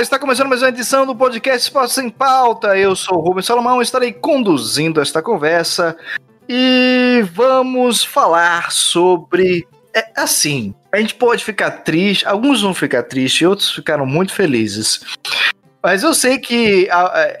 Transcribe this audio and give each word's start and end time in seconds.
Está 0.00 0.18
começando 0.18 0.48
mais 0.48 0.60
uma 0.60 0.70
edição 0.70 1.06
do 1.06 1.14
podcast 1.14 1.62
Esporte 1.62 1.92
Sem 1.92 2.10
Pauta. 2.10 2.76
Eu 2.76 2.96
sou 2.96 3.16
o 3.16 3.20
Rubens 3.20 3.46
Salomão, 3.46 3.80
estarei 3.80 4.12
conduzindo 4.12 5.00
esta 5.00 5.22
conversa 5.22 5.96
e 6.48 7.24
vamos 7.32 8.04
falar 8.04 8.72
sobre. 8.72 9.64
É, 9.94 10.04
assim, 10.16 10.74
a 10.92 10.98
gente 10.98 11.14
pode 11.14 11.44
ficar 11.44 11.70
triste, 11.70 12.26
alguns 12.26 12.60
vão 12.60 12.74
ficar 12.74 13.04
tristes, 13.04 13.46
outros 13.46 13.70
ficaram 13.70 14.04
muito 14.04 14.32
felizes. 14.32 15.00
Mas 15.80 16.02
eu 16.02 16.12
sei 16.12 16.38
que 16.38 16.88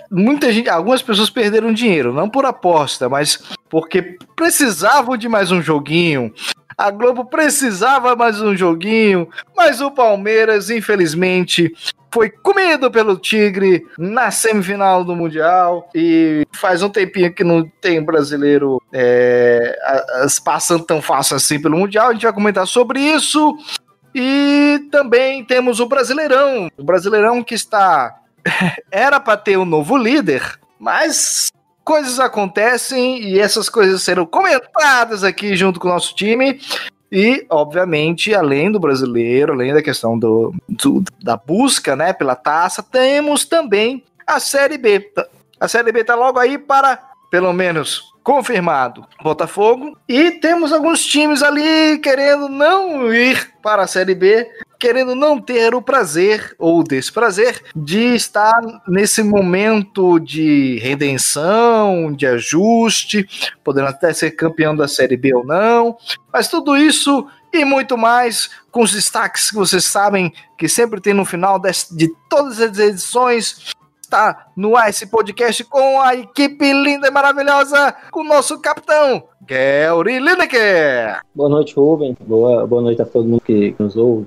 muita 0.08 0.52
gente, 0.52 0.68
algumas 0.68 1.02
pessoas 1.02 1.30
perderam 1.30 1.72
dinheiro, 1.72 2.12
não 2.12 2.30
por 2.30 2.44
aposta, 2.44 3.08
mas 3.08 3.42
porque 3.68 4.16
precisavam 4.36 5.16
de 5.16 5.28
mais 5.28 5.50
um 5.50 5.60
joguinho. 5.60 6.32
A 6.76 6.90
Globo 6.90 7.24
precisava 7.24 8.16
mais 8.16 8.40
um 8.40 8.56
joguinho, 8.56 9.28
mas 9.56 9.80
o 9.80 9.90
Palmeiras, 9.90 10.70
infelizmente, 10.70 11.72
foi 12.12 12.30
comido 12.30 12.90
pelo 12.90 13.16
Tigre 13.16 13.84
na 13.98 14.30
semifinal 14.30 15.04
do 15.04 15.16
Mundial 15.16 15.88
e 15.94 16.46
faz 16.52 16.82
um 16.82 16.88
tempinho 16.88 17.32
que 17.32 17.42
não 17.42 17.68
tem 17.80 18.02
brasileiro 18.02 18.80
é, 18.92 19.76
as, 20.22 20.38
passando 20.38 20.84
tão 20.84 21.02
fácil 21.02 21.36
assim 21.36 21.60
pelo 21.60 21.76
Mundial. 21.76 22.08
A 22.08 22.12
gente 22.12 22.22
vai 22.22 22.32
comentar 22.32 22.66
sobre 22.66 23.00
isso. 23.00 23.56
E 24.14 24.86
também 24.92 25.44
temos 25.44 25.80
o 25.80 25.86
Brasileirão, 25.86 26.68
o 26.78 26.84
Brasileirão 26.84 27.42
que 27.42 27.54
está 27.54 28.14
era 28.88 29.18
para 29.18 29.36
ter 29.36 29.58
um 29.58 29.64
novo 29.64 29.96
líder, 29.96 30.56
mas 30.78 31.50
coisas 31.84 32.18
acontecem 32.18 33.22
e 33.22 33.38
essas 33.38 33.68
coisas 33.68 34.02
serão 34.02 34.24
comentadas 34.24 35.22
aqui 35.22 35.54
junto 35.54 35.78
com 35.78 35.88
o 35.88 35.92
nosso 35.92 36.14
time. 36.14 36.60
E, 37.12 37.46
obviamente, 37.48 38.34
além 38.34 38.72
do 38.72 38.80
brasileiro, 38.80 39.52
além 39.52 39.72
da 39.72 39.82
questão 39.82 40.18
do, 40.18 40.52
do, 40.68 41.04
da 41.22 41.36
busca 41.36 41.94
né, 41.94 42.12
pela 42.12 42.34
taça, 42.34 42.82
temos 42.82 43.44
também 43.44 44.02
a 44.26 44.40
Série 44.40 44.78
B. 44.78 45.12
A 45.60 45.68
Série 45.68 45.92
B 45.92 46.00
está 46.00 46.16
logo 46.16 46.40
aí 46.40 46.58
para, 46.58 46.98
pelo 47.30 47.52
menos, 47.52 48.12
confirmado 48.24 49.06
Botafogo. 49.22 49.96
E 50.08 50.32
temos 50.32 50.72
alguns 50.72 51.04
times 51.04 51.42
ali 51.42 51.98
querendo 51.98 52.48
não 52.48 53.14
ir 53.14 53.52
para 53.62 53.82
a 53.82 53.86
Série 53.86 54.14
B, 54.14 54.50
querendo 54.84 55.14
não 55.14 55.40
ter 55.40 55.74
o 55.74 55.80
prazer 55.80 56.54
ou 56.58 56.84
desprazer 56.84 57.58
de 57.74 58.14
estar 58.14 58.60
nesse 58.86 59.22
momento 59.22 60.18
de 60.18 60.78
redenção, 60.78 62.12
de 62.12 62.26
ajuste, 62.26 63.26
podendo 63.64 63.88
até 63.88 64.12
ser 64.12 64.32
campeão 64.32 64.76
da 64.76 64.86
Série 64.86 65.16
B 65.16 65.34
ou 65.34 65.42
não, 65.42 65.96
mas 66.30 66.48
tudo 66.48 66.76
isso 66.76 67.26
e 67.50 67.64
muito 67.64 67.96
mais 67.96 68.50
com 68.70 68.82
os 68.82 68.92
destaques 68.92 69.48
que 69.48 69.56
vocês 69.56 69.86
sabem 69.86 70.30
que 70.58 70.68
sempre 70.68 71.00
tem 71.00 71.14
no 71.14 71.24
final 71.24 71.58
de 71.58 72.12
todas 72.28 72.60
as 72.60 72.78
edições 72.78 73.72
está 74.14 74.46
no 74.56 74.78
esse 74.78 75.06
podcast 75.06 75.64
com 75.64 76.00
a 76.00 76.14
equipe 76.14 76.72
linda 76.72 77.08
e 77.08 77.10
maravilhosa, 77.10 77.94
com 78.10 78.20
o 78.20 78.24
nosso 78.24 78.60
capitão, 78.60 79.26
Gary 79.46 80.18
Lineker. 80.18 81.20
Boa 81.34 81.48
noite, 81.48 81.74
Rubem. 81.74 82.16
Boa, 82.26 82.66
boa 82.66 82.82
noite 82.82 83.02
a 83.02 83.04
todo 83.04 83.28
mundo 83.28 83.42
que 83.42 83.74
nos 83.78 83.96
ouve, 83.96 84.26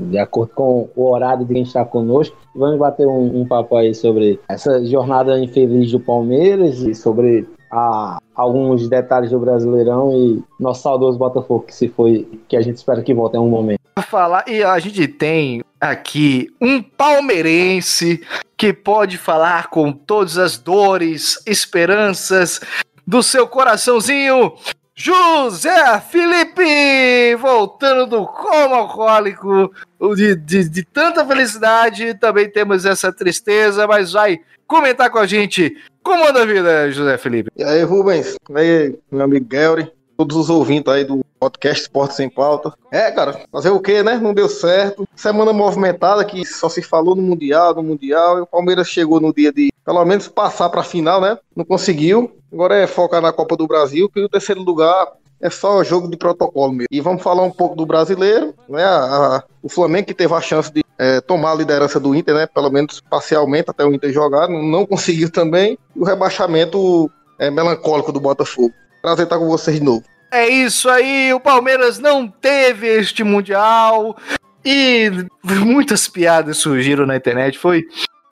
de 0.00 0.18
acordo 0.18 0.52
com 0.54 0.88
o 0.96 1.10
horário 1.10 1.44
de 1.44 1.52
quem 1.52 1.62
está 1.62 1.84
conosco. 1.84 2.36
Vamos 2.54 2.78
bater 2.78 3.06
um, 3.06 3.40
um 3.40 3.46
papo 3.46 3.76
aí 3.76 3.94
sobre 3.94 4.40
essa 4.48 4.84
jornada 4.84 5.38
infeliz 5.38 5.90
do 5.90 6.00
Palmeiras 6.00 6.80
e 6.80 6.94
sobre 6.94 7.46
a, 7.70 8.18
alguns 8.34 8.88
detalhes 8.88 9.30
do 9.30 9.38
Brasileirão 9.38 10.12
e 10.12 10.42
nosso 10.58 10.82
saudoso 10.82 11.18
Botafogo 11.18 11.64
que 11.66 11.74
se 11.74 11.88
foi, 11.88 12.26
que 12.48 12.56
a 12.56 12.62
gente 12.62 12.76
espera 12.76 13.02
que 13.02 13.12
volte 13.12 13.36
em 13.36 13.40
um 13.40 13.48
momento. 13.48 13.80
Falar, 14.08 14.44
e 14.48 14.62
a 14.62 14.78
gente 14.78 15.06
tem 15.08 15.62
aqui 15.80 16.48
um 16.60 16.82
palmeirense 16.82 18.22
que 18.56 18.72
pode 18.72 19.18
falar 19.18 19.68
com 19.68 19.92
todas 19.92 20.38
as 20.38 20.56
dores, 20.56 21.42
esperanças 21.46 22.60
do 23.06 23.22
seu 23.22 23.46
coraçãozinho. 23.46 24.54
José 24.96 26.00
Felipe, 26.00 27.34
voltando 27.36 28.06
do 28.06 28.26
coma 28.26 28.76
alcoólico, 28.76 29.72
de, 30.14 30.36
de, 30.36 30.68
de, 30.68 30.84
tanta 30.84 31.26
felicidade, 31.26 32.14
também 32.14 32.48
temos 32.48 32.84
essa 32.84 33.12
tristeza, 33.12 33.88
mas 33.88 34.12
vai 34.12 34.38
comentar 34.68 35.10
com 35.10 35.18
a 35.18 35.26
gente. 35.26 35.76
Como 36.00 36.24
anda 36.24 36.42
a 36.42 36.46
vida, 36.46 36.92
José 36.92 37.18
Felipe? 37.18 37.50
E 37.56 37.64
aí, 37.64 37.82
Rubens? 37.82 38.36
E 38.48 38.56
aí, 38.56 38.98
meu 39.10 39.24
amigo 39.24 39.46
Gary? 39.48 39.90
todos 40.16 40.36
os 40.36 40.50
ouvintes 40.50 40.92
aí 40.92 41.04
do 41.04 41.24
podcast 41.38 41.82
Esporte 41.82 42.14
Sem 42.14 42.30
Pauta. 42.30 42.72
É, 42.90 43.10
cara, 43.10 43.40
fazer 43.50 43.70
o 43.70 43.80
quê, 43.80 44.02
né? 44.02 44.16
Não 44.16 44.32
deu 44.32 44.48
certo. 44.48 45.06
Semana 45.14 45.52
movimentada 45.52 46.24
que 46.24 46.44
só 46.44 46.68
se 46.68 46.82
falou 46.82 47.14
no 47.14 47.22
Mundial, 47.22 47.74
no 47.74 47.82
Mundial. 47.82 48.38
E 48.38 48.40
o 48.42 48.46
Palmeiras 48.46 48.88
chegou 48.88 49.20
no 49.20 49.32
dia 49.32 49.52
de, 49.52 49.72
pelo 49.84 50.04
menos, 50.04 50.28
passar 50.28 50.68
pra 50.70 50.82
final, 50.82 51.20
né? 51.20 51.38
Não 51.54 51.64
conseguiu. 51.64 52.36
Agora 52.52 52.76
é 52.76 52.86
focar 52.86 53.20
na 53.20 53.32
Copa 53.32 53.56
do 53.56 53.66
Brasil, 53.66 54.08
que 54.08 54.20
o 54.20 54.28
terceiro 54.28 54.62
lugar 54.62 55.08
é 55.40 55.50
só 55.50 55.84
jogo 55.84 56.08
de 56.08 56.16
protocolo 56.16 56.72
mesmo. 56.72 56.88
E 56.90 57.00
vamos 57.00 57.22
falar 57.22 57.42
um 57.42 57.50
pouco 57.50 57.76
do 57.76 57.84
brasileiro, 57.84 58.54
né? 58.68 58.84
A, 58.84 59.36
a, 59.36 59.42
o 59.62 59.68
Flamengo 59.68 60.06
que 60.06 60.14
teve 60.14 60.32
a 60.32 60.40
chance 60.40 60.72
de 60.72 60.82
é, 60.98 61.20
tomar 61.20 61.52
a 61.52 61.56
liderança 61.56 62.00
do 62.00 62.14
Inter, 62.14 62.34
né? 62.34 62.46
Pelo 62.46 62.70
menos 62.70 63.02
parcialmente 63.10 63.70
até 63.70 63.84
o 63.84 63.92
Inter 63.92 64.12
jogar, 64.12 64.48
não, 64.48 64.62
não 64.62 64.86
conseguiu 64.86 65.30
também. 65.30 65.78
E 65.94 66.00
o 66.00 66.04
rebaixamento 66.04 67.10
é, 67.38 67.50
melancólico 67.50 68.12
do 68.12 68.20
Botafogo. 68.20 68.72
Prazer 69.02 69.24
estar 69.24 69.38
com 69.38 69.48
vocês 69.48 69.78
de 69.78 69.84
novo. 69.84 70.02
É 70.32 70.48
isso 70.48 70.88
aí, 70.88 71.32
o 71.32 71.38
Palmeiras 71.38 71.98
não 71.98 72.26
teve 72.26 72.88
este 72.88 73.22
Mundial 73.22 74.16
e 74.64 75.10
muitas 75.44 76.08
piadas 76.08 76.56
surgiram 76.56 77.06
na 77.06 77.16
internet. 77.16 77.58
Foi, 77.58 77.84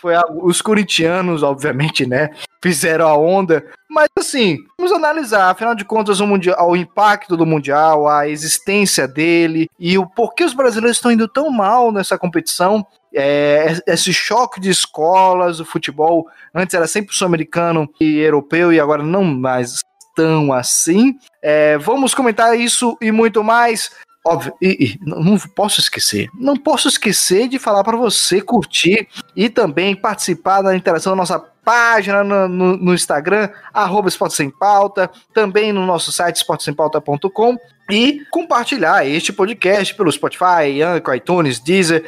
foi 0.03 0.17
algo, 0.17 0.45
os 0.45 0.61
corintianos, 0.61 1.45
obviamente, 1.45 2.05
né, 2.05 2.31
fizeram 2.61 3.07
a 3.07 3.17
onda. 3.17 3.65
Mas 3.89 4.09
assim, 4.19 4.59
vamos 4.77 4.93
analisar, 4.93 5.49
afinal 5.49 5.77
de 5.77 5.85
contas, 5.85 6.19
o, 6.19 6.27
mundial, 6.27 6.69
o 6.69 6.77
impacto 6.77 7.37
do 7.37 7.47
Mundial, 7.47 8.09
a 8.09 8.29
existência 8.29 9.07
dele 9.07 9.71
e 9.79 9.97
o 9.97 10.05
porquê 10.05 10.43
os 10.43 10.55
brasileiros 10.55 10.97
estão 10.97 11.13
indo 11.13 11.29
tão 11.29 11.49
mal 11.51 11.93
nessa 11.93 12.19
competição. 12.19 12.85
É, 13.15 13.77
esse 13.87 14.13
choque 14.13 14.61
de 14.61 14.71
escolas, 14.71 15.61
o 15.61 15.65
futebol 15.65 16.27
antes 16.53 16.75
era 16.75 16.89
sempre 16.89 17.15
sul-americano 17.15 17.89
e 18.01 18.19
europeu 18.19 18.73
e 18.73 18.81
agora 18.81 19.03
não 19.03 19.23
mais 19.23 19.81
tão 20.17 20.53
assim. 20.53 21.17
É, 21.41 21.79
vamos 21.79 22.13
comentar 22.13 22.59
isso 22.59 22.97
e 23.01 23.13
muito 23.13 23.45
mais. 23.45 23.91
Óbvio, 24.25 24.55
e, 24.63 24.69
e, 24.85 24.99
não 25.05 25.37
posso 25.37 25.81
esquecer, 25.81 26.29
não 26.33 26.57
posso 26.57 26.87
esquecer 26.87 27.49
de 27.49 27.59
falar 27.59 27.83
para 27.83 27.97
você 27.97 28.41
curtir 28.41 29.09
e 29.35 29.49
também 29.49 29.97
participar 29.97 30.63
da 30.63 30.77
interação 30.77 31.13
da 31.13 31.17
nossa 31.17 31.41
página 31.65 32.23
no, 32.23 32.49
no, 32.49 32.77
no 32.77 32.95
Instagram, 32.95 33.49
arroba 33.73 34.09
Esporte 34.09 34.35
Sem 34.35 34.49
Pauta, 34.49 35.11
também 35.35 35.73
no 35.73 35.85
nosso 35.85 36.13
site 36.13 36.37
esportesempauta.com 36.37 37.57
e 37.91 38.25
compartilhar 38.31 39.05
este 39.07 39.33
podcast 39.33 39.95
pelo 39.95 40.13
Spotify, 40.13 40.83
Anchor, 40.83 41.17
iTunes, 41.17 41.59
Deezer, 41.59 42.05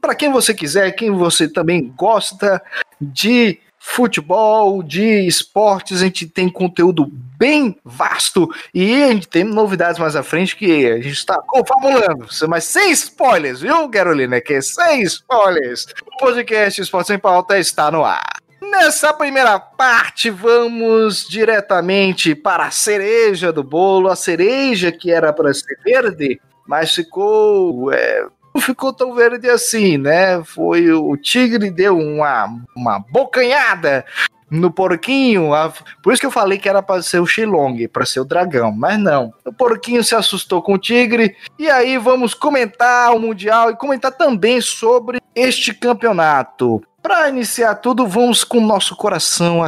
para 0.00 0.14
quem 0.16 0.32
você 0.32 0.52
quiser, 0.52 0.90
quem 0.92 1.12
você 1.12 1.48
também 1.48 1.92
gosta 1.96 2.60
de 3.00 3.60
futebol, 3.84 4.80
de 4.80 5.26
esportes, 5.26 6.00
a 6.00 6.04
gente 6.04 6.24
tem 6.26 6.48
conteúdo 6.48 7.04
bem 7.36 7.76
vasto 7.84 8.48
e 8.72 9.02
a 9.02 9.08
gente 9.08 9.26
tem 9.26 9.42
novidades 9.42 9.98
mais 9.98 10.14
à 10.14 10.22
frente 10.22 10.56
que 10.56 10.86
a 10.86 10.96
gente 10.96 11.10
está 11.10 11.36
confabulando, 11.42 12.26
mas 12.48 12.62
sem 12.62 12.92
spoilers, 12.92 13.60
viu, 13.60 13.88
Carolina? 13.90 14.40
Que 14.40 14.62
sem 14.62 15.02
spoilers. 15.02 15.86
O 16.06 16.16
podcast 16.18 16.80
Esporte 16.80 17.08
Sem 17.08 17.18
Pauta 17.18 17.58
está 17.58 17.90
no 17.90 18.04
ar. 18.04 18.40
Nessa 18.62 19.12
primeira 19.12 19.58
parte, 19.58 20.30
vamos 20.30 21.26
diretamente 21.28 22.36
para 22.36 22.66
a 22.66 22.70
cereja 22.70 23.52
do 23.52 23.64
bolo, 23.64 24.08
a 24.08 24.16
cereja 24.16 24.92
que 24.92 25.10
era 25.10 25.32
para 25.32 25.52
ser 25.52 25.76
verde, 25.84 26.40
mas 26.66 26.94
ficou 26.94 27.92
é, 27.92 28.26
não 28.54 28.60
ficou 28.60 28.92
tão 28.92 29.14
verde 29.14 29.48
assim, 29.48 29.96
né? 29.96 30.42
Foi 30.44 30.90
o 30.92 31.16
tigre 31.16 31.70
deu 31.70 31.98
uma, 31.98 32.48
uma 32.76 32.98
bocanhada 32.98 34.04
no 34.52 34.70
porquinho. 34.70 35.50
Por 36.02 36.12
isso 36.12 36.20
que 36.20 36.26
eu 36.26 36.30
falei 36.30 36.58
que 36.58 36.68
era 36.68 36.82
para 36.82 37.02
ser 37.02 37.20
o 37.20 37.26
Shilong, 37.26 37.88
para 37.88 38.04
ser 38.04 38.20
o 38.20 38.24
dragão, 38.24 38.70
mas 38.70 38.98
não. 38.98 39.32
O 39.44 39.52
porquinho 39.52 40.04
se 40.04 40.14
assustou 40.14 40.60
com 40.60 40.74
o 40.74 40.78
tigre. 40.78 41.34
E 41.58 41.70
aí 41.70 41.96
vamos 41.96 42.34
comentar 42.34 43.14
o 43.14 43.18
mundial 43.18 43.70
e 43.70 43.76
comentar 43.76 44.12
também 44.12 44.60
sobre 44.60 45.20
este 45.34 45.72
campeonato. 45.72 46.82
Para 47.02 47.28
iniciar 47.30 47.74
tudo, 47.76 48.06
vamos 48.06 48.44
com 48.44 48.58
o 48.58 48.66
nosso 48.66 48.94
coração 48.94 49.60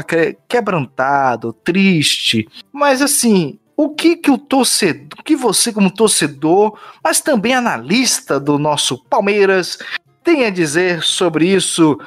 quebrantado, 0.46 1.52
triste. 1.52 2.46
Mas 2.72 3.02
assim, 3.02 3.58
o 3.76 3.90
que 3.90 4.16
que 4.16 4.30
o 4.30 4.38
torcedor, 4.38 5.22
que 5.24 5.34
você 5.36 5.72
como 5.72 5.90
torcedor, 5.90 6.78
mas 7.02 7.20
também 7.20 7.54
analista 7.54 8.38
do 8.38 8.58
nosso 8.58 9.02
Palmeiras, 9.04 9.78
tem 10.22 10.46
a 10.46 10.50
dizer 10.50 11.02
sobre 11.02 11.46
isso, 11.46 11.98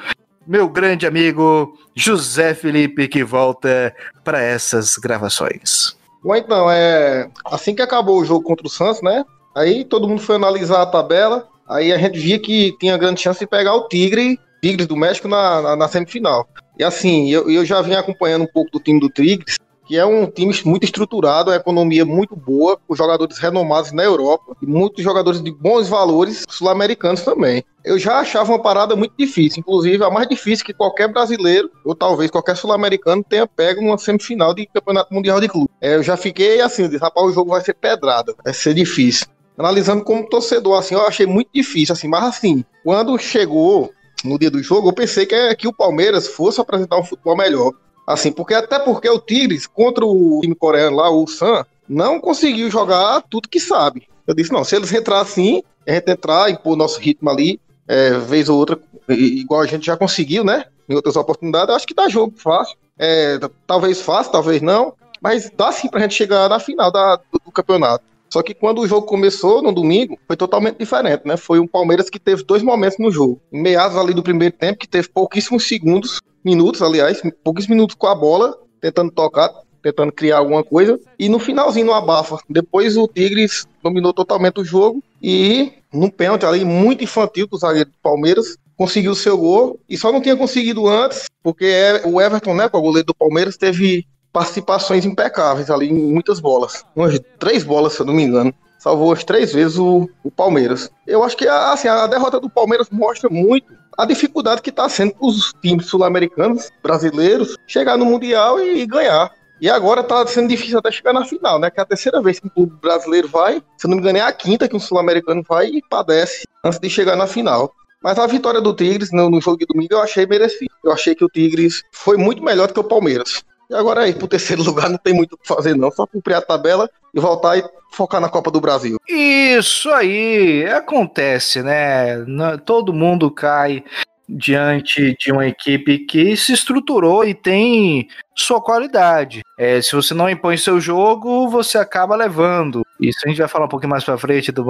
meu 0.46 0.68
grande 0.68 1.06
amigo 1.06 1.76
José 1.94 2.54
Felipe, 2.54 3.08
que 3.08 3.22
volta 3.22 3.94
para 4.24 4.40
essas 4.40 4.96
gravações. 4.96 5.96
Bom, 6.22 6.34
então, 6.34 6.70
é 6.70 7.30
assim 7.44 7.74
que 7.74 7.82
acabou 7.82 8.20
o 8.20 8.24
jogo 8.24 8.44
contra 8.44 8.66
o 8.66 8.70
Santos, 8.70 9.02
né? 9.02 9.24
Aí 9.54 9.84
todo 9.84 10.08
mundo 10.08 10.20
foi 10.20 10.36
analisar 10.36 10.82
a 10.82 10.86
tabela 10.86 11.48
Aí 11.68 11.92
a 11.92 11.98
gente 11.98 12.18
via 12.18 12.38
que 12.38 12.74
tinha 12.78 12.96
grande 12.96 13.20
chance 13.20 13.40
de 13.40 13.46
pegar 13.46 13.74
o 13.74 13.86
Tigre, 13.88 14.40
Tigres 14.62 14.86
do 14.86 14.96
México 14.96 15.28
na, 15.28 15.60
na, 15.60 15.76
na 15.76 15.88
semifinal. 15.88 16.48
E 16.78 16.82
assim, 16.82 17.30
eu, 17.30 17.50
eu 17.50 17.64
já 17.64 17.82
vim 17.82 17.92
acompanhando 17.92 18.44
um 18.44 18.52
pouco 18.52 18.70
do 18.70 18.80
time 18.80 18.98
do 18.98 19.10
Tigres, 19.10 19.58
que 19.88 19.96
é 19.96 20.04
um 20.04 20.26
time 20.26 20.54
muito 20.66 20.84
estruturado, 20.84 21.50
a 21.50 21.56
economia 21.56 22.04
muito 22.04 22.36
boa, 22.36 22.76
com 22.76 22.94
jogadores 22.94 23.38
renomados 23.38 23.90
na 23.90 24.04
Europa 24.04 24.54
e 24.60 24.66
muitos 24.66 25.02
jogadores 25.02 25.42
de 25.42 25.50
bons 25.50 25.88
valores 25.88 26.44
sul-americanos 26.46 27.22
também. 27.22 27.64
Eu 27.82 27.98
já 27.98 28.18
achava 28.18 28.52
uma 28.52 28.62
parada 28.62 28.94
muito 28.94 29.14
difícil, 29.18 29.60
inclusive 29.60 30.04
a 30.04 30.10
mais 30.10 30.28
difícil 30.28 30.66
que 30.66 30.74
qualquer 30.74 31.08
brasileiro, 31.08 31.70
ou 31.82 31.94
talvez 31.94 32.30
qualquer 32.30 32.54
sul-americano, 32.54 33.24
tenha 33.24 33.46
pego 33.46 33.80
numa 33.80 33.96
semifinal 33.96 34.52
de 34.52 34.66
Campeonato 34.66 35.14
Mundial 35.14 35.40
de 35.40 35.48
Clube. 35.48 35.70
É, 35.80 35.94
eu 35.94 36.02
já 36.02 36.18
fiquei 36.18 36.60
assim, 36.60 36.86
disse, 36.86 36.98
rapaz, 36.98 37.26
o 37.26 37.32
jogo 37.32 37.52
vai 37.52 37.62
ser 37.62 37.72
pedrada, 37.72 38.34
vai 38.44 38.52
ser 38.52 38.74
difícil. 38.74 39.26
Analisando 39.56 40.04
como 40.04 40.28
torcedor, 40.28 40.78
assim, 40.78 40.94
eu 40.94 41.06
achei 41.06 41.24
muito 41.24 41.48
difícil, 41.52 41.94
assim, 41.94 42.08
mas 42.08 42.24
assim, 42.24 42.62
quando 42.84 43.18
chegou 43.18 43.90
no 44.22 44.38
dia 44.38 44.50
do 44.50 44.62
jogo, 44.62 44.90
eu 44.90 44.92
pensei 44.92 45.24
que, 45.24 45.34
é, 45.34 45.54
que 45.54 45.66
o 45.66 45.72
Palmeiras 45.72 46.28
fosse 46.28 46.60
apresentar 46.60 46.98
um 46.98 47.04
futebol 47.04 47.36
melhor. 47.36 47.72
Assim, 48.08 48.32
porque 48.32 48.54
até 48.54 48.78
porque 48.78 49.06
o 49.06 49.18
Tigres 49.18 49.66
contra 49.66 50.06
o 50.06 50.40
time 50.40 50.54
coreano 50.54 50.96
lá, 50.96 51.10
o 51.10 51.26
San, 51.28 51.66
não 51.86 52.18
conseguiu 52.18 52.70
jogar 52.70 53.22
tudo 53.28 53.50
que 53.50 53.60
sabe. 53.60 54.08
Eu 54.26 54.34
disse, 54.34 54.50
não, 54.50 54.64
se 54.64 54.74
eles 54.74 54.90
entrar 54.94 55.20
assim, 55.20 55.62
a 55.86 55.92
gente 55.92 56.10
entrar, 56.10 56.50
impor 56.50 56.74
nosso 56.74 56.98
ritmo 56.98 57.28
ali, 57.28 57.60
é, 57.86 58.12
vez 58.12 58.48
ou 58.48 58.58
outra, 58.58 58.80
igual 59.10 59.60
a 59.60 59.66
gente 59.66 59.84
já 59.84 59.94
conseguiu, 59.94 60.42
né? 60.42 60.64
Em 60.88 60.94
outras 60.94 61.16
oportunidades, 61.16 61.74
acho 61.74 61.86
que 61.86 61.92
dá 61.92 62.08
jogo 62.08 62.32
fácil. 62.38 62.78
É, 62.98 63.38
talvez 63.66 64.00
fácil, 64.00 64.32
talvez 64.32 64.62
não, 64.62 64.94
mas 65.20 65.50
dá 65.54 65.70
sim 65.70 65.88
pra 65.88 66.00
gente 66.00 66.14
chegar 66.14 66.48
na 66.48 66.58
final 66.58 66.90
da, 66.90 67.16
do, 67.16 67.38
do 67.44 67.52
campeonato. 67.52 68.02
Só 68.30 68.42
que 68.42 68.54
quando 68.54 68.80
o 68.80 68.86
jogo 68.86 69.06
começou 69.06 69.62
no 69.62 69.72
domingo, 69.72 70.18
foi 70.26 70.36
totalmente 70.36 70.78
diferente, 70.78 71.26
né? 71.26 71.36
Foi 71.36 71.60
um 71.60 71.66
Palmeiras 71.66 72.08
que 72.08 72.18
teve 72.18 72.42
dois 72.42 72.62
momentos 72.62 72.98
no 72.98 73.10
jogo. 73.10 73.38
Em 73.52 73.60
meados 73.62 73.98
ali 73.98 74.14
do 74.14 74.22
primeiro 74.22 74.54
tempo, 74.54 74.78
que 74.78 74.88
teve 74.88 75.08
pouquíssimos 75.08 75.66
segundos, 75.66 76.20
minutos, 76.48 76.80
aliás, 76.82 77.20
pouquíssimos 77.44 77.76
minutos 77.76 77.96
com 77.96 78.06
a 78.06 78.14
bola, 78.14 78.56
tentando 78.80 79.10
tocar, 79.10 79.50
tentando 79.82 80.12
criar 80.12 80.38
alguma 80.38 80.64
coisa. 80.64 80.98
E 81.18 81.28
no 81.28 81.38
finalzinho, 81.38 81.86
no 81.86 81.92
abafa. 81.92 82.38
Depois 82.48 82.96
o 82.96 83.06
Tigres 83.06 83.66
dominou 83.82 84.12
totalmente 84.12 84.60
o 84.60 84.64
jogo 84.64 85.02
e 85.22 85.72
num 85.92 86.10
pênalti 86.10 86.44
ali 86.44 86.64
muito 86.64 87.04
infantil 87.04 87.46
do 87.46 87.58
zagueiro 87.58 87.90
do 87.90 87.96
Palmeiras, 88.02 88.56
conseguiu 88.76 89.12
o 89.12 89.16
seu 89.16 89.36
gol 89.36 89.80
e 89.88 89.96
só 89.96 90.12
não 90.12 90.20
tinha 90.20 90.36
conseguido 90.36 90.86
antes, 90.86 91.24
porque 91.42 91.64
é, 91.64 92.02
o 92.06 92.20
Everton, 92.20 92.54
né, 92.54 92.68
o 92.72 92.80
goleiro 92.80 93.06
do 93.06 93.14
Palmeiras, 93.14 93.56
teve 93.56 94.06
participações 94.32 95.04
impecáveis 95.04 95.70
ali 95.70 95.88
em 95.88 96.12
muitas 96.12 96.38
bolas. 96.38 96.84
Umas 96.94 97.18
três 97.38 97.64
bolas, 97.64 97.94
se 97.94 98.00
eu 98.00 98.06
não 98.06 98.14
me 98.14 98.22
engano. 98.22 98.54
Salvou 98.78 99.12
as 99.12 99.24
três 99.24 99.52
vezes 99.52 99.76
o, 99.76 100.08
o 100.22 100.30
Palmeiras. 100.30 100.90
Eu 101.06 101.22
acho 101.24 101.36
que 101.36 101.46
assim, 101.48 101.88
a 101.88 102.06
derrota 102.06 102.38
do 102.38 102.48
Palmeiras 102.48 102.88
mostra 102.90 103.28
muito 103.28 103.72
a 103.96 104.04
dificuldade 104.04 104.62
que 104.62 104.70
está 104.70 104.88
sendo 104.88 105.14
os 105.20 105.52
times 105.60 105.86
sul-americanos, 105.86 106.70
brasileiros, 106.80 107.56
chegar 107.66 107.98
no 107.98 108.04
Mundial 108.04 108.60
e, 108.60 108.82
e 108.82 108.86
ganhar. 108.86 109.30
E 109.60 109.68
agora 109.68 110.02
está 110.02 110.24
sendo 110.28 110.48
difícil 110.48 110.78
até 110.78 110.92
chegar 110.92 111.12
na 111.12 111.24
final, 111.24 111.58
né? 111.58 111.68
Que 111.68 111.80
é 111.80 111.82
a 111.82 111.86
terceira 111.86 112.22
vez 112.22 112.38
que 112.38 112.46
um 112.46 112.50
clube 112.50 112.76
brasileiro 112.80 113.26
vai, 113.26 113.60
se 113.76 113.88
não 113.88 113.96
me 113.96 114.02
engano, 114.02 114.18
é 114.18 114.20
a 114.20 114.32
quinta 114.32 114.68
que 114.68 114.76
um 114.76 114.80
sul-americano 114.80 115.42
vai 115.46 115.66
e 115.66 115.82
padece 115.90 116.46
antes 116.64 116.78
de 116.78 116.88
chegar 116.88 117.16
na 117.16 117.26
final. 117.26 117.74
Mas 118.00 118.16
a 118.20 118.26
vitória 118.28 118.60
do 118.60 118.72
Tigres 118.72 119.10
no, 119.10 119.28
no 119.28 119.40
jogo 119.40 119.58
de 119.58 119.66
domingo 119.66 119.94
eu 119.94 120.00
achei 120.00 120.24
merecido. 120.24 120.72
Eu 120.84 120.92
achei 120.92 121.14
que 121.16 121.24
o 121.24 121.28
Tigres 121.28 121.82
foi 121.92 122.16
muito 122.16 122.40
melhor 122.40 122.68
do 122.68 122.74
que 122.74 122.80
o 122.80 122.84
Palmeiras. 122.84 123.42
E 123.70 123.74
agora 123.74 124.02
aí, 124.02 124.14
pro 124.14 124.28
terceiro 124.28 124.62
lugar, 124.64 124.88
não 124.88 124.98
tem 124.98 125.14
muito 125.14 125.34
o 125.34 125.38
que 125.38 125.46
fazer, 125.46 125.74
não. 125.76 125.90
Só 125.90 126.06
cumprir 126.06 126.34
a 126.34 126.42
tabela 126.42 126.88
e 127.14 127.20
voltar 127.20 127.58
e 127.58 127.64
focar 127.92 128.20
na 128.20 128.28
Copa 128.28 128.50
do 128.50 128.60
Brasil. 128.60 128.98
Isso 129.08 129.90
aí, 129.90 130.66
acontece, 130.66 131.62
né? 131.62 132.24
Todo 132.64 132.92
mundo 132.92 133.30
cai 133.30 133.84
diante 134.28 135.16
de 135.18 135.32
uma 135.32 135.46
equipe 135.46 136.00
que 136.00 136.36
se 136.36 136.52
estruturou 136.52 137.24
e 137.24 137.32
tem 137.32 138.08
sua 138.36 138.60
qualidade. 138.60 139.40
É, 139.58 139.80
se 139.80 139.96
você 139.96 140.12
não 140.12 140.28
impõe 140.28 140.58
seu 140.58 140.78
jogo, 140.78 141.48
você 141.48 141.78
acaba 141.78 142.14
levando. 142.14 142.82
Isso 143.00 143.20
a 143.24 143.28
gente 143.28 143.38
vai 143.38 143.48
falar 143.48 143.64
um 143.64 143.68
pouquinho 143.68 143.90
mais 143.90 144.04
pra 144.04 144.18
frente 144.18 144.52
do 144.52 144.64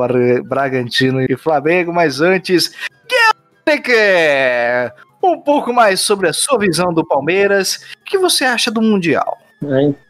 Bragantino 0.45 1.21
e 1.21 1.37
Flamengo, 1.37 1.93
mas 1.93 2.21
antes. 2.21 2.73
Um 5.23 5.41
pouco 5.41 5.73
mais 5.73 6.01
sobre 6.01 6.29
a 6.29 6.33
sua 6.33 6.59
visão 6.59 6.93
do 6.93 7.07
Palmeiras. 7.07 7.81
O 8.01 8.05
que 8.05 8.19
você 8.19 8.45
acha 8.45 8.71
do 8.71 8.81
Mundial? 8.81 9.39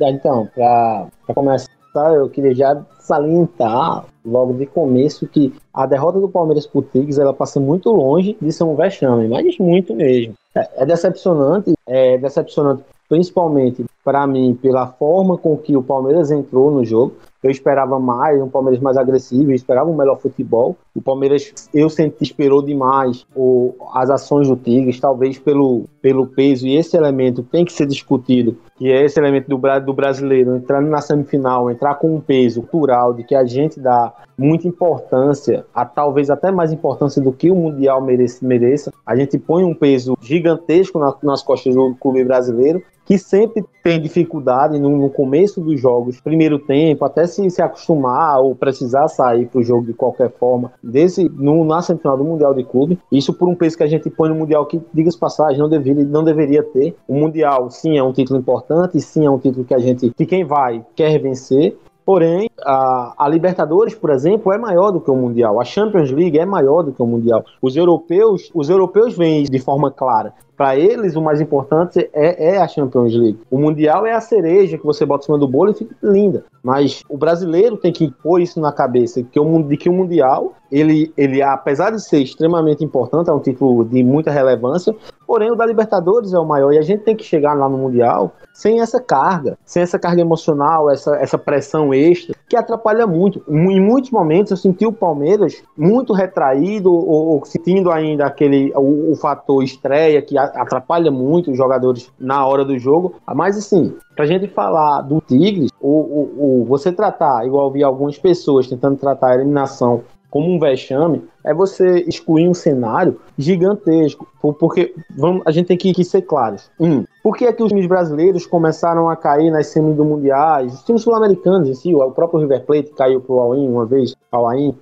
Então, 0.00 0.48
para 0.54 1.34
começar, 1.34 1.68
eu 2.14 2.28
queria 2.28 2.54
já 2.54 2.82
salientar 3.00 4.04
logo 4.24 4.52
de 4.52 4.66
começo 4.66 5.26
que 5.26 5.54
a 5.72 5.86
derrota 5.86 6.20
do 6.20 6.28
Palmeiras 6.28 6.66
pro 6.66 6.82
Tigres 6.82 7.18
ela 7.18 7.32
passa 7.32 7.58
muito 7.58 7.90
longe 7.90 8.36
de 8.40 8.52
ser 8.52 8.64
um 8.64 8.76
vexame, 8.76 9.26
mas 9.26 9.56
muito 9.58 9.94
mesmo. 9.94 10.34
É, 10.54 10.82
é 10.82 10.86
decepcionante, 10.86 11.72
é 11.86 12.18
decepcionante 12.18 12.84
principalmente 13.08 13.84
para 14.04 14.26
mim 14.26 14.58
pela 14.60 14.86
forma 14.86 15.36
com 15.36 15.56
que 15.56 15.76
o 15.76 15.82
Palmeiras 15.82 16.30
entrou 16.30 16.70
no 16.70 16.84
jogo. 16.84 17.12
Eu 17.42 17.50
esperava 17.50 18.00
mais, 18.00 18.40
um 18.42 18.48
Palmeiras 18.48 18.80
mais 18.80 18.96
agressivo, 18.96 19.50
eu 19.50 19.54
esperava 19.54 19.88
um 19.88 19.96
melhor 19.96 20.18
futebol. 20.18 20.76
O 20.96 21.00
Palmeiras, 21.00 21.68
eu 21.72 21.88
senti, 21.88 22.24
esperou 22.24 22.62
demais 22.62 23.24
o, 23.36 23.74
as 23.94 24.10
ações 24.10 24.48
do 24.48 24.56
Tigres, 24.56 24.98
talvez 24.98 25.38
pelo, 25.38 25.84
pelo 26.02 26.26
peso, 26.26 26.66
e 26.66 26.74
esse 26.74 26.96
elemento 26.96 27.44
tem 27.44 27.64
que 27.64 27.72
ser 27.72 27.86
discutido, 27.86 28.56
que 28.76 28.90
é 28.90 29.04
esse 29.04 29.20
elemento 29.20 29.46
do, 29.46 29.60
do 29.84 29.92
brasileiro, 29.92 30.56
entrando 30.56 30.88
na 30.88 31.00
semifinal, 31.00 31.70
entrar 31.70 31.94
com 31.96 32.16
um 32.16 32.20
peso 32.20 32.62
cultural 32.62 33.14
de 33.14 33.22
que 33.22 33.36
a 33.36 33.44
gente 33.44 33.78
dá 33.78 34.12
muita 34.36 34.66
importância, 34.66 35.64
a 35.72 35.84
talvez 35.84 36.30
até 36.30 36.50
mais 36.50 36.72
importância 36.72 37.22
do 37.22 37.32
que 37.32 37.50
o 37.50 37.54
Mundial 37.54 38.00
merece, 38.00 38.44
mereça. 38.44 38.92
A 39.06 39.14
gente 39.14 39.38
põe 39.38 39.62
um 39.62 39.74
peso 39.74 40.16
gigantesco 40.20 40.98
na, 40.98 41.14
nas 41.22 41.42
costas 41.42 41.74
do 41.74 41.94
clube 41.94 42.24
brasileiro, 42.24 42.82
que 43.08 43.16
sempre 43.16 43.64
tem 43.82 43.98
dificuldade 43.98 44.78
no, 44.78 44.94
no, 44.98 45.08
começo 45.08 45.62
dos 45.62 45.80
jogos, 45.80 46.20
primeiro 46.20 46.58
tempo, 46.58 47.06
até 47.06 47.26
se, 47.26 47.48
se 47.48 47.62
acostumar 47.62 48.38
ou 48.38 48.54
precisar 48.54 49.08
sair 49.08 49.46
para 49.46 49.60
o 49.60 49.64
jogo 49.64 49.86
de 49.86 49.94
qualquer 49.94 50.30
forma, 50.30 50.70
desse 50.82 51.26
no, 51.26 51.64
na 51.64 51.80
semifinal 51.80 52.18
do 52.18 52.24
Mundial 52.24 52.52
de 52.52 52.64
Clube. 52.64 52.98
Isso 53.10 53.32
por 53.32 53.48
um 53.48 53.54
peso 53.54 53.78
que 53.78 53.82
a 53.82 53.86
gente 53.86 54.10
põe 54.10 54.28
no 54.28 54.34
Mundial 54.34 54.66
que, 54.66 54.78
diga-se 54.92 55.18
passagem, 55.18 55.58
não 55.58 55.70
deveria, 55.70 56.04
não 56.04 56.22
deveria 56.22 56.62
ter. 56.62 56.94
O 57.08 57.14
Mundial, 57.14 57.70
sim, 57.70 57.96
é 57.96 58.02
um 58.02 58.12
título 58.12 58.38
importante, 58.38 59.00
sim, 59.00 59.24
é 59.24 59.30
um 59.30 59.38
título 59.38 59.64
que 59.64 59.72
a 59.72 59.78
gente, 59.78 60.10
que 60.10 60.26
quem 60.26 60.44
vai, 60.44 60.84
quer 60.94 61.18
vencer. 61.18 61.78
Porém, 62.04 62.50
a, 62.62 63.14
a, 63.24 63.26
Libertadores, 63.26 63.94
por 63.94 64.10
exemplo, 64.10 64.52
é 64.52 64.58
maior 64.58 64.90
do 64.90 65.00
que 65.00 65.10
o 65.10 65.16
Mundial. 65.16 65.58
A 65.58 65.64
Champions 65.64 66.10
League 66.10 66.38
é 66.38 66.44
maior 66.44 66.82
do 66.82 66.92
que 66.92 67.02
o 67.02 67.06
Mundial. 67.06 67.42
Os 67.62 67.74
europeus, 67.74 68.50
os 68.54 68.68
europeus 68.68 69.16
veem 69.16 69.44
de 69.44 69.58
forma 69.58 69.90
clara 69.90 70.34
para 70.58 70.76
eles 70.76 71.14
o 71.14 71.22
mais 71.22 71.40
importante 71.40 72.10
é, 72.12 72.54
é, 72.54 72.58
a 72.58 72.66
Champions 72.66 73.14
League. 73.14 73.38
O 73.48 73.56
Mundial 73.56 74.04
é 74.04 74.12
a 74.12 74.20
cereja 74.20 74.76
que 74.76 74.84
você 74.84 75.06
bota 75.06 75.22
em 75.22 75.26
cima 75.26 75.38
do 75.38 75.46
bolo 75.46 75.70
e 75.70 75.74
fica 75.74 75.94
linda. 76.02 76.44
Mas 76.60 77.04
o 77.08 77.16
brasileiro 77.16 77.76
tem 77.76 77.92
que 77.92 78.10
pôr 78.22 78.40
isso 78.40 78.60
na 78.60 78.72
cabeça, 78.72 79.22
que 79.22 79.38
o, 79.38 79.62
de 79.62 79.76
que 79.76 79.88
o 79.88 79.92
Mundial, 79.92 80.54
ele, 80.70 81.12
ele, 81.16 81.40
apesar 81.40 81.90
de 81.90 82.02
ser 82.02 82.18
extremamente 82.18 82.84
importante, 82.84 83.30
é 83.30 83.32
um 83.32 83.38
título 83.38 83.84
de 83.84 84.02
muita 84.02 84.32
relevância, 84.32 84.94
porém 85.26 85.50
o 85.50 85.54
da 85.54 85.64
Libertadores 85.64 86.34
é 86.34 86.38
o 86.38 86.44
maior. 86.44 86.72
E 86.72 86.78
a 86.78 86.82
gente 86.82 87.04
tem 87.04 87.14
que 87.14 87.24
chegar 87.24 87.54
lá 87.54 87.68
no 87.68 87.78
Mundial 87.78 88.32
sem 88.52 88.80
essa 88.80 89.00
carga, 89.00 89.56
sem 89.64 89.84
essa 89.84 89.98
carga 89.98 90.20
emocional, 90.20 90.90
essa, 90.90 91.14
essa 91.16 91.38
pressão 91.38 91.94
extra, 91.94 92.34
que 92.48 92.56
atrapalha 92.56 93.06
muito. 93.06 93.40
Em 93.48 93.80
muitos 93.80 94.10
momentos 94.10 94.50
eu 94.50 94.56
senti 94.56 94.84
o 94.84 94.92
Palmeiras 94.92 95.62
muito 95.76 96.12
retraído, 96.12 96.92
ou, 96.92 97.28
ou 97.28 97.44
sentindo 97.44 97.90
ainda 97.92 98.26
aquele 98.26 98.72
o, 98.74 99.12
o 99.12 99.16
fator 99.16 99.62
estreia 99.62 100.20
que 100.20 100.36
atrapalha 100.54 101.10
muito 101.10 101.50
os 101.50 101.56
jogadores 101.56 102.10
na 102.18 102.46
hora 102.46 102.64
do 102.64 102.78
jogo. 102.78 103.14
Mas 103.34 103.56
assim, 103.56 103.94
pra 104.14 104.26
gente 104.26 104.48
falar 104.48 105.02
do 105.02 105.20
Tigres, 105.20 105.70
o, 105.80 105.88
o, 105.88 106.62
o, 106.62 106.64
você 106.64 106.92
tratar, 106.92 107.46
igual 107.46 107.70
vi 107.70 107.82
algumas 107.82 108.18
pessoas 108.18 108.66
tentando 108.66 108.96
tratar 108.96 109.30
a 109.30 109.34
eliminação 109.34 110.02
como 110.30 110.52
um 110.52 110.58
vexame, 110.58 111.24
é 111.44 111.54
você 111.54 112.00
excluir 112.06 112.48
um 112.48 112.54
cenário 112.54 113.18
gigantesco. 113.36 114.28
Porque 114.40 114.94
vamos, 115.16 115.42
a 115.46 115.50
gente 115.50 115.66
tem 115.66 115.76
que, 115.76 115.92
que 115.92 116.04
ser 116.04 116.22
claros. 116.22 116.70
Um, 116.78 117.04
por 117.22 117.36
que 117.36 117.46
é 117.46 117.52
que 117.52 117.62
os 117.62 117.68
times 117.68 117.86
brasileiros 117.86 118.46
começaram 118.46 119.08
a 119.08 119.16
cair 119.16 119.50
nas 119.50 119.68
semis 119.68 119.96
do 119.96 120.04
mundiais? 120.04 120.74
Os 120.74 120.82
times 120.82 121.02
sul-americanos 121.02 121.68
em 121.68 121.74
si, 121.74 121.94
o 121.94 122.10
próprio 122.10 122.40
River 122.40 122.64
Plate 122.64 122.90
caiu 122.90 123.20
pro 123.20 123.38
All-In 123.38 123.68
uma 123.68 123.86
vez, 123.86 124.14
All-In. 124.30 124.76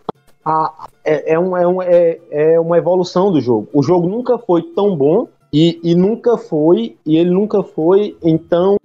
Ah, 0.45 0.87
é, 1.05 1.35
é, 1.35 1.39
um, 1.39 1.57
é, 1.57 1.67
um, 1.67 1.83
é, 1.83 2.19
é 2.31 2.61
uma 2.61 2.79
evolução 2.79 3.33
do 3.33 3.41
jogo. 3.41 3.69
O 3.73 3.83
jogo 3.83 4.09
nunca 4.09 4.39
foi 4.39 4.63
tão 4.63 4.97
bom 4.97 5.27
e, 5.59 5.81
e 5.83 5.95
nunca 5.95 6.37
foi, 6.37 6.97
e 7.07 7.17
ele 7.17 7.31
nunca 7.31 7.63
foi 7.63 8.15
então 8.23 8.77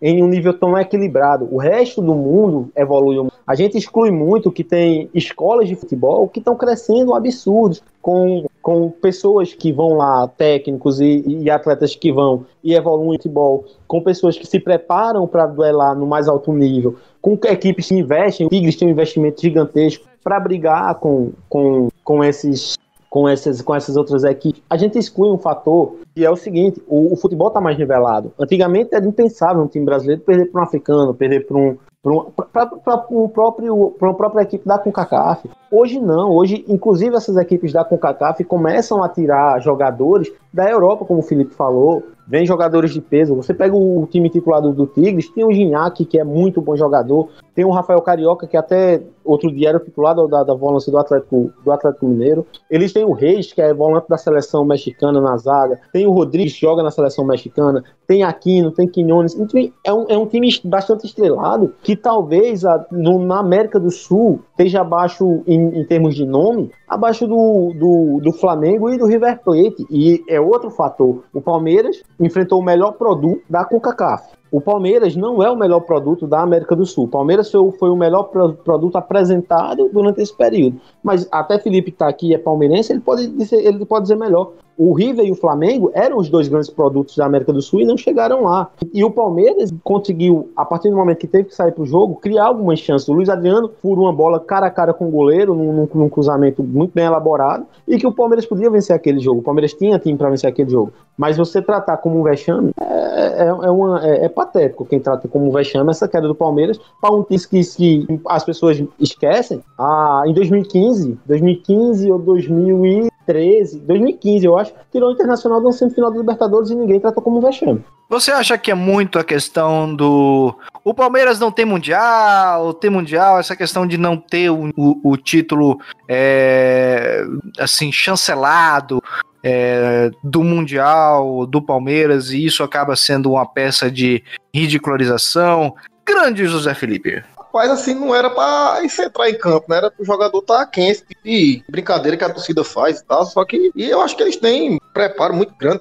em 0.00 0.22
um 0.22 0.28
nível 0.28 0.54
tão 0.56 0.78
equilibrado. 0.78 1.48
O 1.50 1.58
resto 1.58 2.00
do 2.00 2.14
mundo 2.14 2.70
evoluiu. 2.76 3.32
A 3.44 3.56
gente 3.56 3.76
exclui 3.76 4.12
muito 4.12 4.52
que 4.52 4.62
tem 4.62 5.10
escolas 5.12 5.66
de 5.66 5.74
futebol 5.74 6.28
que 6.28 6.38
estão 6.38 6.54
crescendo 6.54 7.16
absurdos, 7.16 7.82
com, 8.00 8.44
com 8.62 8.90
pessoas 8.90 9.52
que 9.52 9.72
vão 9.72 9.94
lá, 9.94 10.28
técnicos 10.28 11.00
e, 11.00 11.24
e 11.26 11.50
atletas 11.50 11.96
que 11.96 12.12
vão 12.12 12.46
e 12.62 12.74
evoluem 12.74 13.18
futebol, 13.18 13.64
com 13.88 14.00
pessoas 14.00 14.38
que 14.38 14.46
se 14.46 14.60
preparam 14.60 15.26
para 15.26 15.48
duelar 15.48 15.98
no 15.98 16.06
mais 16.06 16.28
alto 16.28 16.52
nível, 16.52 16.94
com 17.20 17.36
equipes 17.42 17.88
que 17.88 17.96
investem, 17.96 18.46
o 18.46 18.50
Tigres 18.50 18.76
tem 18.76 18.86
um 18.86 18.92
investimento 18.92 19.40
gigantesco 19.40 20.06
para 20.22 20.38
brigar 20.38 20.94
com, 21.00 21.32
com, 21.48 21.88
com 22.04 22.22
esses 22.22 22.78
com 23.10 23.28
essas, 23.28 23.62
com 23.62 23.74
essas 23.74 23.96
outras 23.96 24.24
equipes, 24.24 24.62
a 24.68 24.76
gente 24.76 24.98
exclui 24.98 25.30
um 25.30 25.38
fator 25.38 25.96
que 26.14 26.24
é 26.24 26.30
o 26.30 26.36
seguinte: 26.36 26.82
o, 26.86 27.12
o 27.12 27.16
futebol 27.16 27.48
está 27.48 27.60
mais 27.60 27.78
nivelado. 27.78 28.32
Antigamente 28.38 28.94
era 28.94 29.06
impensável 29.06 29.62
um 29.62 29.68
time 29.68 29.84
brasileiro 29.84 30.22
perder 30.22 30.50
para 30.50 30.60
um 30.60 30.64
africano, 30.64 31.14
perder 31.14 31.46
para 31.46 31.56
um, 31.56 31.76
para 32.02 33.06
um 33.10 33.28
próprio 33.28 33.90
para 33.98 34.14
própria 34.14 34.42
equipe 34.42 34.66
da 34.66 34.78
CONCACAF. 34.78 35.48
Hoje 35.70 36.00
não, 36.00 36.30
hoje 36.30 36.64
inclusive 36.68 37.16
essas 37.16 37.36
equipes 37.36 37.72
da 37.72 37.84
CONCACAF 37.84 38.44
começam 38.44 39.02
a 39.02 39.08
tirar 39.08 39.60
jogadores 39.60 40.30
da 40.52 40.68
Europa, 40.68 41.04
como 41.04 41.20
o 41.20 41.22
Felipe 41.24 41.54
falou, 41.54 42.04
vem 42.28 42.46
jogadores 42.46 42.92
de 42.92 43.00
peso. 43.00 43.34
Você 43.34 43.54
pega 43.54 43.74
o 43.74 44.06
time 44.10 44.28
titular 44.28 44.60
do, 44.60 44.86
Tigres, 44.86 45.30
tem 45.30 45.44
o 45.44 45.52
Ginhaque, 45.52 46.04
que 46.04 46.18
é 46.18 46.24
muito 46.24 46.60
bom 46.60 46.76
jogador, 46.76 47.28
tem 47.54 47.64
o 47.64 47.70
Rafael 47.70 48.00
Carioca, 48.02 48.46
que 48.46 48.56
até 48.56 49.02
outro 49.24 49.50
dia 49.50 49.70
era 49.70 49.80
titular 49.80 50.14
da, 50.14 50.44
da 50.44 50.54
volância 50.54 50.92
do 50.92 50.98
Atlético, 50.98 51.50
do 51.64 51.72
Atlético 51.72 52.06
Mineiro. 52.06 52.46
Eles 52.70 52.92
têm 52.92 53.04
o 53.04 53.12
Reis, 53.12 53.52
que 53.52 53.60
é 53.60 53.72
volante 53.72 54.08
da 54.08 54.18
seleção 54.18 54.64
mexicana 54.64 55.20
na 55.20 55.36
zaga, 55.36 55.80
tem 55.92 56.06
o 56.06 56.12
Rodrigues, 56.12 56.54
que 56.54 56.60
joga 56.60 56.82
na 56.82 56.90
seleção 56.90 57.24
mexicana, 57.24 57.82
tem 58.06 58.22
Aquino, 58.22 58.70
tem 58.70 58.86
Quinones. 58.86 59.34
Enfim, 59.34 59.72
é 59.82 59.92
um, 59.92 60.06
é 60.08 60.16
um 60.16 60.26
time 60.26 60.48
bastante 60.64 61.06
estrelado, 61.06 61.74
que 61.82 61.96
talvez 61.96 62.64
a, 62.64 62.86
no, 62.90 63.18
na 63.18 63.40
América 63.40 63.80
do 63.80 63.90
Sul 63.90 64.40
esteja 64.50 64.82
abaixo 64.82 65.42
em, 65.46 65.80
em 65.80 65.84
termos 65.84 66.14
de 66.14 66.24
nome, 66.24 66.70
abaixo 66.88 67.26
do, 67.26 67.72
do, 67.74 68.20
do 68.22 68.32
Flamengo 68.32 68.90
e 68.90 68.98
do 68.98 69.06
River 69.06 69.40
Plate. 69.42 69.86
E 69.90 70.24
é 70.28 70.40
outro 70.40 70.70
fator. 70.70 71.24
O 71.32 71.40
Palmeiras 71.40 72.02
enfrentou 72.18 72.60
o 72.60 72.64
melhor 72.64 72.92
produto 72.92 73.42
da 73.48 73.64
CONCACAF. 73.64 74.38
O 74.50 74.60
Palmeiras 74.60 75.14
não 75.14 75.42
é 75.42 75.50
o 75.50 75.56
melhor 75.56 75.80
produto 75.80 76.26
da 76.26 76.40
América 76.40 76.74
do 76.74 76.86
Sul. 76.86 77.04
O 77.04 77.08
Palmeiras 77.08 77.50
foi, 77.50 77.70
foi 77.72 77.90
o 77.90 77.96
melhor 77.96 78.24
pro, 78.24 78.54
produto 78.54 78.96
apresentado 78.96 79.90
durante 79.92 80.22
esse 80.22 80.34
período. 80.34 80.80
Mas 81.02 81.28
até 81.30 81.58
Felipe 81.58 81.90
está 81.90 82.08
aqui 82.08 82.34
é 82.34 82.38
palmeirense, 82.38 82.92
ele 82.92 83.00
pode, 83.00 83.26
dizer, 83.28 83.64
ele 83.64 83.84
pode 83.84 84.04
dizer 84.04 84.16
melhor 84.16 84.52
o 84.78 84.92
River 84.92 85.26
e 85.26 85.32
o 85.32 85.34
Flamengo 85.34 85.90
eram 85.92 86.18
os 86.18 86.30
dois 86.30 86.46
grandes 86.46 86.70
produtos 86.70 87.16
da 87.16 87.26
América 87.26 87.52
do 87.52 87.60
Sul 87.60 87.80
e 87.80 87.84
não 87.84 87.96
chegaram 87.96 88.44
lá. 88.44 88.70
E 88.94 89.02
o 89.02 89.10
Palmeiras 89.10 89.74
conseguiu, 89.82 90.50
a 90.56 90.64
partir 90.64 90.88
do 90.88 90.96
momento 90.96 91.18
que 91.18 91.26
teve 91.26 91.48
que 91.48 91.54
sair 91.54 91.72
para 91.72 91.82
o 91.82 91.86
jogo, 91.86 92.14
criar 92.14 92.46
algumas 92.46 92.78
chances. 92.78 93.08
O 93.08 93.12
Luiz 93.12 93.28
Adriano 93.28 93.68
furou 93.82 94.04
uma 94.04 94.12
bola 94.12 94.38
cara 94.38 94.66
a 94.66 94.70
cara 94.70 94.94
com 94.94 95.08
o 95.08 95.10
goleiro, 95.10 95.52
num, 95.52 95.88
num, 95.92 96.08
cruzamento 96.08 96.62
muito 96.62 96.94
bem 96.94 97.06
elaborado, 97.06 97.66
e 97.88 97.98
que 97.98 98.06
o 98.06 98.12
Palmeiras 98.12 98.46
podia 98.46 98.70
vencer 98.70 98.94
aquele 98.94 99.18
jogo. 99.18 99.40
O 99.40 99.42
Palmeiras 99.42 99.74
tinha 99.74 99.98
time 99.98 100.16
para 100.16 100.30
vencer 100.30 100.48
aquele 100.48 100.70
jogo. 100.70 100.92
Mas 101.16 101.36
você 101.36 101.60
tratar 101.60 101.96
como 101.96 102.20
um 102.20 102.22
vexame 102.22 102.70
é, 102.80 103.44
é, 103.44 103.46
é, 103.48 103.70
uma, 103.70 104.06
é, 104.06 104.26
é 104.26 104.28
patético 104.28 104.86
quem 104.86 105.00
trata 105.00 105.26
como 105.26 105.48
um 105.48 105.50
vexame 105.50 105.90
essa 105.90 106.06
queda 106.06 106.28
do 106.28 106.34
Palmeiras 106.34 106.78
para 107.00 107.12
um 107.12 107.24
time 107.24 107.40
que, 107.40 107.64
que 107.64 108.20
as 108.26 108.44
pessoas 108.44 108.80
esquecem. 109.00 109.60
Ah, 109.76 110.22
em 110.24 110.32
2015, 110.32 111.18
2015 111.26 112.12
ou 112.12 112.18
2000 112.20 113.08
2013, 113.28 113.80
2015, 113.80 114.46
eu 114.46 114.58
acho, 114.58 114.72
tirou 114.90 115.10
o 115.10 115.12
Internacional 115.12 115.62
da 115.62 115.70
semifinal 115.70 116.10
da 116.10 116.18
Libertadores 116.18 116.70
e 116.70 116.74
ninguém 116.74 116.98
tratou 116.98 117.22
como 117.22 117.40
vexame. 117.40 117.84
Você 118.08 118.30
acha 118.30 118.56
que 118.56 118.70
é 118.70 118.74
muito 118.74 119.18
a 119.18 119.24
questão 119.24 119.94
do. 119.94 120.54
O 120.82 120.94
Palmeiras 120.94 121.38
não 121.38 121.52
tem 121.52 121.66
mundial, 121.66 122.72
tem 122.72 122.90
mundial, 122.90 123.38
essa 123.38 123.54
questão 123.54 123.86
de 123.86 123.98
não 123.98 124.16
ter 124.16 124.50
o, 124.50 124.70
o, 124.74 125.10
o 125.10 125.16
título 125.16 125.78
é, 126.08 127.22
assim, 127.58 127.92
chancelado 127.92 129.02
é, 129.42 130.10
do 130.24 130.42
Mundial, 130.42 131.44
do 131.46 131.60
Palmeiras, 131.60 132.30
e 132.30 132.44
isso 132.44 132.62
acaba 132.62 132.96
sendo 132.96 133.32
uma 133.32 133.44
peça 133.44 133.90
de 133.90 134.24
ridicularização. 134.54 135.74
Grande 136.06 136.46
José 136.46 136.72
Felipe 136.72 137.22
rapaz, 137.48 137.70
assim, 137.70 137.94
não 137.94 138.14
era 138.14 138.30
pra 138.30 138.80
isso 138.84 139.00
entrar 139.02 139.28
em 139.28 139.38
campo, 139.38 139.66
né? 139.68 139.78
Era 139.78 139.90
pro 139.90 140.04
jogador 140.04 140.38
estar 140.38 140.58
tá 140.58 140.66
quente, 140.66 141.04
tipo 141.06 141.20
de 141.24 141.64
brincadeira 141.68 142.16
que 142.16 142.24
a 142.24 142.32
torcida 142.32 142.62
faz 142.62 143.00
e 143.00 143.04
tal. 143.04 143.24
Só 143.24 143.44
que 143.44 143.72
e 143.74 143.84
eu 143.88 144.00
acho 144.00 144.16
que 144.16 144.22
eles 144.22 144.36
têm 144.36 144.78
preparo 144.92 145.34
muito 145.34 145.54
grande 145.56 145.80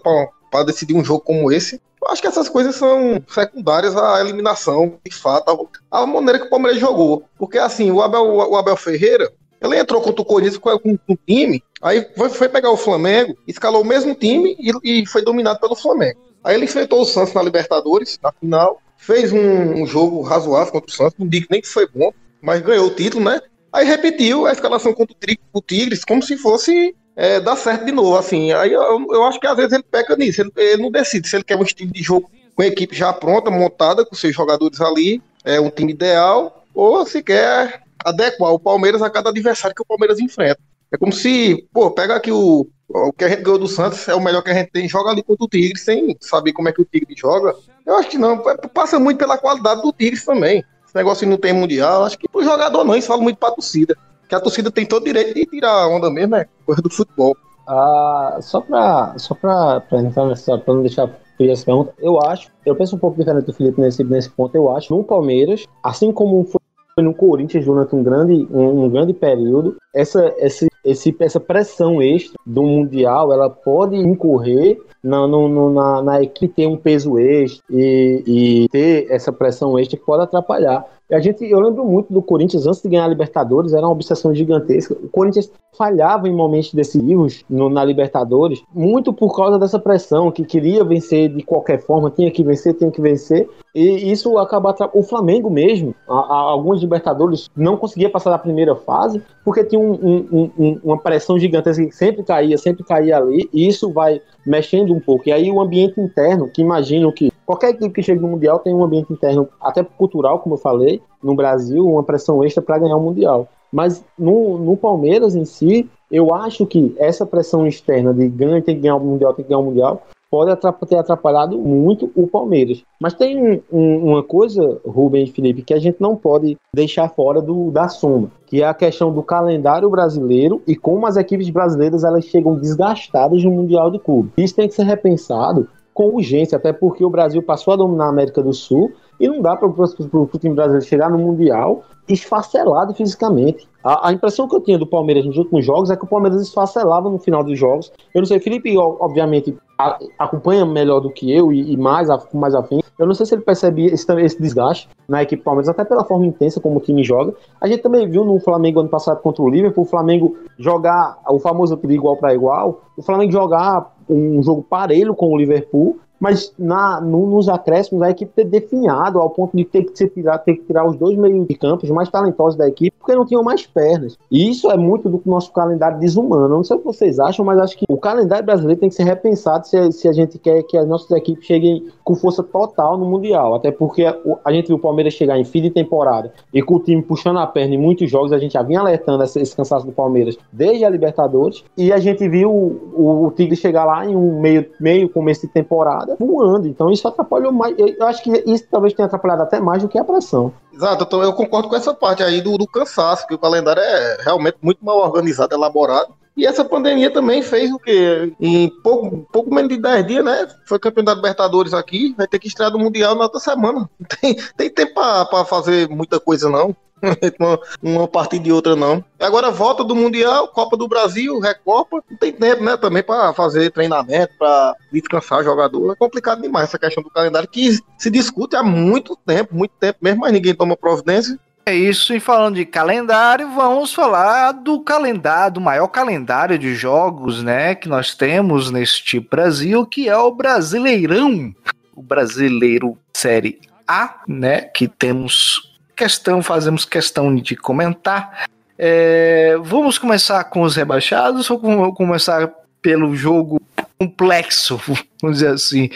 para 0.49 0.63
decidir 0.63 0.95
um 0.95 1.03
jogo 1.03 1.21
como 1.21 1.51
esse. 1.51 1.81
Eu 2.01 2.11
acho 2.11 2.21
que 2.21 2.27
essas 2.27 2.47
coisas 2.47 2.75
são 2.75 3.21
secundárias 3.27 3.95
à 3.97 4.21
eliminação, 4.21 4.97
de 5.03 5.13
fato, 5.13 5.69
a 5.91 6.05
maneira 6.05 6.39
que 6.39 6.45
o 6.45 6.49
Palmeiras 6.49 6.79
jogou. 6.79 7.25
Porque 7.37 7.57
assim, 7.57 7.91
o 7.91 8.01
Abel, 8.01 8.23
o 8.23 8.55
Abel 8.55 8.77
Ferreira, 8.77 9.31
ele 9.59 9.77
entrou 9.77 10.01
contra 10.01 10.21
o 10.21 10.25
Corinthians 10.25 10.57
com, 10.57 10.77
com, 10.79 10.97
com 10.97 11.17
time, 11.27 11.63
aí 11.81 12.07
foi, 12.15 12.29
foi, 12.29 12.47
pegar 12.47 12.69
o 12.69 12.77
Flamengo, 12.77 13.35
escalou 13.47 13.81
o 13.81 13.85
mesmo 13.85 14.13
time 14.13 14.55
e, 14.59 15.01
e 15.01 15.05
foi 15.07 15.23
dominado 15.23 15.59
pelo 15.59 15.75
Flamengo. 15.75 16.19
Aí 16.43 16.55
ele 16.55 16.65
enfrentou 16.65 17.01
o 17.01 17.05
Santos 17.05 17.33
na 17.33 17.41
Libertadores, 17.41 18.19
na 18.21 18.31
final, 18.31 18.79
fez 18.97 19.31
um, 19.31 19.81
um, 19.81 19.85
jogo 19.85 20.21
razoável 20.21 20.73
contra 20.73 20.89
o 20.89 20.93
Santos, 20.93 21.15
não 21.17 21.27
digo 21.27 21.47
nem 21.49 21.61
que 21.61 21.67
foi 21.67 21.87
bom, 21.87 22.11
mas 22.41 22.61
ganhou 22.61 22.87
o 22.87 22.95
título, 22.95 23.23
né? 23.23 23.39
Aí 23.71 23.85
repetiu 23.85 24.45
a 24.45 24.51
escalação 24.51 24.93
contra 24.93 25.15
o 25.53 25.61
Tigres 25.61 26.03
como 26.03 26.23
se 26.23 26.37
fosse 26.37 26.95
é, 27.15 27.39
dar 27.39 27.55
certo 27.55 27.85
de 27.85 27.91
novo, 27.91 28.17
assim. 28.17 28.51
Aí 28.53 28.71
eu, 28.71 28.81
eu, 28.81 29.23
acho 29.23 29.39
que 29.39 29.47
às 29.47 29.55
vezes 29.55 29.73
ele 29.73 29.83
peca 29.83 30.15
nisso, 30.15 30.41
ele, 30.41 30.51
ele, 30.55 30.81
não 30.81 30.91
decide 30.91 31.27
se 31.27 31.35
ele 31.35 31.43
quer 31.43 31.57
um 31.57 31.63
estilo 31.63 31.91
de 31.91 32.01
jogo 32.01 32.29
com 32.55 32.61
a 32.61 32.67
equipe 32.67 32.95
já 32.95 33.13
pronta, 33.13 33.51
montada, 33.51 34.05
com 34.05 34.15
seus 34.15 34.35
jogadores 34.35 34.81
ali, 34.81 35.21
é 35.43 35.59
um 35.59 35.69
time 35.69 35.93
ideal, 35.93 36.63
ou 36.73 37.05
se 37.05 37.21
quer 37.21 37.81
adequar 38.03 38.51
o 38.51 38.59
Palmeiras 38.59 39.01
a 39.01 39.09
cada 39.09 39.29
adversário 39.29 39.75
que 39.75 39.81
o 39.81 39.85
Palmeiras 39.85 40.19
enfrenta. 40.19 40.59
É 40.91 40.97
como 40.97 41.11
se, 41.11 41.67
pô, 41.73 41.91
pega 41.91 42.15
aqui 42.15 42.31
o, 42.31 42.67
o 42.89 43.11
que 43.11 43.23
a 43.23 43.29
gente 43.29 43.41
ganhou 43.41 43.59
do 43.59 43.67
Santos, 43.67 44.07
é 44.07 44.15
o 44.15 44.21
melhor 44.21 44.41
que 44.41 44.49
a 44.49 44.53
gente 44.53 44.71
tem, 44.71 44.87
joga 44.87 45.09
ali 45.09 45.21
contra 45.21 45.45
o 45.45 45.47
Tigre, 45.47 45.77
sem 45.77 46.15
saber 46.19 46.53
como 46.53 46.69
é 46.69 46.71
que 46.71 46.81
o 46.81 46.85
Tigre 46.85 47.13
joga. 47.15 47.53
Eu 47.85 47.95
acho 47.95 48.09
que 48.09 48.17
não, 48.17 48.41
passa 48.73 48.99
muito 48.99 49.17
pela 49.17 49.37
qualidade 49.37 49.81
do 49.81 49.91
Tigre 49.91 50.19
também. 50.23 50.63
Esse 50.85 50.95
negócio 50.95 51.27
não 51.27 51.37
tem 51.37 51.53
mundial, 51.53 52.05
acho 52.05 52.17
que 52.17 52.29
pro 52.29 52.43
jogador 52.43 52.83
não, 52.83 52.95
isso 52.95 53.07
fala 53.07 53.21
muito 53.21 53.37
pra 53.37 53.51
torcida. 53.51 53.95
Que 54.27 54.35
a 54.35 54.39
torcida 54.39 54.71
tem 54.71 54.85
todo 54.85 55.05
direito 55.05 55.33
de 55.33 55.45
tirar 55.45 55.71
a 55.71 55.87
onda 55.87 56.09
mesmo, 56.09 56.35
é 56.35 56.47
coisa 56.65 56.81
do 56.81 56.89
futebol. 56.89 57.35
Ah, 57.67 58.37
só 58.41 58.61
pra, 58.61 59.13
só 59.17 59.35
pra, 59.35 59.81
pra 59.81 59.99
entrar 59.99 60.25
nessa, 60.25 60.57
pra 60.57 60.73
não 60.73 60.81
deixar 60.81 61.09
fui 61.37 61.51
essa 61.51 61.65
pergunta, 61.65 61.93
eu 61.99 62.19
acho, 62.19 62.49
eu 62.65 62.75
penso 62.75 62.95
um 62.95 62.99
pouco 62.99 63.17
diferente 63.17 63.45
do 63.45 63.53
Felipe 63.53 63.79
nesse, 63.79 64.03
nesse 64.03 64.29
ponto, 64.29 64.55
eu 64.55 64.75
acho, 64.75 64.95
no 64.95 65.03
Palmeiras, 65.03 65.65
assim 65.83 66.11
como 66.11 66.43
foi 66.45 66.59
no 67.01 67.13
Corinthians 67.13 67.65
durante 67.65 67.95
um 67.95 68.03
grande, 68.03 68.47
um, 68.51 68.85
um 68.85 68.89
grande 68.89 69.13
período, 69.13 69.75
essa, 69.93 70.33
esse, 70.37 70.67
esse, 70.83 71.15
essa 71.19 71.39
pressão 71.39 72.01
extra 72.01 72.37
do 72.45 72.63
Mundial, 72.63 73.31
ela 73.31 73.49
pode 73.49 73.95
incorrer 73.95 74.79
na, 75.03 75.27
no, 75.27 75.73
na, 75.73 76.01
na 76.01 76.21
equipe 76.21 76.53
ter 76.53 76.67
um 76.67 76.77
peso 76.77 77.19
extra 77.19 77.63
e, 77.69 78.23
e 78.25 78.69
ter 78.69 79.07
essa 79.09 79.31
pressão 79.31 79.77
extra 79.77 79.97
que 79.97 80.05
pode 80.05 80.23
atrapalhar. 80.23 80.85
A 81.11 81.19
gente, 81.19 81.45
eu 81.45 81.59
lembro 81.61 81.85
muito 81.85 82.11
do 82.11 82.21
Corinthians 82.21 82.67
antes 82.67 82.81
de 82.81 82.89
ganhar 82.89 83.05
a 83.05 83.07
Libertadores, 83.07 83.71
era 83.71 83.85
uma 83.85 83.93
obsessão 83.93 84.35
gigantesca. 84.35 84.93
O 84.93 85.07
Corinthians 85.07 85.49
falhava 85.77 86.27
em 86.27 86.35
momentos 86.35 86.73
decisivos 86.73 87.45
no, 87.49 87.69
na 87.69 87.85
Libertadores, 87.85 88.61
muito 88.73 89.13
por 89.13 89.33
causa 89.33 89.57
dessa 89.57 89.79
pressão, 89.79 90.31
que 90.31 90.43
queria 90.43 90.83
vencer 90.83 91.29
de 91.29 91.43
qualquer 91.43 91.79
forma, 91.79 92.11
tinha 92.11 92.29
que 92.29 92.43
vencer, 92.43 92.73
tinha 92.73 92.91
que 92.91 92.99
vencer. 92.99 93.47
E 93.73 94.11
isso 94.11 94.37
acaba 94.37 94.75
o 94.93 95.03
Flamengo 95.03 95.49
mesmo, 95.49 95.95
a, 96.09 96.13
a, 96.13 96.37
alguns 96.51 96.81
Libertadores 96.81 97.49
não 97.55 97.77
conseguia 97.77 98.09
passar 98.09 98.31
da 98.31 98.39
primeira 98.39 98.75
fase, 98.75 99.21
porque 99.45 99.63
tinha 99.63 99.79
um, 99.79 99.93
um, 99.93 100.51
um, 100.57 100.79
uma 100.83 100.97
pressão 100.97 101.39
gigantesca 101.39 101.85
que 101.85 101.95
sempre 101.95 102.23
caía, 102.23 102.57
sempre 102.57 102.83
caía 102.83 103.17
ali, 103.17 103.47
e 103.53 103.67
isso 103.67 103.93
vai 103.93 104.21
mexendo 104.47 104.93
um 104.93 104.99
pouco. 104.99 105.27
E 105.27 105.31
aí 105.31 105.51
o 105.51 105.59
ambiente 105.59 105.99
interno, 105.99 106.47
que 106.47 106.61
imagino 106.61 107.11
que 107.11 107.31
qualquer 107.45 107.71
equipe 107.71 107.93
que 107.93 108.01
chega 108.01 108.21
no 108.21 108.29
Mundial 108.29 108.59
tem 108.59 108.73
um 108.73 108.83
ambiente 108.83 109.11
interno, 109.11 109.49
até 109.59 109.83
cultural, 109.83 110.39
como 110.39 110.55
eu 110.55 110.59
falei, 110.59 111.01
no 111.21 111.35
Brasil, 111.35 111.85
uma 111.85 112.03
pressão 112.03 112.43
extra 112.43 112.63
para 112.63 112.79
ganhar 112.79 112.95
o 112.95 113.01
Mundial. 113.01 113.47
Mas 113.71 114.03
no, 114.17 114.57
no 114.57 114.77
Palmeiras 114.77 115.35
em 115.35 115.43
si, 115.43 115.89
eu 116.09 116.33
acho 116.33 116.65
que 116.65 116.95
essa 116.97 117.25
pressão 117.25 117.67
externa 117.67 118.13
de 118.13 118.29
ganha, 118.29 118.61
tem 118.61 118.75
que 118.75 118.81
ganhar 118.81 118.95
o 118.95 119.03
Mundial, 119.03 119.33
tem 119.33 119.43
que 119.43 119.49
ganhar 119.49 119.59
o 119.59 119.65
Mundial, 119.65 120.01
pode 120.29 120.55
ter 120.87 120.97
atrapalhado 120.97 121.57
muito 121.57 122.11
o 122.15 122.27
Palmeiras. 122.27 122.83
Mas 122.99 123.13
tem 123.13 123.61
um, 123.71 124.11
uma 124.11 124.23
coisa, 124.23 124.79
Rubem 124.85 125.23
e 125.23 125.31
Felipe, 125.31 125.61
que 125.61 125.73
a 125.73 125.79
gente 125.79 126.01
não 126.01 126.15
pode 126.15 126.57
deixar 126.73 127.09
fora 127.09 127.41
do, 127.41 127.71
da 127.71 127.87
soma, 127.87 128.31
que 128.45 128.61
é 128.61 128.67
a 128.67 128.73
questão 128.73 129.11
do 129.11 129.23
calendário 129.23 129.89
brasileiro 129.89 130.61
e 130.67 130.75
como 130.75 131.05
as 131.05 131.17
equipes 131.17 131.49
brasileiras 131.49 132.03
elas 132.03 132.25
chegam 132.25 132.55
desgastadas 132.55 133.43
no 133.43 133.51
Mundial 133.51 133.89
de 133.89 133.99
Clube. 133.99 134.31
Isso 134.37 134.55
tem 134.55 134.67
que 134.67 134.75
ser 134.75 134.83
repensado 134.83 135.67
com 135.93 136.09
urgência, 136.09 136.57
até 136.57 136.71
porque 136.71 137.03
o 137.03 137.09
Brasil 137.09 137.41
passou 137.41 137.73
a 137.73 137.77
dominar 137.77 138.05
a 138.05 138.09
América 138.09 138.43
do 138.43 138.53
Sul 138.53 138.91
e 139.19 139.27
não 139.27 139.41
dá 139.41 139.55
para 139.55 139.67
o 139.67 140.27
time 140.39 140.53
brasileiro 140.53 140.85
chegar 140.85 141.09
no 141.09 141.17
Mundial 141.17 141.83
esfacelado 142.07 142.93
fisicamente. 142.93 143.67
A, 143.83 144.09
a, 144.09 144.13
impressão 144.13 144.47
que 144.47 144.55
eu 144.55 144.61
tinha 144.61 144.77
do 144.77 144.87
Palmeiras 144.87 145.25
nos 145.25 145.37
últimos 145.37 145.65
jogos 145.65 145.89
é 145.89 145.95
que 145.95 146.03
o 146.03 146.07
Palmeiras 146.07 146.41
esfacelava 146.41 147.09
no 147.09 147.17
final 147.17 147.43
dos 147.43 147.57
jogos. 147.57 147.91
Eu 148.13 148.21
não 148.21 148.25
sei, 148.25 148.39
Felipe, 148.39 148.77
obviamente, 148.77 149.57
a, 149.77 149.99
acompanha 150.17 150.65
melhor 150.65 150.99
do 150.99 151.11
que 151.11 151.31
eu 151.31 151.53
e, 151.53 151.73
e 151.73 151.77
mais, 151.77 152.09
a, 152.09 152.21
mais 152.33 152.55
afim. 152.55 152.81
Eu 152.97 153.05
não 153.05 153.13
sei 153.13 153.25
se 153.25 153.35
ele 153.35 153.43
percebia 153.43 153.93
esse, 153.93 154.11
esse 154.21 154.41
desgaste 154.41 154.89
na 155.07 155.21
equipe 155.21 155.43
Palmeiras, 155.43 155.69
até 155.69 155.85
pela 155.85 156.03
forma 156.03 156.25
intensa 156.25 156.59
como 156.59 156.77
o 156.77 156.81
time 156.81 157.03
joga. 157.03 157.33
A 157.61 157.67
gente 157.67 157.83
também 157.83 158.09
viu 158.09 158.25
no 158.25 158.39
Flamengo 158.39 158.79
ano 158.79 158.89
passado 158.89 159.21
contra 159.21 159.43
o 159.43 159.49
Liverpool, 159.49 159.83
o 159.83 159.87
Flamengo 159.87 160.37
jogar 160.57 161.19
o 161.29 161.39
famoso 161.39 161.77
de 161.77 161.93
igual 161.93 162.17
para 162.17 162.33
igual, 162.33 162.81
o 162.97 163.01
Flamengo 163.01 163.31
jogar 163.31 163.95
um 164.09 164.41
jogo 164.41 164.63
parelho 164.63 165.13
com 165.13 165.31
o 165.31 165.37
Liverpool 165.37 165.99
mas 166.19 166.53
na, 166.57 166.99
no, 167.01 167.27
nos 167.27 167.47
acréscimos 167.47 168.01
a 168.01 168.09
equipe 168.09 168.31
ter 168.33 168.45
definhado 168.45 169.19
ao 169.19 169.29
ponto 169.29 169.55
de 169.55 169.63
ter 169.63 169.83
que, 169.83 169.97
se 169.97 170.07
tirar, 170.09 170.37
ter 170.39 170.55
que 170.55 170.65
tirar 170.65 170.87
os 170.87 170.95
dois 170.95 171.17
meios 171.17 171.47
de 171.47 171.55
campos 171.55 171.89
mais 171.89 172.09
talentosos 172.09 172.57
da 172.57 172.67
equipe, 172.67 172.95
porque 172.99 173.15
não 173.15 173.25
tinham 173.25 173.43
mais 173.43 173.65
pernas. 173.65 174.17
E 174.31 174.49
isso 174.49 174.69
é 174.71 174.77
muito 174.77 175.09
do 175.09 175.21
nosso 175.25 175.51
calendário 175.51 175.99
desumano. 175.99 176.47
Não 176.47 176.63
sei 176.63 176.75
o 176.77 176.79
que 176.79 176.85
vocês 176.85 177.19
acham, 177.19 177.45
mas 177.45 177.59
acho 177.59 177.77
que 177.77 177.85
o 177.87 177.97
calendário 177.97 178.45
brasileiro 178.45 178.79
tem 178.79 178.89
que 178.89 178.95
ser 178.95 179.03
repensado 179.03 179.67
se, 179.67 179.91
se 179.91 180.07
a 180.07 180.13
gente 180.13 180.37
quer 180.37 180.63
que 180.63 180.77
as 180.77 180.87
nossas 180.87 181.11
equipes 181.11 181.45
cheguem 181.45 181.87
com 182.03 182.15
força 182.15 182.43
total 182.43 182.97
no 182.97 183.05
Mundial. 183.05 183.55
Até 183.55 183.71
porque 183.71 184.03
a, 184.05 184.17
a 184.43 184.51
gente 184.51 184.67
viu 184.67 184.77
o 184.77 184.79
Palmeiras 184.79 185.13
chegar 185.13 185.37
em 185.37 185.43
fim 185.43 185.61
de 185.61 185.69
temporada 185.69 186.31
e 186.53 186.61
com 186.61 186.75
o 186.75 186.79
time 186.79 187.01
puxando 187.01 187.39
a 187.39 187.47
perna 187.47 187.75
em 187.75 187.77
muitos 187.77 188.09
jogos, 188.09 188.31
a 188.31 188.37
gente 188.37 188.53
já 188.53 188.63
vinha 188.63 188.79
alertando 188.79 189.23
esse, 189.23 189.39
esse 189.39 189.55
cansaço 189.55 189.85
do 189.85 189.91
Palmeiras 189.91 190.37
desde 190.51 190.83
a 190.83 190.89
Libertadores. 190.89 191.63
E 191.77 191.91
a 191.91 191.97
gente 191.97 192.27
viu 192.27 192.51
o, 192.51 192.93
o, 192.93 193.27
o 193.27 193.31
Tigre 193.31 193.55
chegar 193.55 193.85
lá 193.85 194.05
em 194.05 194.15
um 194.15 194.39
meio, 194.39 194.65
meio 194.79 195.09
começo 195.09 195.41
de 195.41 195.53
temporada 195.53 196.06
voando. 196.19 196.67
Então 196.67 196.91
isso 196.91 197.07
atrapalhou 197.07 197.51
mais. 197.51 197.75
Eu 197.77 198.05
acho 198.07 198.23
que 198.23 198.31
isso 198.45 198.65
talvez 198.69 198.93
tenha 198.93 199.05
atrapalhado 199.05 199.43
até 199.43 199.59
mais 199.59 199.81
do 199.81 199.89
que 199.89 199.97
a 199.97 200.03
pressão. 200.03 200.53
Exato, 200.73 201.03
então 201.03 201.23
eu 201.23 201.33
concordo 201.33 201.69
com 201.69 201.75
essa 201.75 201.93
parte 201.93 202.21
aí 202.21 202.41
do, 202.41 202.57
do 202.57 202.67
cansaço, 202.67 203.25
que 203.27 203.33
o 203.33 203.39
calendário 203.39 203.81
é 203.81 204.17
realmente 204.21 204.57
muito 204.61 204.83
mal 204.83 204.99
organizado, 204.99 205.53
elaborado. 205.55 206.13
E 206.37 206.45
essa 206.45 206.63
pandemia 206.63 207.11
também 207.11 207.41
fez 207.41 207.71
o 207.71 207.79
quê? 207.79 208.31
Em 208.39 208.69
pouco, 208.69 209.27
pouco 209.33 209.53
menos 209.53 209.69
de 209.69 209.81
10 209.81 210.05
dias, 210.05 210.23
né? 210.23 210.47
Foi 210.67 210.77
campeão 210.77 211.03
da 211.03 211.15
Libertadores 211.15 211.73
aqui, 211.73 212.13
vai 212.15 212.27
ter 212.27 212.37
que 212.37 212.47
estrear 212.47 212.71
do 212.71 212.77
Mundial 212.77 213.15
na 213.15 213.23
outra 213.23 213.39
semana. 213.39 213.89
Tem, 214.21 214.35
tem 214.55 214.69
tempo 214.69 214.93
para 214.93 215.45
fazer 215.45 215.89
muita 215.89 216.19
coisa, 216.19 216.47
não. 216.49 216.75
uma, 217.39 217.59
uma 217.81 218.07
partida 218.07 218.53
outra 218.53 218.75
não. 218.75 219.03
Agora 219.19 219.51
volta 219.51 219.83
do 219.83 219.95
Mundial, 219.95 220.47
Copa 220.49 220.77
do 220.77 220.87
Brasil, 220.87 221.39
Recopa, 221.39 222.03
não 222.09 222.17
tem 222.17 222.31
tempo, 222.31 222.63
né, 222.63 222.77
também 222.77 223.03
para 223.03 223.33
fazer 223.33 223.71
treinamento, 223.71 224.33
para 224.37 224.75
descansar 224.91 225.43
jogador. 225.43 225.91
É 225.91 225.95
complicado 225.95 226.41
demais 226.41 226.69
essa 226.69 226.79
questão 226.79 227.03
do 227.03 227.09
calendário 227.09 227.49
que 227.49 227.77
se 227.97 228.09
discute 228.09 228.55
há 228.55 228.63
muito 228.63 229.15
tempo, 229.15 229.55
muito 229.55 229.73
tempo 229.79 229.99
mesmo, 230.01 230.21
mas 230.21 230.33
ninguém 230.33 230.55
toma 230.55 230.77
providência. 230.77 231.39
É 231.67 231.75
isso, 231.75 232.15
e 232.15 232.19
falando 232.21 232.55
de 232.55 232.65
calendário, 232.65 233.51
vamos 233.51 233.93
falar 233.93 234.53
do 234.53 234.79
calendário, 234.79 235.55
do 235.55 235.59
maior 235.59 235.89
calendário 235.89 236.57
de 236.57 236.73
jogos, 236.73 237.43
né, 237.43 237.75
que 237.75 237.89
nós 237.89 238.15
temos 238.15 238.71
neste 238.71 239.19
Brasil, 239.19 239.85
que 239.85 240.07
é 240.07 240.15
o 240.15 240.31
Brasileirão. 240.31 241.53
O 241.93 242.01
Brasileiro 242.01 242.97
Série 243.13 243.59
A, 243.85 244.21
né, 244.25 244.61
que 244.61 244.87
temos 244.87 245.77
questão, 245.93 246.41
fazemos 246.41 246.85
questão 246.85 247.35
de 247.35 247.57
comentar. 247.57 248.47
É, 248.77 249.57
vamos 249.61 249.97
começar 249.97 250.45
com 250.45 250.61
os 250.61 250.73
rebaixados 250.73 251.49
ou 251.49 251.59
começar 251.93 252.49
pelo 252.81 253.13
jogo 253.13 253.61
complexo, 253.99 254.79
vamos 255.21 255.39
dizer 255.39 255.49
assim, 255.49 255.89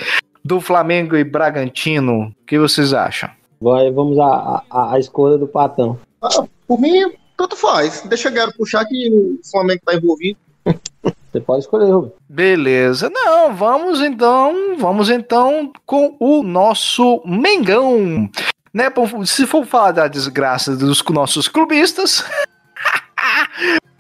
do 0.44 0.60
Flamengo 0.60 1.16
e 1.16 1.24
Bragantino? 1.24 2.24
O 2.24 2.46
que 2.46 2.60
vocês 2.60 2.94
acham? 2.94 3.30
Vai, 3.62 3.92
vamos 3.92 4.18
à, 4.18 4.64
à, 4.70 4.94
à 4.94 5.00
escolha 5.00 5.38
do 5.38 5.48
Patão. 5.48 6.00
Ah, 6.22 6.44
por 6.68 6.80
mim, 6.80 7.14
tanto 7.38 7.56
faz. 7.56 8.02
Deixa 8.08 8.30
eu 8.30 8.34
Garo 8.34 8.54
puxar 8.58 8.84
que 8.86 9.10
o 9.10 9.40
Flamengo 9.50 9.82
tá 9.86 9.94
envolvido. 9.94 10.40
Você 11.32 11.40
pode 11.40 11.60
escolher, 11.62 11.92
Rubens. 11.92 12.14
Beleza. 12.28 13.10
Não, 13.10 13.56
vamos 13.56 14.02
então, 14.02 14.76
vamos 14.78 15.10
então 15.10 15.72
com 15.86 16.18
o 16.20 16.44
nosso 16.44 17.22
Mengão. 17.26 18.30
Né, 18.74 18.86
se 19.26 19.46
for 19.46 19.66
falar 19.66 19.92
da 19.92 20.08
desgraça 20.08 20.76
dos 20.76 21.04
nossos 21.10 21.48
clubistas, 21.48 22.26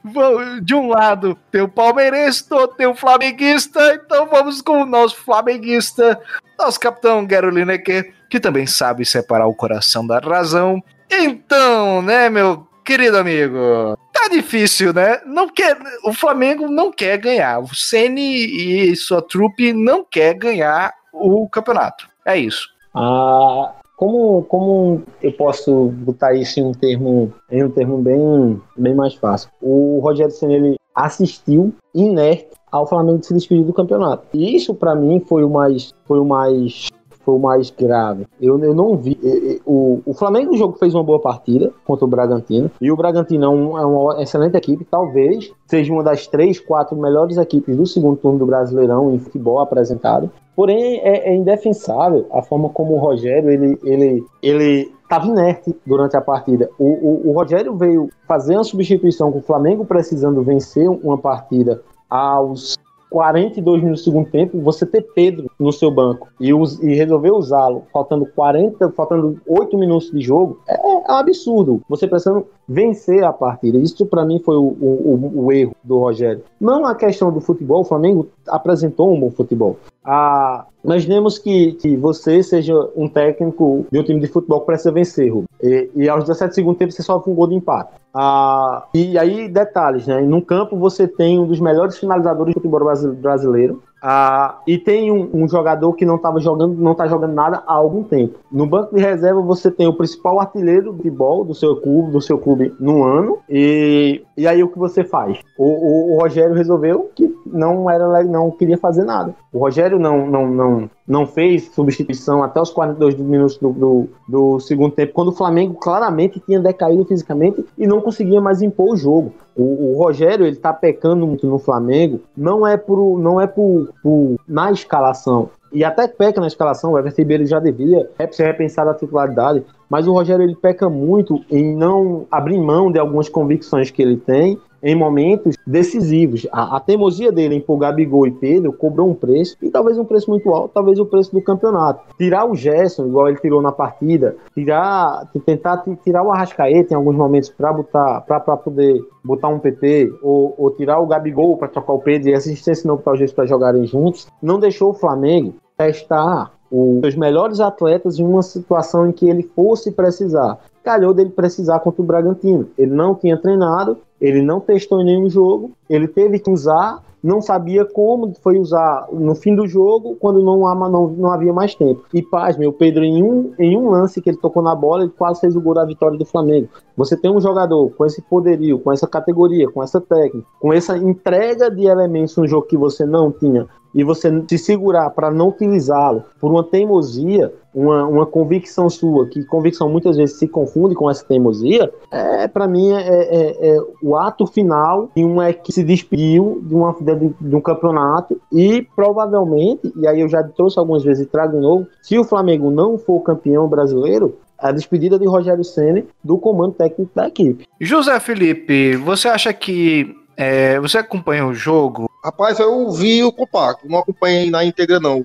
de 0.62 0.74
um 0.74 0.88
lado 0.88 1.38
tem 1.52 1.62
o 1.62 1.70
palmeirense, 1.70 2.48
do 2.50 2.56
outro 2.56 2.78
tem 2.78 2.88
o 2.88 2.96
flamenguista, 2.96 3.94
então 3.94 4.28
vamos 4.28 4.62
com 4.62 4.82
o 4.82 4.86
nosso 4.86 5.18
flamenguista, 5.18 6.20
nosso 6.58 6.80
capitão 6.80 7.28
Gero 7.30 7.50
Lineker, 7.50 8.14
que 8.30 8.40
também 8.40 8.66
sabe 8.66 9.06
separar 9.06 9.48
o 9.48 9.56
coração 9.56 10.06
da 10.06 10.20
razão. 10.20 10.82
Então, 11.10 12.02
né, 12.02 12.30
meu 12.30 12.68
querido 12.84 13.18
amigo, 13.18 13.98
tá 14.12 14.28
difícil, 14.30 14.94
né? 14.94 15.20
Não 15.26 15.48
quer, 15.48 15.78
o 16.04 16.14
Flamengo 16.14 16.68
não 16.68 16.92
quer 16.92 17.18
ganhar, 17.18 17.60
o 17.60 17.76
Ceni 17.76 18.90
e 18.92 18.96
sua 18.96 19.22
trupe 19.22 19.74
não 19.74 20.04
quer 20.04 20.34
ganhar 20.34 20.94
o 21.14 21.48
campeonato. 21.50 22.10
É 22.26 22.38
isso. 22.38 22.70
Ah, 22.94 23.74
como, 24.02 24.42
como 24.46 25.04
eu 25.22 25.32
posso 25.34 25.90
botar 25.90 26.34
isso 26.34 26.60
em 26.60 26.64
um 26.64 26.72
termo, 26.72 27.32
em 27.52 27.64
um 27.64 27.70
termo 27.70 28.00
bem, 28.00 28.60
bem 28.76 28.96
mais 28.96 29.14
fácil? 29.14 29.52
O 29.62 30.00
Rogério 30.00 30.34
Senna 30.34 30.54
ele 30.54 30.76
assistiu 30.96 31.72
inerte 31.94 32.48
ao 32.72 32.88
Flamengo 32.88 33.22
se 33.22 33.32
despedir 33.32 33.64
do 33.64 33.72
campeonato. 33.72 34.26
E 34.34 34.56
isso 34.56 34.74
para 34.74 34.96
mim 34.96 35.20
foi 35.20 35.44
o 35.44 35.50
mais 35.52 35.94
foi 36.06 36.20
o 36.20 36.26
mais 36.26 36.88
foi 37.24 37.36
o 37.36 37.40
mais 37.40 37.70
grave. 37.70 38.26
Eu, 38.42 38.58
eu 38.64 38.74
não 38.74 38.98
vi. 38.98 39.20
O, 39.66 40.02
o 40.04 40.14
Flamengo, 40.16 40.56
o 40.56 40.58
jogo 40.58 40.78
fez 40.80 40.96
uma 40.96 41.04
boa 41.04 41.20
partida 41.20 41.72
contra 41.86 42.04
o 42.04 42.08
Bragantino. 42.08 42.72
E 42.82 42.92
o 42.92 42.96
Bragantino 42.96 43.78
é, 43.78 43.82
é 43.82 43.86
uma 43.86 44.24
excelente 44.24 44.58
equipe. 44.58 44.84
Talvez 44.84 45.52
seja 45.68 45.94
uma 45.94 46.04
das 46.04 46.26
três, 46.26 46.60
quatro 46.60 46.98
melhores 46.98 47.38
equipes 47.38 47.78
do 47.78 47.86
segundo 47.86 48.18
turno 48.18 48.40
do 48.40 48.48
Brasileirão 48.48 49.14
em 49.14 49.20
futebol 49.20 49.60
apresentado. 49.60 50.32
Porém, 50.62 51.00
é, 51.00 51.32
é 51.32 51.36
indefensável 51.36 52.28
a 52.32 52.44
forma 52.44 52.70
como 52.70 52.94
o 52.94 53.00
Rogério 53.00 53.50
ele, 53.50 53.80
ele, 53.84 54.24
ele 54.44 54.94
estava 55.02 55.26
inerte 55.26 55.76
durante 55.84 56.16
a 56.16 56.22
partida. 56.22 56.70
O, 56.78 56.86
o, 56.86 57.30
o, 57.30 57.32
Rogério 57.32 57.76
veio 57.76 58.10
fazer 58.28 58.54
uma 58.54 58.64
substituição 58.64 59.32
com 59.32 59.40
o 59.40 59.42
Flamengo 59.42 59.84
precisando 59.86 60.44
vencer 60.44 60.88
uma 60.88 61.18
partida 61.18 61.82
aos 62.08 62.78
42 63.10 63.82
minutos 63.82 64.02
do 64.02 64.06
segundo 64.06 64.30
tempo, 64.30 64.62
você 64.62 64.86
ter 64.86 65.02
Pedro 65.16 65.50
no 65.60 65.74
seu 65.74 65.90
banco 65.90 66.30
e, 66.40 66.54
us, 66.54 66.80
e 66.80 66.94
resolver 66.94 67.32
usá-lo 67.32 67.84
faltando 67.92 68.28
40, 68.28 68.92
faltando 68.92 69.42
8 69.48 69.76
minutos 69.80 70.12
de 70.12 70.22
jogo, 70.22 70.60
é, 70.68 70.76
é 70.76 71.04
absurdo. 71.08 71.82
Você 71.90 72.08
precisando 72.08 72.46
vencer 72.68 73.24
a 73.24 73.34
partida. 73.34 73.80
Isso 73.80 74.06
para 74.06 74.24
mim 74.24 74.40
foi 74.40 74.58
o, 74.58 74.62
o, 74.62 75.44
o, 75.44 75.52
erro 75.52 75.76
do 75.84 75.98
Rogério. 75.98 76.44
Não 76.60 76.86
a 76.86 76.94
questão 76.94 77.34
do 77.34 77.42
futebol, 77.42 77.82
o 77.82 77.86
Flamengo 77.86 78.28
apresentou 78.48 79.12
um 79.12 79.20
bom 79.20 79.32
futebol. 79.32 79.76
Ah, 80.04 80.66
imaginemos 80.84 81.38
que, 81.38 81.74
que 81.74 81.96
você 81.96 82.42
seja 82.42 82.74
um 82.96 83.08
técnico 83.08 83.86
de 83.92 84.00
um 84.00 84.04
time 84.04 84.20
de 84.20 84.28
futebol 84.28 84.62
que 84.62 84.66
precisa 84.66 84.92
vencer, 84.92 85.32
Rubens. 85.32 85.48
E, 85.62 85.90
e 85.96 86.10
aos 86.10 86.24
17 86.24 86.56
segundos 86.56 86.80
tempo 86.80 86.92
você 86.92 87.04
sofre 87.04 87.32
um 87.32 87.36
gol 87.36 87.48
de 87.48 87.56
empate. 87.56 87.92
Ah, 88.14 88.86
e 88.94 89.18
aí, 89.18 89.48
detalhes, 89.48 90.08
né? 90.08 90.22
No 90.22 90.42
campo 90.42 90.76
você 90.76 91.08
tem 91.08 91.40
um 91.40 91.46
dos 91.46 91.60
melhores 91.60 91.98
finalizadores 91.98 92.54
do 92.54 92.62
futebol 92.62 92.82
brasileiro, 93.16 93.82
ah, 94.02 94.60
e 94.66 94.80
tem 94.80 95.12
um, 95.12 95.30
um, 95.32 95.48
jogador 95.48 95.94
que 95.94 96.06
não 96.06 96.16
estava 96.16 96.40
jogando, 96.40 96.74
não 96.74 96.94
está 96.94 97.06
jogando 97.06 97.34
nada 97.34 97.64
há 97.68 97.74
algum 97.74 98.04
tempo. 98.04 98.40
No 98.52 98.66
banco 98.66 98.96
de 98.96 99.02
reserva 99.02 99.40
você 99.42 99.70
tem 99.70 99.88
o 99.88 99.94
principal 99.94 100.40
artilheiro 100.40 100.92
de 100.92 100.98
futebol 100.98 101.46
do 101.46 101.54
seu 101.54 101.76
clube, 101.76 102.12
do 102.12 102.20
seu 102.20 102.40
clube 102.40 102.74
no 102.80 103.04
ano. 103.04 103.38
E, 103.48 104.24
e 104.36 104.48
aí 104.48 104.64
o 104.64 104.70
que 104.70 104.80
você 104.80 105.04
faz? 105.04 105.40
O, 105.56 105.66
o, 105.66 106.16
o 106.16 106.20
Rogério 106.20 106.56
resolveu 106.56 107.12
que 107.16 107.32
não 107.46 107.88
era 107.90 108.24
não 108.24 108.50
queria 108.50 108.78
fazer 108.78 109.04
nada. 109.04 109.36
O 109.54 109.60
Rogério 109.60 110.00
não 110.00 110.26
não 110.26 110.48
não 110.48 110.90
não 111.12 111.28
fez 111.28 111.70
substituição 111.76 112.42
até 112.42 112.62
os 112.62 112.70
42 112.70 113.16
minutos 113.16 113.58
do, 113.58 113.74
do, 113.74 114.10
do 114.26 114.60
segundo 114.62 114.94
tempo, 114.94 115.12
quando 115.12 115.28
o 115.28 115.34
Flamengo 115.34 115.74
claramente 115.74 116.40
tinha 116.40 116.58
decaído 116.58 117.04
fisicamente 117.04 117.66
e 117.78 117.86
não 117.86 118.00
conseguia 118.00 118.40
mais 118.40 118.62
impor 118.62 118.94
o 118.94 118.96
jogo. 118.96 119.34
O, 119.54 119.92
o, 119.92 119.98
Rogério 120.02 120.46
ele 120.46 120.56
tá 120.56 120.72
pecando 120.72 121.28
muito 121.28 121.46
no 121.46 121.60
Flamengo, 121.60 122.22
não 122.36 122.66
é 122.66 122.78
por 122.78 123.20
não 123.20 123.42
é 123.42 123.46
por, 123.46 123.90
por 124.02 124.38
na 124.48 124.72
escalação. 124.72 125.50
E 125.74 125.84
até 125.84 126.08
peca 126.08 126.40
na 126.40 126.48
escalação, 126.48 126.94
o 126.94 126.98
Everton 126.98 127.22
Ribeiro 127.22 127.46
já 127.46 127.60
devia 127.60 128.10
ser 128.32 128.46
repensado 128.46 128.90
a 128.90 128.94
titularidade, 128.94 129.66
mas 129.90 130.08
o 130.08 130.14
Rogério 130.14 130.44
ele 130.44 130.56
peca 130.56 130.90
muito 130.90 131.44
em 131.52 131.76
não 131.76 132.26
abrir 132.32 132.58
mão 132.58 132.90
de 132.90 133.00
algumas 133.00 133.28
convicções 133.28 133.92
que 133.92 134.02
ele 134.02 134.16
tem 134.16 134.58
em 134.84 134.96
momentos 134.96 135.56
decisivos. 135.66 136.48
A, 136.52 136.78
a, 136.78 136.80
teimosia 136.80 137.32
dele 137.32 137.56
em 137.56 137.62
pôr 137.62 137.78
Gabigol 137.78 138.28
e 138.28 138.32
Pedro 138.32 138.74
cobrou 138.74 139.10
um 139.10 139.14
preço, 139.14 139.56
e 139.62 139.70
talvez 139.70 139.98
um 139.98 140.06
preço 140.06 140.30
muito 140.30 140.50
alto, 140.52 140.74
talvez 140.74 141.00
o 141.00 141.06
preço 141.06 141.32
do 141.32 141.42
campeonato. 141.42 142.04
Tirar 142.18 142.46
o 142.46 142.56
Gerson, 142.56 143.08
igual 143.08 143.28
ele 143.28 143.40
tirou 143.40 143.62
na 143.62 143.72
partida, 143.72 144.36
tirar, 144.54 145.30
tentar 145.46 145.84
tirar 146.04 146.24
o 146.24 146.32
Arrascaeta 146.32 146.94
em 146.94 146.98
alguns 146.98 147.16
momentos 147.16 147.50
para 147.50 147.72
botar, 147.74 148.22
para 148.22 148.58
poder 148.58 149.02
botar 149.24 149.50
um 149.50 149.60
PT, 149.60 150.14
ou, 150.22 150.56
ou 150.58 150.72
tirar 150.72 151.00
o 151.00 151.08
Gabigol 151.08 151.58
para 151.58 151.68
trocar 151.68 151.94
o 151.94 152.00
Pedro 152.00 152.30
e 152.30 152.34
assistência 152.34 152.88
não 152.88 152.98
para 152.98 153.14
os 153.14 153.32
para 153.32 153.46
jogarem 153.46 153.86
juntos, 153.86 154.28
não 154.42 154.60
deixou 154.60 154.90
o 154.90 154.94
Flamengo 154.94 155.54
testar 155.78 156.52
os 156.72 157.16
melhores 157.16 157.60
atletas 157.60 158.18
em 158.18 158.24
uma 158.24 158.42
situação 158.42 159.10
em 159.10 159.12
que 159.12 159.30
ele 159.30 159.44
fosse 159.44 159.92
precisar. 159.92 160.58
Calhou 160.84 161.14
dele 161.14 161.30
precisar 161.30 161.80
contra 161.80 162.02
o 162.02 162.06
Bragantino. 162.06 162.70
Ele 162.78 162.92
não 162.92 163.14
tinha 163.14 163.38
treinado, 163.38 163.98
ele 164.22 164.42
não 164.42 164.60
testou 164.60 165.02
em 165.02 165.06
nenhum 165.06 165.30
jogo, 165.30 165.72
ele 165.90 166.08
teve 166.08 166.38
que 166.38 166.52
usar, 166.52 167.04
não 167.24 167.42
sabia 167.42 167.84
como 167.84 168.34
foi 168.42 168.60
usar 168.60 169.08
no 169.12 169.34
fim 169.34 169.56
do 169.56 169.68
jogo, 169.68 170.16
quando 170.16 170.44
não, 170.44 170.60
não, 170.60 171.08
não 171.08 171.32
havia 171.32 171.52
mais 171.52 171.74
tempo. 171.74 172.04
E 172.14 172.22
paz, 172.22 172.56
meu 172.56 172.72
Pedro, 172.72 173.04
em 173.04 173.24
um, 173.24 173.54
em 173.58 173.76
um 173.76 173.90
lance 173.90 174.22
que 174.22 174.30
ele 174.30 174.38
tocou 174.38 174.62
na 174.62 174.76
bola, 174.76 175.04
ele 175.04 175.14
quase 175.18 175.42
fez 175.42 175.56
o 175.56 175.62
gol 175.62 175.74
da 175.74 175.86
vitória 175.86 176.18
do 176.18 176.26
Flamengo. 176.26 176.70
Você 176.96 177.18
tem 177.18 177.32
um 177.32 177.42
jogador 177.42 177.90
com 177.92 178.06
esse 178.06 178.22
poderio, 178.22 178.80
com 178.80 178.92
essa 178.92 179.08
categoria, 179.08 179.70
com 179.70 179.82
essa 179.82 180.00
técnica, 180.00 180.48
com 180.60 180.72
essa 180.72 180.98
entrega 180.98 181.70
de 181.70 181.86
elementos 181.86 182.38
no 182.38 182.48
jogo 182.48 182.68
que 182.68 182.78
você 182.78 183.06
não 183.06 183.32
tinha 183.32 183.68
e 183.94 184.04
você 184.04 184.44
se 184.48 184.58
segurar 184.58 185.10
para 185.12 185.32
não 185.32 185.50
utilizá-lo 185.50 186.24
por 186.40 186.52
uma 186.52 186.64
teimosia, 186.64 187.54
uma, 187.74 188.06
uma 188.06 188.26
convicção 188.26 188.90
sua, 188.90 189.28
que 189.28 189.44
convicção 189.44 189.90
muitas 189.90 190.18
vezes 190.18 190.38
se 190.38 190.48
confunde 190.48 190.96
com 190.96 191.10
essa 191.10 191.24
teimosia, 191.26 191.92
é 192.12 192.48
para 192.48 192.68
mim 192.68 192.92
é, 192.92 193.02
é, 193.02 193.76
é, 193.76 193.78
o 194.02 194.16
ato 194.16 194.46
final 194.46 195.10
de 195.16 195.24
um 195.24 195.42
é 195.42 195.54
que 195.54 195.72
se 195.72 195.84
despediu 195.84 196.62
de, 196.64 196.74
uma, 196.74 196.96
de, 197.00 197.30
de, 197.40 197.56
um 197.56 197.62
campeonato 197.62 198.40
e 198.52 198.86
provavelmente, 198.96 199.92
e 199.96 200.08
aí 200.08 200.22
eu 200.22 200.28
já 200.28 200.44
trouxe 200.44 200.78
algumas 200.78 201.04
vezes 201.04 201.26
e 201.26 201.30
trago 201.30 201.56
de 201.56 201.62
novo, 201.62 201.88
se 202.02 202.18
o 202.18 202.24
Flamengo 202.24 202.70
não 202.70 202.98
for 202.98 203.22
campeão 203.22 203.68
brasileiro, 203.68 204.38
a 204.62 204.72
despedida 204.72 205.18
de 205.18 205.26
Rogério 205.26 205.64
Ceni 205.64 206.06
do 206.24 206.38
comando 206.38 206.74
técnico 206.74 207.12
da 207.16 207.28
equipe. 207.28 207.66
José 207.80 208.20
Felipe, 208.20 208.96
você 208.98 209.28
acha 209.28 209.52
que 209.52 210.16
é, 210.42 210.80
você 210.80 210.98
acompanha 210.98 211.46
o 211.46 211.54
jogo? 211.54 212.10
Rapaz, 212.24 212.60
eu 212.60 212.90
vi 212.92 213.24
o 213.24 213.32
compacto, 213.32 213.88
não 213.88 214.00
acompanhei 214.00 214.50
na 214.50 214.66
íntegra 214.66 215.00
não. 215.00 215.24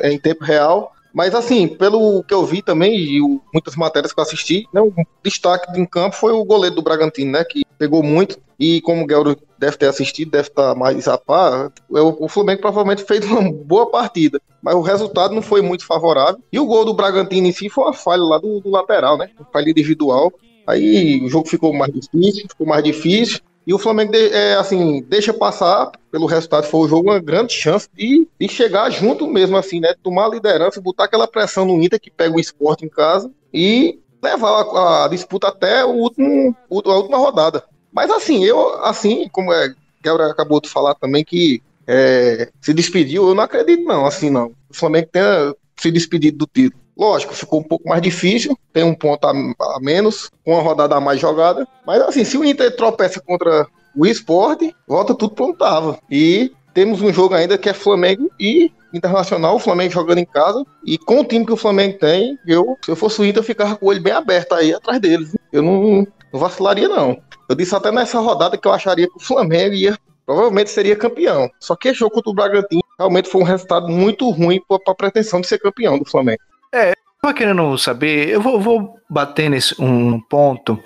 É 0.00 0.12
em 0.12 0.18
tempo 0.18 0.42
real. 0.42 0.92
Mas 1.12 1.34
assim, 1.34 1.68
pelo 1.68 2.24
que 2.24 2.34
eu 2.34 2.44
vi 2.44 2.62
também, 2.62 2.96
e 2.96 3.20
muitas 3.52 3.76
matérias 3.76 4.12
que 4.12 4.18
eu 4.18 4.22
assisti, 4.22 4.66
né, 4.72 4.80
um 4.80 4.92
destaque 5.22 5.78
em 5.78 5.84
campo 5.84 6.16
foi 6.16 6.32
o 6.32 6.44
goleiro 6.44 6.76
do 6.76 6.82
Bragantino, 6.82 7.32
né? 7.32 7.44
Que 7.44 7.64
pegou 7.78 8.02
muito. 8.02 8.38
E 8.58 8.80
como 8.80 9.02
o 9.02 9.06
Guelro 9.06 9.36
deve 9.58 9.76
ter 9.76 9.86
assistido, 9.86 10.32
deve 10.32 10.48
estar 10.48 10.74
mais 10.74 11.06
a 11.08 11.16
par, 11.16 11.72
o 11.88 12.28
Flamengo 12.28 12.60
provavelmente 12.60 13.04
fez 13.04 13.24
uma 13.24 13.52
boa 13.52 13.90
partida. 13.90 14.40
Mas 14.62 14.74
o 14.74 14.82
resultado 14.82 15.34
não 15.34 15.42
foi 15.42 15.62
muito 15.62 15.86
favorável. 15.86 16.40
E 16.52 16.58
o 16.58 16.66
gol 16.66 16.84
do 16.84 16.94
Bragantino 16.94 17.46
em 17.46 17.52
si 17.52 17.68
foi 17.68 17.84
uma 17.84 17.92
falha 17.92 18.22
lá 18.22 18.38
do, 18.38 18.60
do 18.60 18.70
lateral, 18.70 19.16
né? 19.16 19.30
Uma 19.38 19.48
falha 19.52 19.70
individual. 19.70 20.32
Aí 20.66 21.20
o 21.24 21.28
jogo 21.28 21.48
ficou 21.48 21.72
mais 21.72 21.92
difícil, 21.92 22.46
ficou 22.48 22.66
mais 22.66 22.84
difícil. 22.84 23.40
E 23.66 23.74
o 23.74 23.78
Flamengo, 23.78 24.14
é, 24.16 24.54
assim, 24.54 25.02
deixa 25.02 25.32
passar, 25.32 25.92
pelo 26.10 26.26
resultado 26.26 26.66
foi 26.66 26.80
o 26.80 26.88
jogo, 26.88 27.10
uma 27.10 27.20
grande 27.20 27.52
chance 27.52 27.88
de, 27.94 28.26
de 28.40 28.48
chegar 28.48 28.90
junto 28.90 29.26
mesmo, 29.26 29.56
assim, 29.56 29.80
né? 29.80 29.94
Tomar 30.02 30.26
a 30.26 30.30
liderança, 30.30 30.80
botar 30.80 31.04
aquela 31.04 31.28
pressão 31.28 31.64
no 31.64 31.82
Inter 31.82 32.00
que 32.00 32.10
pega 32.10 32.34
o 32.34 32.40
esporte 32.40 32.84
em 32.84 32.88
casa 32.88 33.30
e 33.52 34.00
levar 34.22 34.62
a, 34.62 35.04
a 35.04 35.08
disputa 35.08 35.48
até 35.48 35.84
o 35.84 35.90
último, 35.90 36.56
a 36.70 36.94
última 36.94 37.18
rodada. 37.18 37.64
Mas 37.92 38.10
assim, 38.10 38.44
eu, 38.44 38.82
assim, 38.84 39.28
como 39.30 39.52
é, 39.52 39.74
Gabriel 40.02 40.30
acabou 40.30 40.60
de 40.60 40.68
falar 40.68 40.94
também 40.94 41.24
que 41.24 41.62
é, 41.86 42.50
se 42.60 42.72
despediu, 42.72 43.28
eu 43.28 43.34
não 43.34 43.42
acredito 43.42 43.84
não, 43.84 44.06
assim 44.06 44.30
não. 44.30 44.52
O 44.70 44.74
Flamengo 44.74 45.08
tenha 45.10 45.54
se 45.76 45.90
despedido 45.90 46.38
do 46.38 46.46
título. 46.46 46.80
Lógico, 47.00 47.34
ficou 47.34 47.60
um 47.60 47.64
pouco 47.64 47.88
mais 47.88 48.02
difícil, 48.02 48.54
tem 48.74 48.84
um 48.84 48.94
ponto 48.94 49.24
a, 49.24 49.30
a 49.30 49.80
menos, 49.80 50.30
com 50.44 50.52
uma 50.52 50.60
rodada 50.60 50.94
a 50.96 51.00
mais 51.00 51.18
jogada. 51.18 51.66
Mas 51.86 52.02
assim, 52.02 52.24
se 52.24 52.36
o 52.36 52.44
Inter 52.44 52.76
tropeça 52.76 53.18
contra 53.18 53.66
o 53.96 54.04
esporte, 54.04 54.76
volta 54.86 55.14
tudo 55.14 55.34
prontava. 55.34 55.98
E 56.10 56.52
temos 56.74 57.00
um 57.00 57.10
jogo 57.10 57.34
ainda 57.34 57.56
que 57.56 57.70
é 57.70 57.72
Flamengo 57.72 58.30
e 58.38 58.70
Internacional, 58.92 59.56
o 59.56 59.58
Flamengo 59.58 59.94
jogando 59.94 60.18
em 60.18 60.26
casa. 60.26 60.62
E 60.84 60.98
com 60.98 61.20
o 61.20 61.24
time 61.24 61.46
que 61.46 61.52
o 61.52 61.56
Flamengo 61.56 61.98
tem, 61.98 62.38
eu, 62.46 62.76
se 62.84 62.90
eu 62.90 62.96
fosse 62.96 63.18
o 63.22 63.24
Inter, 63.24 63.40
eu 63.40 63.46
ficava 63.46 63.76
com 63.76 63.86
o 63.86 63.88
olho 63.88 64.02
bem 64.02 64.12
aberto 64.12 64.52
aí 64.52 64.74
atrás 64.74 65.00
deles. 65.00 65.34
Eu 65.50 65.62
não, 65.62 66.06
não 66.30 66.38
vacilaria, 66.38 66.86
não. 66.86 67.18
Eu 67.48 67.54
disse 67.54 67.74
até 67.74 67.90
nessa 67.90 68.20
rodada 68.20 68.58
que 68.58 68.68
eu 68.68 68.72
acharia 68.72 69.08
que 69.08 69.16
o 69.16 69.24
Flamengo 69.24 69.74
ia 69.74 69.96
provavelmente 70.26 70.70
seria 70.70 70.94
campeão. 70.94 71.50
Só 71.58 71.74
que 71.74 71.88
esse 71.88 71.98
jogo 71.98 72.14
contra 72.14 72.30
o 72.30 72.34
Bragantino 72.34 72.82
realmente 72.98 73.28
foi 73.28 73.40
um 73.40 73.44
resultado 73.44 73.88
muito 73.88 74.28
ruim 74.30 74.60
para 74.68 74.78
a 74.86 74.94
pretensão 74.94 75.40
de 75.40 75.48
ser 75.48 75.58
campeão 75.58 75.98
do 75.98 76.04
Flamengo. 76.04 76.40
É, 76.72 76.90
eu 76.90 76.94
tava 77.20 77.34
querendo 77.34 77.76
saber, 77.76 78.28
eu 78.28 78.40
vou, 78.40 78.60
vou 78.60 78.96
bater 79.08 79.50
nesse 79.50 79.80
um 79.80 80.20
ponto. 80.20 80.78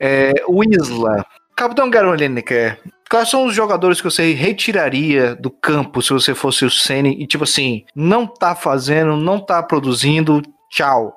É, 0.00 0.32
o 0.48 0.62
Isla, 0.62 1.24
Capitão 1.56 1.90
Garo 1.90 2.14
Lineker, 2.14 2.78
quais 3.10 3.30
são 3.30 3.46
os 3.46 3.54
jogadores 3.54 4.00
que 4.00 4.10
você 4.10 4.32
retiraria 4.32 5.34
do 5.34 5.50
campo 5.50 6.02
se 6.02 6.12
você 6.12 6.34
fosse 6.34 6.64
o 6.64 6.70
Sene 6.70 7.16
e, 7.18 7.26
tipo 7.26 7.44
assim, 7.44 7.84
não 7.94 8.26
tá 8.26 8.54
fazendo, 8.54 9.16
não 9.16 9.40
tá 9.40 9.62
produzindo, 9.62 10.42
tchau. 10.70 11.16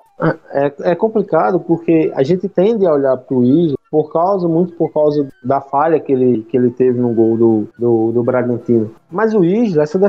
É, 0.52 0.74
é 0.92 0.96
complicado 0.96 1.60
porque 1.60 2.12
a 2.16 2.24
gente 2.24 2.50
tende 2.50 2.88
a 2.88 2.94
olhar 2.94 3.16
pro 3.18 3.44
Isla 3.44 3.78
por 3.90 4.12
causa, 4.12 4.48
muito 4.48 4.74
por 4.74 4.92
causa 4.92 5.28
da 5.44 5.62
falha 5.62 6.00
que 6.00 6.12
ele, 6.12 6.44
que 6.50 6.58
ele 6.58 6.72
teve 6.72 7.00
no 7.00 7.14
gol 7.14 7.38
do, 7.38 7.68
do, 7.78 8.12
do 8.12 8.24
Bragantino. 8.24 8.96
Mas 9.12 9.36
o 9.36 9.46
Isla, 9.46 9.84
essa, 9.84 10.00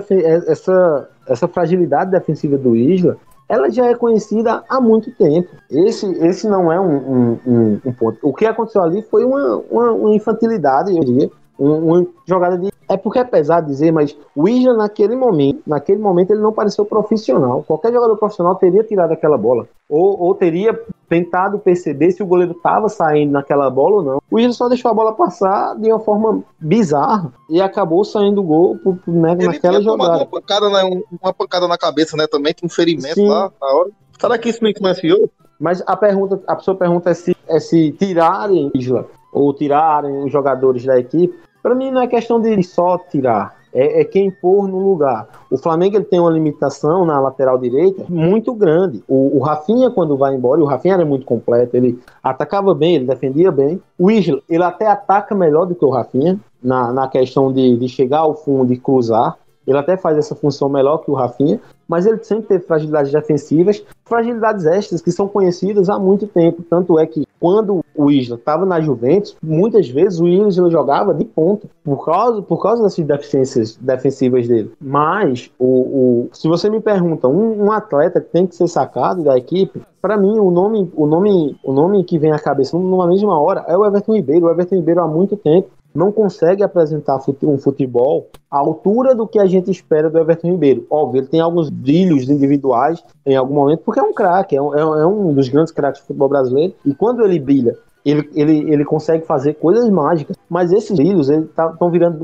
essa, 0.46 1.10
essa 1.26 1.48
fragilidade 1.48 2.10
defensiva 2.10 2.56
do 2.56 2.74
Isla, 2.74 3.18
ela 3.48 3.70
já 3.70 3.86
é 3.86 3.94
conhecida 3.94 4.62
há 4.68 4.80
muito 4.80 5.10
tempo. 5.12 5.48
Esse, 5.70 6.06
esse 6.24 6.46
não 6.46 6.70
é 6.70 6.78
um, 6.78 7.38
um, 7.46 7.80
um 7.84 7.92
ponto. 7.92 8.18
O 8.22 8.32
que 8.32 8.44
aconteceu 8.44 8.82
ali 8.82 9.02
foi 9.02 9.24
uma, 9.24 9.56
uma, 9.70 9.92
uma 9.92 10.14
infantilidade, 10.14 10.94
eu 10.94 11.02
diria, 11.02 11.30
uma 11.58 12.06
jogada 12.26 12.56
de. 12.56 12.70
É 12.88 12.96
porque 12.96 13.18
é 13.18 13.24
pesado 13.24 13.66
dizer, 13.66 13.90
mas 13.92 14.16
o 14.34 14.48
Isla 14.48 14.74
naquele 14.74 15.14
momento, 15.16 15.62
naquele 15.66 15.98
momento 15.98 16.30
ele 16.30 16.40
não 16.40 16.52
pareceu 16.52 16.84
profissional. 16.84 17.64
Qualquer 17.66 17.92
jogador 17.92 18.16
profissional 18.16 18.54
teria 18.54 18.84
tirado 18.84 19.12
aquela 19.12 19.36
bola. 19.36 19.66
Ou, 19.88 20.18
ou 20.20 20.34
teria 20.34 20.78
tentado 21.08 21.58
perceber 21.58 22.12
se 22.12 22.22
o 22.22 22.26
goleiro 22.26 22.52
estava 22.52 22.88
saindo 22.88 23.32
naquela 23.32 23.70
bola 23.70 23.96
ou 23.96 24.02
não. 24.02 24.22
O 24.30 24.38
Isla 24.38 24.52
só 24.52 24.68
deixou 24.68 24.90
a 24.90 24.94
bola 24.94 25.14
passar 25.14 25.74
de 25.76 25.90
uma 25.90 25.98
forma 25.98 26.42
bizarra 26.58 27.32
e 27.48 27.60
acabou 27.60 28.04
saindo 28.04 28.40
o 28.40 28.44
gol 28.44 28.78
por, 28.78 28.98
né, 29.06 29.32
ele 29.32 29.46
naquela 29.46 29.80
jogada. 29.80 30.18
Uma 30.18 30.26
pancada, 30.26 30.68
né, 30.68 31.02
uma 31.20 31.32
pancada 31.32 31.66
na 31.66 31.78
cabeça, 31.78 32.16
né? 32.16 32.26
Também, 32.26 32.52
que 32.52 32.64
um 32.64 32.68
ferimento 32.68 33.14
Sim. 33.14 33.28
lá 33.28 33.50
na 33.60 33.66
hora. 33.66 33.90
Será 34.20 34.36
que 34.36 34.48
isso 34.48 34.62
não 34.62 34.70
influenciou? 34.70 35.30
Mas 35.58 35.82
a 35.86 35.96
pergunta, 35.96 36.40
a 36.46 36.56
pessoa 36.56 36.76
pergunta 36.76 37.10
é 37.10 37.14
se, 37.14 37.36
é 37.48 37.58
se 37.58 37.92
tirarem 37.92 38.70
Isla 38.74 39.06
ou 39.32 39.52
tirarem 39.54 40.24
os 40.24 40.30
jogadores 40.30 40.84
da 40.84 40.98
equipe 40.98 41.48
para 41.62 41.74
mim 41.74 41.90
não 41.90 42.00
é 42.00 42.06
questão 42.06 42.40
de 42.40 42.62
só 42.62 42.96
tirar, 42.96 43.57
é, 43.72 44.00
é, 44.00 44.04
quem 44.04 44.30
pôr 44.30 44.68
no 44.68 44.78
lugar. 44.78 45.28
O 45.50 45.56
Flamengo 45.56 45.96
ele 45.96 46.04
tem 46.04 46.20
uma 46.20 46.30
limitação 46.30 47.04
na 47.04 47.20
lateral 47.20 47.58
direita 47.58 48.04
muito 48.08 48.54
grande. 48.54 49.02
O, 49.06 49.38
o 49.38 49.40
Rafinha, 49.40 49.90
quando 49.90 50.16
vai 50.16 50.34
embora, 50.34 50.60
o 50.60 50.66
Rafinha 50.66 50.94
era 50.94 51.04
muito 51.04 51.26
completo, 51.26 51.76
ele 51.76 51.98
atacava 52.22 52.74
bem, 52.74 52.96
ele 52.96 53.06
defendia 53.06 53.50
bem. 53.50 53.80
O 53.98 54.10
Isla, 54.10 54.40
ele 54.48 54.62
até 54.62 54.86
ataca 54.86 55.34
melhor 55.34 55.66
do 55.66 55.74
que 55.74 55.84
o 55.84 55.90
Rafinha, 55.90 56.38
na, 56.62 56.92
na 56.92 57.08
questão 57.08 57.52
de, 57.52 57.76
de 57.76 57.88
chegar 57.88 58.20
ao 58.20 58.34
fundo 58.34 58.72
e 58.72 58.78
cruzar. 58.78 59.36
Ele 59.66 59.76
até 59.76 59.96
faz 59.96 60.16
essa 60.16 60.34
função 60.34 60.68
melhor 60.68 60.98
que 60.98 61.10
o 61.10 61.14
Rafinha, 61.14 61.60
mas 61.88 62.06
ele 62.06 62.22
sempre 62.22 62.46
teve 62.46 62.64
fragilidades 62.64 63.10
defensivas, 63.10 63.82
fragilidades 64.04 64.66
extras 64.66 65.00
que 65.00 65.10
são 65.10 65.26
conhecidas 65.26 65.88
há 65.88 65.98
muito 65.98 66.26
tempo. 66.26 66.62
Tanto 66.68 66.98
é 66.98 67.06
que 67.06 67.26
quando 67.40 67.84
o 67.94 68.10
Isla 68.10 68.36
estava 68.36 68.66
na 68.66 68.80
Juventus, 68.80 69.36
muitas 69.42 69.88
vezes 69.88 70.20
o 70.20 70.26
Isla 70.26 70.70
jogava 70.70 71.14
de 71.14 71.24
ponta 71.24 71.68
por 71.84 72.04
causa, 72.04 72.42
por 72.42 72.62
causa 72.62 72.82
das 72.82 72.96
deficiências 72.96 73.76
defensivas 73.76 74.46
dele. 74.46 74.72
Mas, 74.80 75.50
o, 75.58 75.66
o 75.66 76.28
se 76.32 76.48
você 76.48 76.68
me 76.68 76.80
pergunta, 76.80 77.28
um, 77.28 77.64
um, 77.64 77.72
atleta 77.72 78.20
que 78.20 78.30
tem 78.30 78.46
que 78.46 78.54
ser 78.54 78.68
sacado 78.68 79.22
da 79.22 79.38
equipe, 79.38 79.80
para 80.02 80.16
mim 80.16 80.38
o 80.38 80.50
nome, 80.50 80.90
o 80.94 81.06
nome, 81.06 81.56
o 81.62 81.72
nome 81.72 82.04
que 82.04 82.18
vem 82.18 82.32
à 82.32 82.38
cabeça 82.38 82.76
numa 82.76 83.06
mesma 83.06 83.38
hora 83.40 83.64
é 83.68 83.76
o 83.76 83.86
Everton 83.86 84.14
Ribeiro. 84.14 84.46
O 84.46 84.50
Everton 84.50 84.76
Ribeiro 84.76 85.00
há 85.00 85.08
muito 85.08 85.36
tempo 85.36 85.70
não 85.94 86.12
consegue 86.12 86.62
apresentar 86.62 87.18
um 87.42 87.58
futebol 87.58 88.28
à 88.50 88.58
altura 88.58 89.14
do 89.14 89.26
que 89.26 89.38
a 89.38 89.46
gente 89.46 89.70
espera 89.70 90.08
do 90.10 90.18
Everton 90.18 90.52
Ribeiro. 90.52 90.86
Óbvio, 90.90 91.20
ele 91.20 91.28
tem 91.28 91.40
alguns 91.40 91.70
brilhos 91.70 92.28
individuais 92.28 93.02
em 93.26 93.36
algum 93.36 93.54
momento, 93.54 93.82
porque 93.84 94.00
é 94.00 94.02
um 94.02 94.12
craque, 94.12 94.56
é, 94.56 94.62
um, 94.62 94.74
é 94.74 95.06
um 95.06 95.32
dos 95.32 95.48
grandes 95.48 95.72
craques 95.72 96.00
do 96.00 96.06
futebol 96.06 96.28
brasileiro. 96.28 96.74
E 96.84 96.94
quando 96.94 97.24
ele 97.24 97.38
brilha 97.38 97.76
ele, 98.10 98.30
ele, 98.34 98.72
ele 98.72 98.84
consegue 98.84 99.26
fazer 99.26 99.54
coisas 99.54 99.88
mágicas. 99.90 100.36
Mas 100.48 100.72
esses 100.72 100.96
brilhos 100.96 101.28
estão 101.28 101.76
tá, 101.76 101.88
virando 101.88 102.18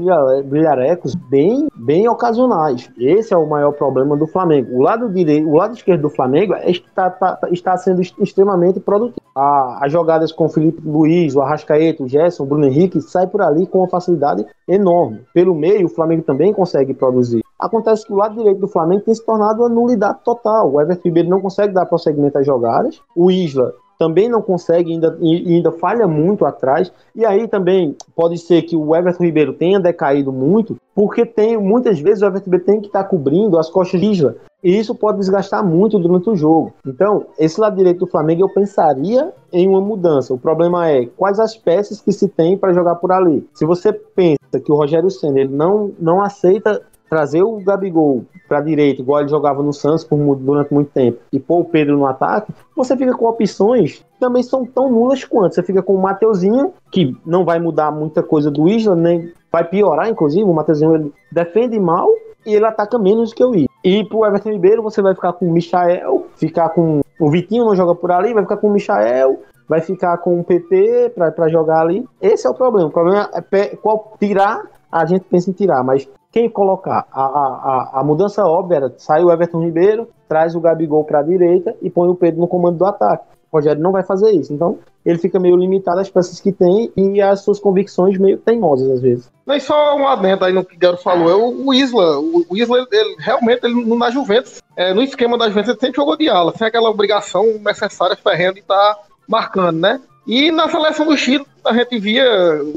brilharecos 0.44 1.14
bem, 1.14 1.68
bem 1.76 2.08
ocasionais. 2.08 2.90
Esse 2.98 3.34
é 3.34 3.36
o 3.36 3.46
maior 3.46 3.72
problema 3.72 4.16
do 4.16 4.26
Flamengo. 4.26 4.76
O 4.76 4.82
lado 4.82 5.10
direito, 5.10 5.48
o 5.48 5.56
lado 5.56 5.74
esquerdo 5.74 6.02
do 6.02 6.10
Flamengo 6.10 6.54
é, 6.54 6.70
está, 6.70 7.08
está, 7.08 7.38
está 7.50 7.76
sendo 7.76 8.00
extremamente 8.00 8.80
produtivo. 8.80 9.20
as 9.34 9.92
jogadas 9.92 10.32
com 10.32 10.46
o 10.46 10.48
Felipe 10.48 10.80
Luiz, 10.84 11.34
o 11.34 11.40
Arrascaeta, 11.40 12.02
o 12.02 12.08
Gerson, 12.08 12.44
o 12.44 12.46
Bruno 12.46 12.66
Henrique 12.66 13.00
sai 13.00 13.26
por 13.26 13.42
ali 13.42 13.66
com 13.66 13.78
uma 13.78 13.88
facilidade 13.88 14.44
enorme. 14.66 15.20
Pelo 15.34 15.54
meio, 15.54 15.86
o 15.86 15.90
Flamengo 15.90 16.22
também 16.22 16.52
consegue 16.52 16.94
produzir. 16.94 17.42
Acontece 17.58 18.06
que 18.06 18.12
o 18.12 18.16
lado 18.16 18.36
direito 18.36 18.60
do 18.60 18.68
Flamengo 18.68 19.02
tem 19.02 19.14
se 19.14 19.24
tornado 19.24 19.60
uma 19.60 19.68
nulidade 19.68 20.18
total. 20.24 20.72
O 20.72 20.80
Everton 20.80 21.02
Ribeiro 21.04 21.28
não 21.28 21.40
consegue 21.40 21.72
dar 21.72 21.86
prosseguimento 21.86 22.38
às 22.38 22.46
jogadas. 22.46 23.00
O 23.16 23.30
Isla 23.30 23.72
também 23.98 24.28
não 24.28 24.42
consegue, 24.42 24.92
ainda, 24.92 25.16
e 25.20 25.54
ainda 25.54 25.72
falha 25.72 26.06
muito 26.06 26.44
atrás. 26.44 26.92
E 27.14 27.24
aí 27.24 27.46
também 27.48 27.96
pode 28.14 28.38
ser 28.38 28.62
que 28.62 28.76
o 28.76 28.94
Everton 28.94 29.24
Ribeiro 29.24 29.52
tenha 29.52 29.80
decaído 29.80 30.32
muito, 30.32 30.76
porque 30.94 31.24
tem 31.24 31.56
muitas 31.56 32.00
vezes 32.00 32.22
o 32.22 32.26
Everton 32.26 32.44
Ribeiro 32.44 32.64
tem 32.64 32.80
que 32.80 32.86
estar 32.86 33.04
cobrindo 33.04 33.58
as 33.58 33.70
costas 33.70 34.00
de 34.00 34.06
Isla. 34.06 34.36
E 34.62 34.78
isso 34.78 34.94
pode 34.94 35.18
desgastar 35.18 35.62
muito 35.62 35.98
durante 35.98 36.30
o 36.30 36.34
jogo. 36.34 36.72
Então, 36.86 37.26
esse 37.38 37.60
lado 37.60 37.76
direito 37.76 37.98
do 37.98 38.06
Flamengo 38.06 38.42
eu 38.42 38.48
pensaria 38.48 39.30
em 39.52 39.68
uma 39.68 39.80
mudança. 39.80 40.32
O 40.32 40.38
problema 40.38 40.88
é 40.88 41.04
quais 41.04 41.38
as 41.38 41.54
peças 41.54 42.00
que 42.00 42.10
se 42.10 42.28
tem 42.28 42.56
para 42.56 42.72
jogar 42.72 42.94
por 42.94 43.12
ali. 43.12 43.46
Se 43.52 43.66
você 43.66 43.92
pensa 43.92 44.38
que 44.64 44.72
o 44.72 44.74
Rogério 44.74 45.10
Senna 45.10 45.40
ele 45.40 45.54
não, 45.54 45.92
não 46.00 46.22
aceita 46.22 46.80
trazer 47.14 47.44
o 47.44 47.60
Gabigol 47.60 48.24
para 48.48 48.60
direita, 48.60 49.00
igual 49.00 49.20
ele 49.20 49.28
jogava 49.28 49.62
no 49.62 49.72
Santos 49.72 50.02
por, 50.02 50.18
durante 50.34 50.74
muito 50.74 50.90
tempo, 50.90 51.20
e 51.32 51.38
pôr 51.38 51.60
o 51.60 51.64
Pedro 51.64 51.96
no 51.96 52.06
ataque, 52.06 52.52
você 52.74 52.96
fica 52.96 53.14
com 53.14 53.26
opções 53.26 53.98
que 53.98 54.18
também 54.18 54.42
são 54.42 54.66
tão 54.66 54.90
nulas 54.90 55.22
quanto. 55.24 55.54
Você 55.54 55.62
fica 55.62 55.80
com 55.80 55.94
o 55.94 56.02
Mateuzinho, 56.02 56.72
que 56.90 57.16
não 57.24 57.44
vai 57.44 57.60
mudar 57.60 57.92
muita 57.92 58.20
coisa 58.20 58.50
do 58.50 58.68
Isla, 58.68 58.96
nem 58.96 59.32
vai 59.50 59.62
piorar, 59.62 60.08
inclusive. 60.08 60.42
O 60.42 60.52
Mateuzinho 60.52 60.96
ele 60.96 61.12
defende 61.30 61.78
mal, 61.78 62.10
e 62.44 62.52
ele 62.52 62.66
ataca 62.66 62.98
menos 62.98 63.32
que 63.32 63.44
o 63.44 63.54
Isla. 63.54 63.68
E 63.84 64.04
pro 64.04 64.26
Everton 64.26 64.50
Ribeiro 64.50 64.82
você 64.82 65.00
vai 65.00 65.14
ficar 65.14 65.34
com 65.34 65.46
o 65.46 65.52
Michael, 65.52 66.26
ficar 66.34 66.70
com 66.70 67.00
o 67.20 67.30
Vitinho 67.30 67.64
não 67.64 67.76
joga 67.76 67.94
por 67.94 68.10
ali, 68.10 68.34
vai 68.34 68.42
ficar 68.42 68.56
com 68.56 68.68
o 68.68 68.72
Michael, 68.72 69.40
vai 69.68 69.80
ficar 69.80 70.18
com 70.18 70.40
o 70.40 70.44
PP 70.44 71.12
para 71.14 71.48
jogar 71.48 71.80
ali. 71.80 72.04
Esse 72.20 72.46
é 72.46 72.50
o 72.50 72.54
problema. 72.54 72.88
O 72.88 72.92
problema 72.92 73.30
é 73.52 73.76
qual 73.76 74.16
tirar, 74.18 74.62
a 74.90 75.04
gente 75.06 75.24
pensa 75.24 75.50
em 75.50 75.52
tirar, 75.52 75.84
mas 75.84 76.08
quem 76.34 76.50
colocar? 76.50 77.06
A, 77.12 77.22
a, 77.22 77.90
a 78.00 78.02
mudança 78.02 78.44
óbvia 78.44 78.76
era 78.78 78.94
sai 78.98 79.22
o 79.22 79.30
Everton 79.30 79.60
Ribeiro, 79.60 80.08
traz 80.28 80.56
o 80.56 80.60
Gabigol 80.60 81.04
para 81.04 81.20
a 81.20 81.22
direita 81.22 81.76
e 81.80 81.88
põe 81.88 82.08
o 82.08 82.14
Pedro 82.16 82.40
no 82.40 82.48
comando 82.48 82.76
do 82.76 82.84
ataque. 82.84 83.24
O 83.52 83.56
Rogério 83.56 83.80
não 83.80 83.92
vai 83.92 84.02
fazer 84.02 84.32
isso. 84.32 84.52
Então, 84.52 84.80
ele 85.06 85.16
fica 85.16 85.38
meio 85.38 85.54
limitado 85.54 86.00
às 86.00 86.10
peças 86.10 86.40
que 86.40 86.50
tem 86.50 86.90
e 86.96 87.22
às 87.22 87.42
suas 87.42 87.60
convicções 87.60 88.18
meio 88.18 88.36
teimosas, 88.36 88.90
às 88.90 89.00
vezes. 89.00 89.30
Mas 89.46 89.62
só 89.62 89.96
um 89.96 90.08
adendo 90.08 90.44
aí 90.44 90.52
no 90.52 90.64
que 90.64 90.74
o 90.74 90.78
Garo 90.78 90.96
falou. 90.96 91.30
É 91.30 91.36
o, 91.36 91.72
Isla. 91.72 92.18
O, 92.18 92.44
o 92.50 92.56
Isla, 92.56 92.78
ele, 92.78 92.88
ele, 92.90 93.16
realmente, 93.20 93.64
ele, 93.64 93.96
na 93.96 94.10
Juventus, 94.10 94.60
é, 94.76 94.92
no 94.92 95.02
esquema 95.02 95.38
da 95.38 95.46
Juventus, 95.46 95.68
ele 95.70 95.78
sempre 95.78 95.96
jogou 95.96 96.16
de 96.16 96.28
ala, 96.28 96.52
sem 96.56 96.66
aquela 96.66 96.90
obrigação 96.90 97.46
necessária, 97.64 98.16
ferrendo 98.16 98.54
de 98.54 98.60
estar 98.60 98.74
tá 98.74 99.02
marcando, 99.28 99.78
né? 99.78 100.00
E 100.26 100.50
na 100.50 100.68
seleção 100.68 101.06
do 101.06 101.16
Chile, 101.16 101.46
a 101.64 101.72
gente 101.74 101.96
via 102.00 102.24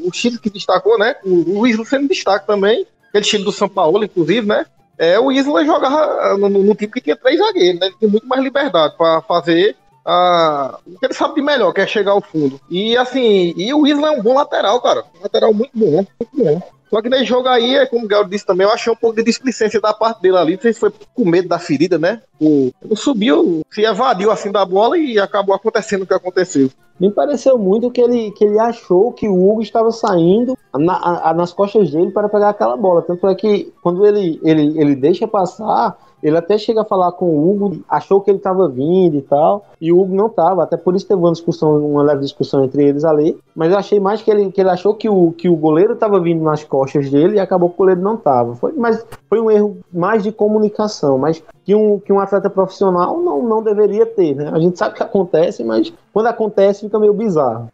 o 0.04 0.14
Chile 0.14 0.38
que 0.38 0.52
destacou, 0.52 1.00
né? 1.00 1.16
O, 1.26 1.62
o 1.62 1.68
Isla 1.68 1.86
sendo 1.86 2.08
destaque 2.08 2.46
também. 2.46 2.86
Aquele 3.10 3.24
Chile 3.24 3.44
do 3.44 3.52
São 3.52 3.70
Paulo, 3.70 4.04
inclusive, 4.04 4.46
né? 4.46 4.66
É, 4.98 5.20
o 5.20 5.32
Isla 5.32 5.64
jogava 5.64 6.38
no, 6.38 6.50
no, 6.50 6.76
time 6.76 6.92
que 6.92 7.02
tinha 7.02 7.16
três 7.16 7.38
zagueiros, 7.40 7.80
né? 7.80 7.88
Ele 7.88 7.96
tinha 8.00 8.10
muito 8.10 8.28
mais 8.28 8.42
liberdade 8.42 8.98
para 8.98 9.22
fazer 9.22 9.76
ah, 10.08 10.80
o 10.88 10.98
que 10.98 11.06
ele 11.06 11.14
sabe 11.14 11.36
de 11.36 11.42
melhor, 11.42 11.74
que 11.74 11.82
é 11.82 11.86
chegar 11.86 12.14
ao 12.14 12.22
fundo. 12.22 12.58
E 12.70 12.96
assim, 12.96 13.54
e 13.58 13.74
o 13.74 13.86
Isla 13.86 14.08
é 14.08 14.12
um 14.12 14.24
bom 14.24 14.36
lateral, 14.36 14.82
cara. 14.82 15.04
Um 15.20 15.24
lateral 15.24 15.54
muito 15.54 15.72
bom, 15.74 15.92
muito 15.92 16.32
bom. 16.34 16.62
Só 16.90 17.02
que 17.02 17.10
nesse 17.10 17.26
jogo 17.26 17.50
aí, 17.50 17.86
como 17.88 18.06
o 18.06 18.08
Galo 18.08 18.30
disse 18.30 18.46
também, 18.46 18.66
eu 18.66 18.72
achei 18.72 18.92
um 18.92 18.96
pouco 18.96 19.18
de 19.18 19.24
displicência 19.24 19.82
da 19.82 19.94
parte 19.94 20.22
dele 20.22 20.38
ali. 20.38 20.56
Não 20.56 20.62
sei 20.62 20.72
se 20.72 20.80
foi 20.80 20.94
com 21.14 21.26
medo 21.26 21.50
da 21.50 21.60
ferida, 21.60 21.98
né? 21.98 22.22
O, 22.40 22.72
ele 22.82 22.96
subiu, 22.96 23.62
se 23.70 23.82
evadiu 23.82 24.32
assim 24.32 24.50
da 24.50 24.66
bola 24.66 24.98
e 24.98 25.20
acabou 25.20 25.54
acontecendo 25.54 26.04
o 26.04 26.08
que 26.08 26.14
aconteceu. 26.14 26.72
Me 26.98 27.12
pareceu 27.12 27.58
muito 27.58 27.92
que 27.92 28.00
ele, 28.00 28.32
que 28.32 28.46
ele 28.46 28.58
achou 28.58 29.12
que 29.12 29.28
o 29.28 29.50
Hugo 29.50 29.62
estava 29.62 29.92
saindo 29.92 30.58
na, 30.74 30.96
a, 31.26 31.34
nas 31.34 31.52
costas 31.52 31.92
dele 31.92 32.12
para 32.12 32.30
pegar 32.30 32.50
aquela 32.50 32.78
bola. 32.78 33.02
Tanto 33.02 33.28
é 33.28 33.36
que 33.36 33.74
quando 33.84 34.06
ele, 34.06 34.40
ele, 34.42 34.80
ele 34.80 34.96
deixa 34.96 35.28
passar, 35.28 35.98
ele 36.22 36.38
até 36.38 36.58
chega 36.58 36.82
a 36.82 36.86
falar 36.86 37.12
com 37.12 37.26
o 37.26 37.50
Hugo, 37.50 37.80
achou 37.88 38.22
que 38.22 38.32
ele 38.32 38.38
estava 38.38 38.68
vindo 38.68 39.18
e 39.18 39.22
tal, 39.22 39.66
e 39.80 39.92
o 39.92 40.00
Hugo 40.00 40.16
não 40.16 40.28
estava, 40.28 40.64
até 40.64 40.76
por 40.76 40.96
isso 40.96 41.08
teve 41.08 41.20
uma 41.20 41.32
discussão, 41.32 41.78
uma 41.78 42.02
leve 42.02 42.22
discussão 42.22 42.64
entre 42.64 42.84
eles 42.84 43.04
ali, 43.04 43.38
mas 43.56 43.72
eu 43.72 43.78
achei 43.78 44.00
mais 44.00 44.22
que 44.22 44.32
ele, 44.32 44.52
que 44.52 44.62
ele 44.62 44.70
achou 44.70 44.94
que 44.96 45.10
o, 45.10 45.32
que 45.32 45.48
o 45.50 45.56
goleiro 45.56 45.94
estava 45.94 46.20
vindo 46.20 46.44
nas 46.44 46.64
costas 46.64 47.10
dele 47.10 47.38
e 47.38 47.40
acabou 47.40 47.70
que 47.70 47.76
o 47.76 47.78
goleiro 47.78 48.02
não 48.02 48.16
estava. 48.16 48.56
Foi, 48.56 48.74
mas 48.74 49.06
foi 49.30 49.40
um 49.40 49.52
erro 49.52 49.78
mais 49.94 50.24
de 50.24 50.32
comunicação, 50.32 51.18
mas 51.18 51.44
que 51.64 51.76
um, 51.76 52.00
que 52.00 52.12
um 52.12 52.20
atleta 52.20 52.50
profissional 52.50 53.20
não, 53.20 53.44
não 53.44 53.62
deveria 53.62 54.06
ter, 54.06 54.36
né? 54.36 54.50
A 54.54 54.60
gente 54.60 54.78
sabe 54.78 54.96
que 54.96 55.04
acontece, 55.04 55.64
mas 55.64 55.94
quando 56.14 56.28
acontece 56.28 56.86
fica 56.86 57.00
meio 57.00 57.14
bizarro. 57.14 57.70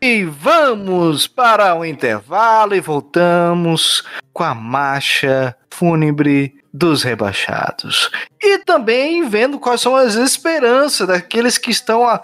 E 0.00 0.24
vamos 0.24 1.26
para 1.26 1.74
o 1.74 1.84
intervalo 1.84 2.74
e 2.74 2.80
voltamos 2.80 4.04
com 4.32 4.42
a 4.42 4.54
marcha 4.54 5.56
fúnebre 5.70 6.54
dos 6.72 7.02
rebaixados. 7.02 8.10
E 8.42 8.58
também 8.58 9.28
vendo 9.28 9.58
quais 9.58 9.80
são 9.80 9.96
as 9.96 10.14
esperanças 10.14 11.06
daqueles 11.06 11.58
que 11.58 11.70
estão 11.70 12.06
a, 12.06 12.22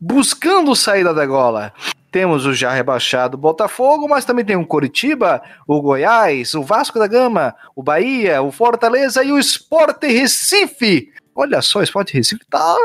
buscando 0.00 0.74
saída 0.74 1.14
da 1.14 1.24
gola. 1.24 1.72
Temos 2.10 2.44
o 2.44 2.52
já 2.52 2.72
rebaixado 2.72 3.38
Botafogo, 3.38 4.08
mas 4.08 4.24
também 4.24 4.44
tem 4.44 4.56
o 4.56 4.66
Coritiba, 4.66 5.42
o 5.66 5.80
Goiás, 5.80 6.54
o 6.54 6.62
Vasco 6.62 6.98
da 6.98 7.06
Gama, 7.06 7.54
o 7.74 7.82
Bahia, 7.82 8.42
o 8.42 8.52
Fortaleza 8.52 9.24
e 9.24 9.32
o 9.32 9.38
Sport 9.38 10.02
Recife. 10.02 11.10
Olha 11.34 11.62
só, 11.62 11.78
o 11.78 11.82
Sport 11.82 12.12
Recife 12.12 12.44
tá 12.50 12.76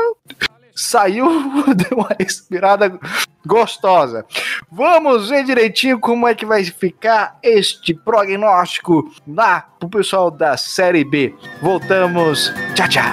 saiu, 0.78 1.26
deu 1.74 1.98
uma 1.98 2.14
respirada 2.18 2.98
gostosa. 3.44 4.24
Vamos 4.70 5.28
ver 5.28 5.44
direitinho 5.44 5.98
como 5.98 6.28
é 6.28 6.34
que 6.34 6.46
vai 6.46 6.64
ficar 6.64 7.38
este 7.42 7.92
prognóstico 7.92 9.10
lá 9.26 9.68
pro 9.80 9.88
pessoal 9.88 10.30
da 10.30 10.56
Série 10.56 11.04
B. 11.04 11.34
Voltamos. 11.60 12.52
Tchau, 12.74 12.88
tchau. 12.88 13.04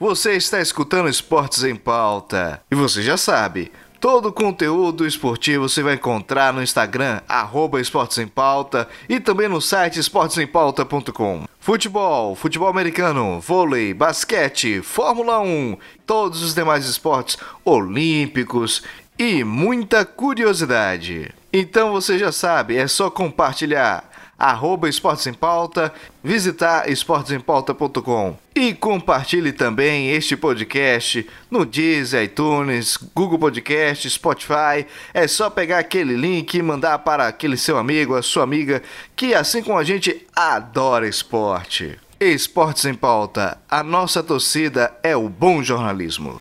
Você 0.00 0.34
está 0.34 0.60
escutando 0.60 1.08
Esportes 1.08 1.64
em 1.64 1.74
Pauta. 1.74 2.62
E 2.70 2.74
você 2.74 3.02
já 3.02 3.16
sabe, 3.16 3.72
Todo 4.00 4.28
o 4.28 4.32
conteúdo 4.32 5.04
esportivo 5.04 5.68
você 5.68 5.82
vai 5.82 5.94
encontrar 5.94 6.52
no 6.52 6.62
Instagram, 6.62 7.20
arroba 7.28 7.80
Esportes 7.80 8.18
em 8.18 8.28
Pauta, 8.28 8.88
e 9.08 9.18
também 9.18 9.48
no 9.48 9.60
site 9.60 9.98
esportesempauta.com. 9.98 11.46
Futebol, 11.58 12.36
futebol 12.36 12.68
americano, 12.68 13.40
vôlei, 13.40 13.92
basquete, 13.92 14.82
Fórmula 14.82 15.40
1, 15.40 15.76
todos 16.06 16.42
os 16.42 16.54
demais 16.54 16.86
esportes 16.86 17.38
olímpicos 17.64 18.84
e 19.18 19.42
muita 19.42 20.04
curiosidade. 20.04 21.34
Então 21.52 21.90
você 21.90 22.16
já 22.16 22.30
sabe, 22.30 22.76
é 22.76 22.86
só 22.86 23.10
compartilhar 23.10 24.08
arroba 24.38 24.88
Esportes 24.88 25.26
em 25.26 25.34
Pauta, 25.34 25.92
visitar 26.22 26.88
esportesempauta.com. 26.88 28.36
E 28.54 28.72
compartilhe 28.72 29.52
também 29.52 30.10
este 30.10 30.36
podcast 30.36 31.26
no 31.50 31.66
Deezer, 31.66 32.22
iTunes, 32.22 32.96
Google 33.14 33.38
Podcast, 33.38 34.08
Spotify. 34.08 34.86
É 35.12 35.26
só 35.26 35.50
pegar 35.50 35.78
aquele 35.78 36.14
link 36.14 36.54
e 36.54 36.62
mandar 36.62 36.98
para 37.00 37.26
aquele 37.26 37.56
seu 37.56 37.76
amigo, 37.76 38.14
a 38.14 38.22
sua 38.22 38.44
amiga, 38.44 38.82
que 39.16 39.34
assim 39.34 39.62
como 39.62 39.78
a 39.78 39.84
gente 39.84 40.26
adora 40.34 41.08
esporte. 41.08 41.98
Esportes 42.20 42.84
em 42.84 42.94
Pauta, 42.94 43.58
a 43.70 43.82
nossa 43.82 44.24
torcida 44.24 44.92
é 45.04 45.16
o 45.16 45.28
bom 45.28 45.62
jornalismo. 45.62 46.40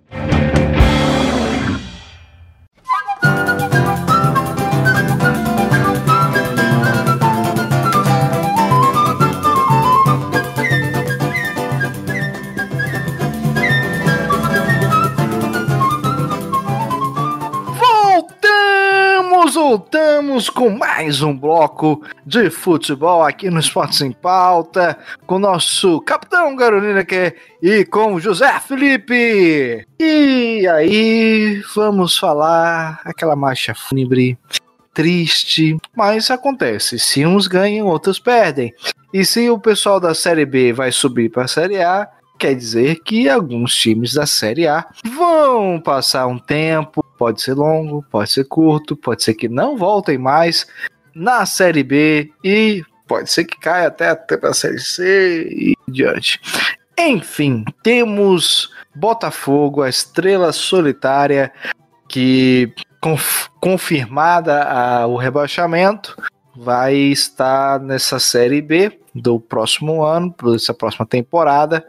Voltamos 19.78 20.50
com 20.50 20.72
mais 20.72 21.22
um 21.22 21.38
bloco 21.38 22.02
de 22.26 22.50
futebol 22.50 23.22
aqui 23.22 23.48
no 23.48 23.60
Esportes 23.60 24.02
em 24.02 24.12
Pauta, 24.12 24.98
com 25.28 25.38
nosso 25.38 26.02
capitão 26.02 26.56
Carolina 26.56 27.06
que 27.06 27.36
e 27.62 27.86
com 27.86 28.20
José 28.20 28.60
Felipe. 28.60 29.86
E 30.00 30.68
aí, 30.68 31.62
vamos 31.76 32.18
falar 32.18 33.02
aquela 33.06 33.36
marcha 33.36 33.76
fúnebre 33.76 34.36
triste, 34.96 35.78
mas 35.96 36.32
acontece. 36.32 36.98
Se 36.98 37.24
uns 37.24 37.46
ganham, 37.46 37.86
outros 37.86 38.18
perdem. 38.18 38.74
E 39.14 39.24
se 39.24 39.48
o 39.48 39.60
pessoal 39.60 40.00
da 40.00 40.16
Série 40.16 40.48
B 40.48 40.74
vai 40.74 40.92
subir 40.92 41.30
para 41.30 41.44
a 41.44 41.48
Série 41.48 41.84
A, 41.84 42.10
quer 42.40 42.56
dizer 42.56 42.96
que 43.04 43.30
alguns 43.30 43.76
times 43.76 44.14
da 44.14 44.26
Série 44.26 44.68
A 44.68 44.88
vão 45.06 45.80
passar 45.80 46.26
um 46.26 46.40
tempo 46.40 47.06
Pode 47.18 47.42
ser 47.42 47.54
longo, 47.54 48.06
pode 48.12 48.32
ser 48.32 48.46
curto, 48.46 48.96
pode 48.96 49.24
ser 49.24 49.34
que 49.34 49.50
não 49.50 49.78
voltem 49.78 50.18
mais 50.18 50.68
na 51.14 51.46
Série 51.46 51.84
B 51.84 52.32
e 52.44 52.84
pode 53.08 53.32
ser 53.32 53.46
que 53.46 53.60
caia 53.60 53.88
até, 53.88 54.10
até 54.10 54.38
para 54.38 54.50
a 54.50 54.54
Série 54.54 54.80
C 54.80 55.48
e 55.50 55.74
diante. 55.88 56.40
Enfim, 56.98 57.64
temos 57.84 58.72
Botafogo, 58.96 59.84
a 59.84 59.90
estrela 59.90 60.52
solitária 60.52 61.52
que 62.08 62.74
conf 63.02 63.48
confirmada 63.60 64.64
a, 64.64 65.08
o 65.08 65.18
rebaixamento 65.18 66.16
vai 66.56 66.96
estar 66.96 67.80
nessa 67.80 68.20
série 68.20 68.62
B 68.62 69.00
do 69.14 69.40
próximo 69.40 70.04
ano, 70.04 70.34
dessa 70.44 70.74
próxima 70.74 71.06
temporada. 71.06 71.86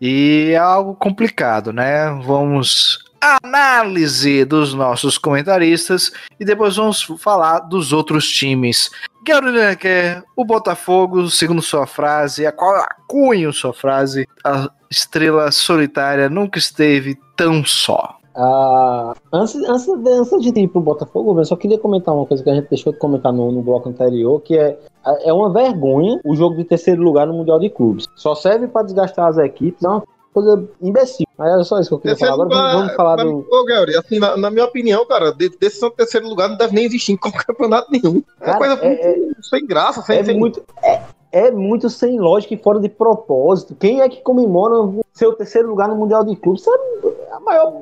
E 0.00 0.50
é 0.52 0.56
algo 0.56 0.94
complicado, 0.94 1.72
né? 1.72 2.10
Vamos 2.24 2.98
análise 3.20 4.44
dos 4.44 4.74
nossos 4.74 5.18
comentaristas 5.18 6.12
e 6.38 6.44
depois 6.44 6.76
vamos 6.76 7.02
falar 7.18 7.60
dos 7.60 7.92
outros 7.92 8.28
times. 8.28 8.90
Quer 9.24 10.24
o 10.36 10.44
Botafogo, 10.44 11.28
segundo 11.28 11.60
sua 11.60 11.86
frase, 11.86 12.46
a 12.46 12.52
qual 12.52 12.74
acunho 12.76 13.52
sua 13.52 13.74
frase, 13.74 14.26
a 14.42 14.70
estrela 14.90 15.50
solitária 15.52 16.30
nunca 16.30 16.58
esteve 16.58 17.18
tão 17.36 17.64
só. 17.64 18.18
Uh, 18.38 19.12
antes, 19.32 19.56
antes, 19.56 19.88
antes 19.88 20.52
de 20.52 20.60
ir 20.60 20.68
pro 20.68 20.80
Botafogo, 20.80 21.38
eu 21.40 21.44
só 21.44 21.56
queria 21.56 21.76
comentar 21.76 22.14
uma 22.14 22.24
coisa 22.24 22.42
que 22.42 22.48
a 22.48 22.54
gente 22.54 22.68
deixou 22.68 22.92
de 22.92 22.98
comentar 22.98 23.32
no, 23.32 23.50
no 23.50 23.62
bloco 23.62 23.88
anterior, 23.88 24.40
que 24.40 24.56
é, 24.56 24.78
é 25.24 25.32
uma 25.32 25.52
vergonha 25.52 26.20
o 26.24 26.36
jogo 26.36 26.56
de 26.56 26.64
terceiro 26.64 27.02
lugar 27.02 27.26
no 27.26 27.34
Mundial 27.34 27.58
de 27.58 27.68
Clubes. 27.68 28.06
Só 28.14 28.36
serve 28.36 28.68
para 28.68 28.84
desgastar 28.84 29.26
as 29.26 29.38
equipes, 29.38 29.82
é 29.82 29.88
uma 29.88 30.04
coisa 30.42 30.68
imbecil. 30.80 31.26
Mas 31.36 31.52
era 31.52 31.64
só 31.64 31.78
isso 31.78 31.88
que 31.90 31.94
eu 31.94 31.98
queria 32.00 32.16
Terceiro 32.16 32.34
falar. 32.36 32.44
Agora 32.46 32.60
vamos, 32.62 32.80
vamos 32.80 32.96
falar 32.96 33.16
na, 33.16 33.24
do. 33.24 33.46
Ô, 33.50 33.64
Gary, 33.64 33.96
assim, 33.96 34.18
na, 34.18 34.36
na 34.36 34.50
minha 34.50 34.64
opinião, 34.64 35.06
cara, 35.06 35.32
de- 35.32 35.48
decisão 35.50 35.90
de 35.90 35.96
terceiro 35.96 36.28
lugar 36.28 36.48
não 36.48 36.56
deve 36.56 36.74
nem 36.74 36.84
existir 36.84 37.12
em 37.12 37.16
qualquer 37.16 37.44
campeonato 37.46 37.90
nenhum. 37.90 38.22
É 38.40 38.44
Cara, 38.44 38.58
coisa 38.58 38.74
é- 38.84 39.16
muito 39.16 39.42
sem 39.46 39.66
graça, 39.66 40.02
sem, 40.02 40.18
É 40.18 40.24
sem- 40.24 40.38
muito, 40.38 40.62
é, 40.82 41.00
é 41.30 41.50
muito 41.50 41.88
sem 41.90 42.18
lógica 42.18 42.54
e 42.54 42.58
fora 42.58 42.80
de 42.80 42.88
propósito. 42.88 43.76
Quem 43.78 44.00
é 44.00 44.08
que 44.08 44.20
comemora 44.22 44.80
o 44.80 45.04
seu 45.12 45.32
terceiro 45.32 45.68
lugar 45.68 45.88
no 45.88 45.96
Mundial 45.96 46.24
de 46.24 46.34
Clubes? 46.36 46.62
Isso 46.62 46.70
é 46.70 47.34
a 47.34 47.40
maior. 47.40 47.72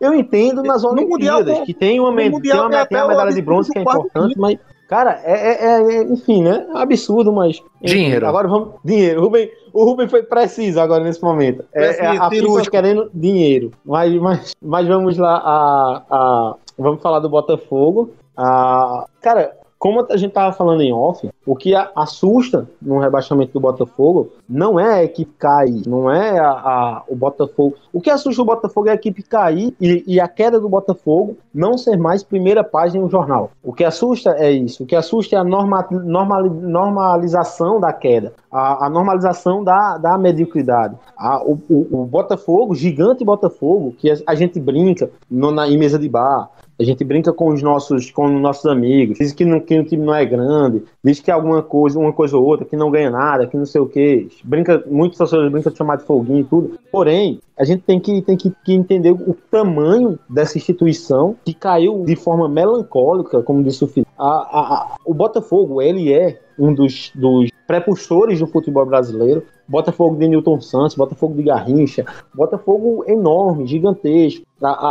Eu 0.00 0.14
entendo 0.14 0.62
nas 0.62 0.82
Mundial 0.82 1.06
Olimpíadas, 1.06 1.54
tem- 1.56 1.64
que 1.64 1.74
tem 1.74 2.00
uma, 2.00 2.10
Mundial 2.10 2.68
tem 2.68 2.78
uma, 2.78 2.86
tem 2.86 2.98
uma 2.98 3.08
medalha 3.08 3.32
de 3.32 3.42
bronze 3.42 3.70
que 3.70 3.78
é 3.78 3.82
importante, 3.82 4.38
mas. 4.38 4.58
Cara, 4.88 5.20
é, 5.24 5.32
é- 5.64 5.82
é- 5.98 6.02
enfim, 6.04 6.42
né? 6.42 6.64
É 6.68 6.72
um 6.72 6.76
absurdo, 6.76 7.32
mas. 7.32 7.60
enfim, 7.82 7.96
Dinheiro. 8.04 8.26
Agora 8.26 8.46
vamos. 8.46 8.74
Dinheiro. 8.84 9.20
Rubem, 9.20 9.50
o 9.72 9.84
Rubem 9.84 10.08
foi 10.08 10.22
preciso 10.22 10.78
agora 10.80 11.02
nesse 11.02 11.22
momento. 11.22 11.64
É, 11.72 11.86
Preciso, 11.86 12.02
é 12.04 12.06
a 12.16 12.30
FIFA 12.30 12.70
querendo 12.70 13.10
dinheiro. 13.12 13.72
Mas, 13.84 14.12
mas, 14.14 14.52
mas 14.62 14.86
vamos 14.86 15.18
lá. 15.18 15.36
A, 15.38 16.02
a- 16.10 16.54
vamos 16.78 17.02
falar 17.02 17.18
do 17.18 17.28
Botafogo. 17.28 18.10
A, 18.36 19.06
cara, 19.20 19.56
como 19.78 20.06
a 20.08 20.16
gente 20.16 20.32
tava 20.32 20.52
falando 20.52 20.82
em 20.82 20.92
off, 20.92 21.28
o 21.46 21.54
que 21.54 21.74
a- 21.74 21.90
assusta 21.94 22.68
no 22.82 22.98
rebaixamento 22.98 23.52
do 23.52 23.60
Botafogo 23.60 24.30
não 24.48 24.78
é 24.80 24.94
a 24.94 25.04
equipe 25.04 25.32
cair, 25.38 25.82
não 25.86 26.10
é 26.10 26.38
a, 26.38 26.50
a- 26.50 27.02
o 27.08 27.14
Botafogo. 27.14 27.76
O 27.92 28.00
que 28.00 28.10
assusta 28.10 28.42
o 28.42 28.44
Botafogo 28.44 28.88
é 28.88 28.92
a 28.92 28.94
equipe 28.94 29.22
cair 29.22 29.74
e, 29.80 30.02
e 30.06 30.20
a 30.20 30.28
queda 30.28 30.58
do 30.60 30.68
Botafogo 30.68 31.36
não 31.54 31.78
ser 31.78 31.96
mais 31.96 32.22
primeira 32.22 32.62
página 32.64 33.02
no 33.02 33.10
jornal. 33.10 33.50
O 33.62 33.72
que 33.72 33.84
assusta 33.84 34.30
é 34.38 34.50
isso. 34.50 34.82
O 34.82 34.86
que 34.86 34.96
assusta 34.96 35.36
é 35.36 35.38
a 35.38 35.44
norma, 35.44 35.86
normali- 35.90 36.50
normalização 36.50 37.78
da 37.80 37.92
queda, 37.92 38.32
a, 38.50 38.86
a 38.86 38.90
normalização 38.90 39.62
da, 39.62 39.98
da 39.98 40.18
mediocridade. 40.18 40.96
A- 41.16 41.42
o, 41.42 41.58
o- 41.68 41.88
o 42.02 42.04
Botafogo, 42.06 42.74
gigante 42.74 43.24
Botafogo, 43.24 43.94
que 43.98 44.10
a, 44.10 44.16
a 44.26 44.34
gente 44.34 44.58
brinca 44.60 45.10
no- 45.30 45.50
na, 45.52 45.68
em 45.68 45.78
mesa 45.78 45.98
de 45.98 46.08
bar, 46.08 46.50
a 46.78 46.84
gente 46.84 47.02
brinca 47.04 47.32
com 47.32 47.48
os 47.48 47.62
nossos, 47.62 48.10
com 48.10 48.26
os 48.26 48.40
nossos 48.40 48.66
amigos, 48.66 49.16
diz 49.18 49.32
que, 49.32 49.46
não, 49.46 49.60
que 49.60 49.78
o 49.78 49.84
time 49.84 50.04
não 50.04 50.14
é 50.14 50.26
grande, 50.26 50.82
diz 51.02 51.20
que 51.20 51.30
é 51.30 51.35
alguma 51.36 51.62
coisa, 51.62 51.98
uma 51.98 52.12
coisa 52.12 52.36
ou 52.36 52.44
outra, 52.44 52.66
que 52.66 52.76
não 52.76 52.90
ganha 52.90 53.10
nada, 53.10 53.46
que 53.46 53.56
não 53.56 53.64
sei 53.66 53.80
o 53.80 53.86
que. 53.86 54.28
Brinca, 54.44 54.82
muitos 54.86 55.16
torcedores 55.18 55.52
brincam 55.52 55.70
de 55.72 55.78
chamar 55.78 55.96
de 55.96 56.04
foguinho 56.04 56.40
e 56.40 56.44
tudo. 56.44 56.78
Porém, 56.90 57.40
a 57.58 57.64
gente 57.64 57.82
tem 57.82 58.00
que, 58.00 58.20
tem 58.22 58.36
que, 58.36 58.52
entender 58.68 59.12
o 59.12 59.34
tamanho 59.50 60.18
dessa 60.28 60.58
instituição 60.58 61.36
que 61.44 61.54
caiu 61.54 62.04
de 62.04 62.16
forma 62.16 62.48
melancólica, 62.48 63.42
como 63.42 63.62
disse 63.62 63.84
o 63.84 63.86
Felipe. 63.86 64.10
A, 64.18 64.24
a, 64.26 64.74
a- 64.74 64.96
o 65.04 65.14
Botafogo, 65.14 65.80
ele 65.80 66.12
é 66.12 66.40
um 66.58 66.72
dos, 66.74 67.12
dos 67.14 67.50
prepulsores 67.66 68.38
do 68.40 68.46
futebol 68.46 68.84
brasileiro. 68.86 69.42
Botafogo 69.68 70.16
de 70.16 70.28
Newton 70.28 70.60
Santos, 70.60 70.94
Botafogo 70.94 71.34
de 71.34 71.42
Garrincha, 71.42 72.04
Botafogo 72.32 73.04
enorme, 73.06 73.66
gigantesco. 73.66 74.46
A, 74.62 74.68
a, 74.68 74.90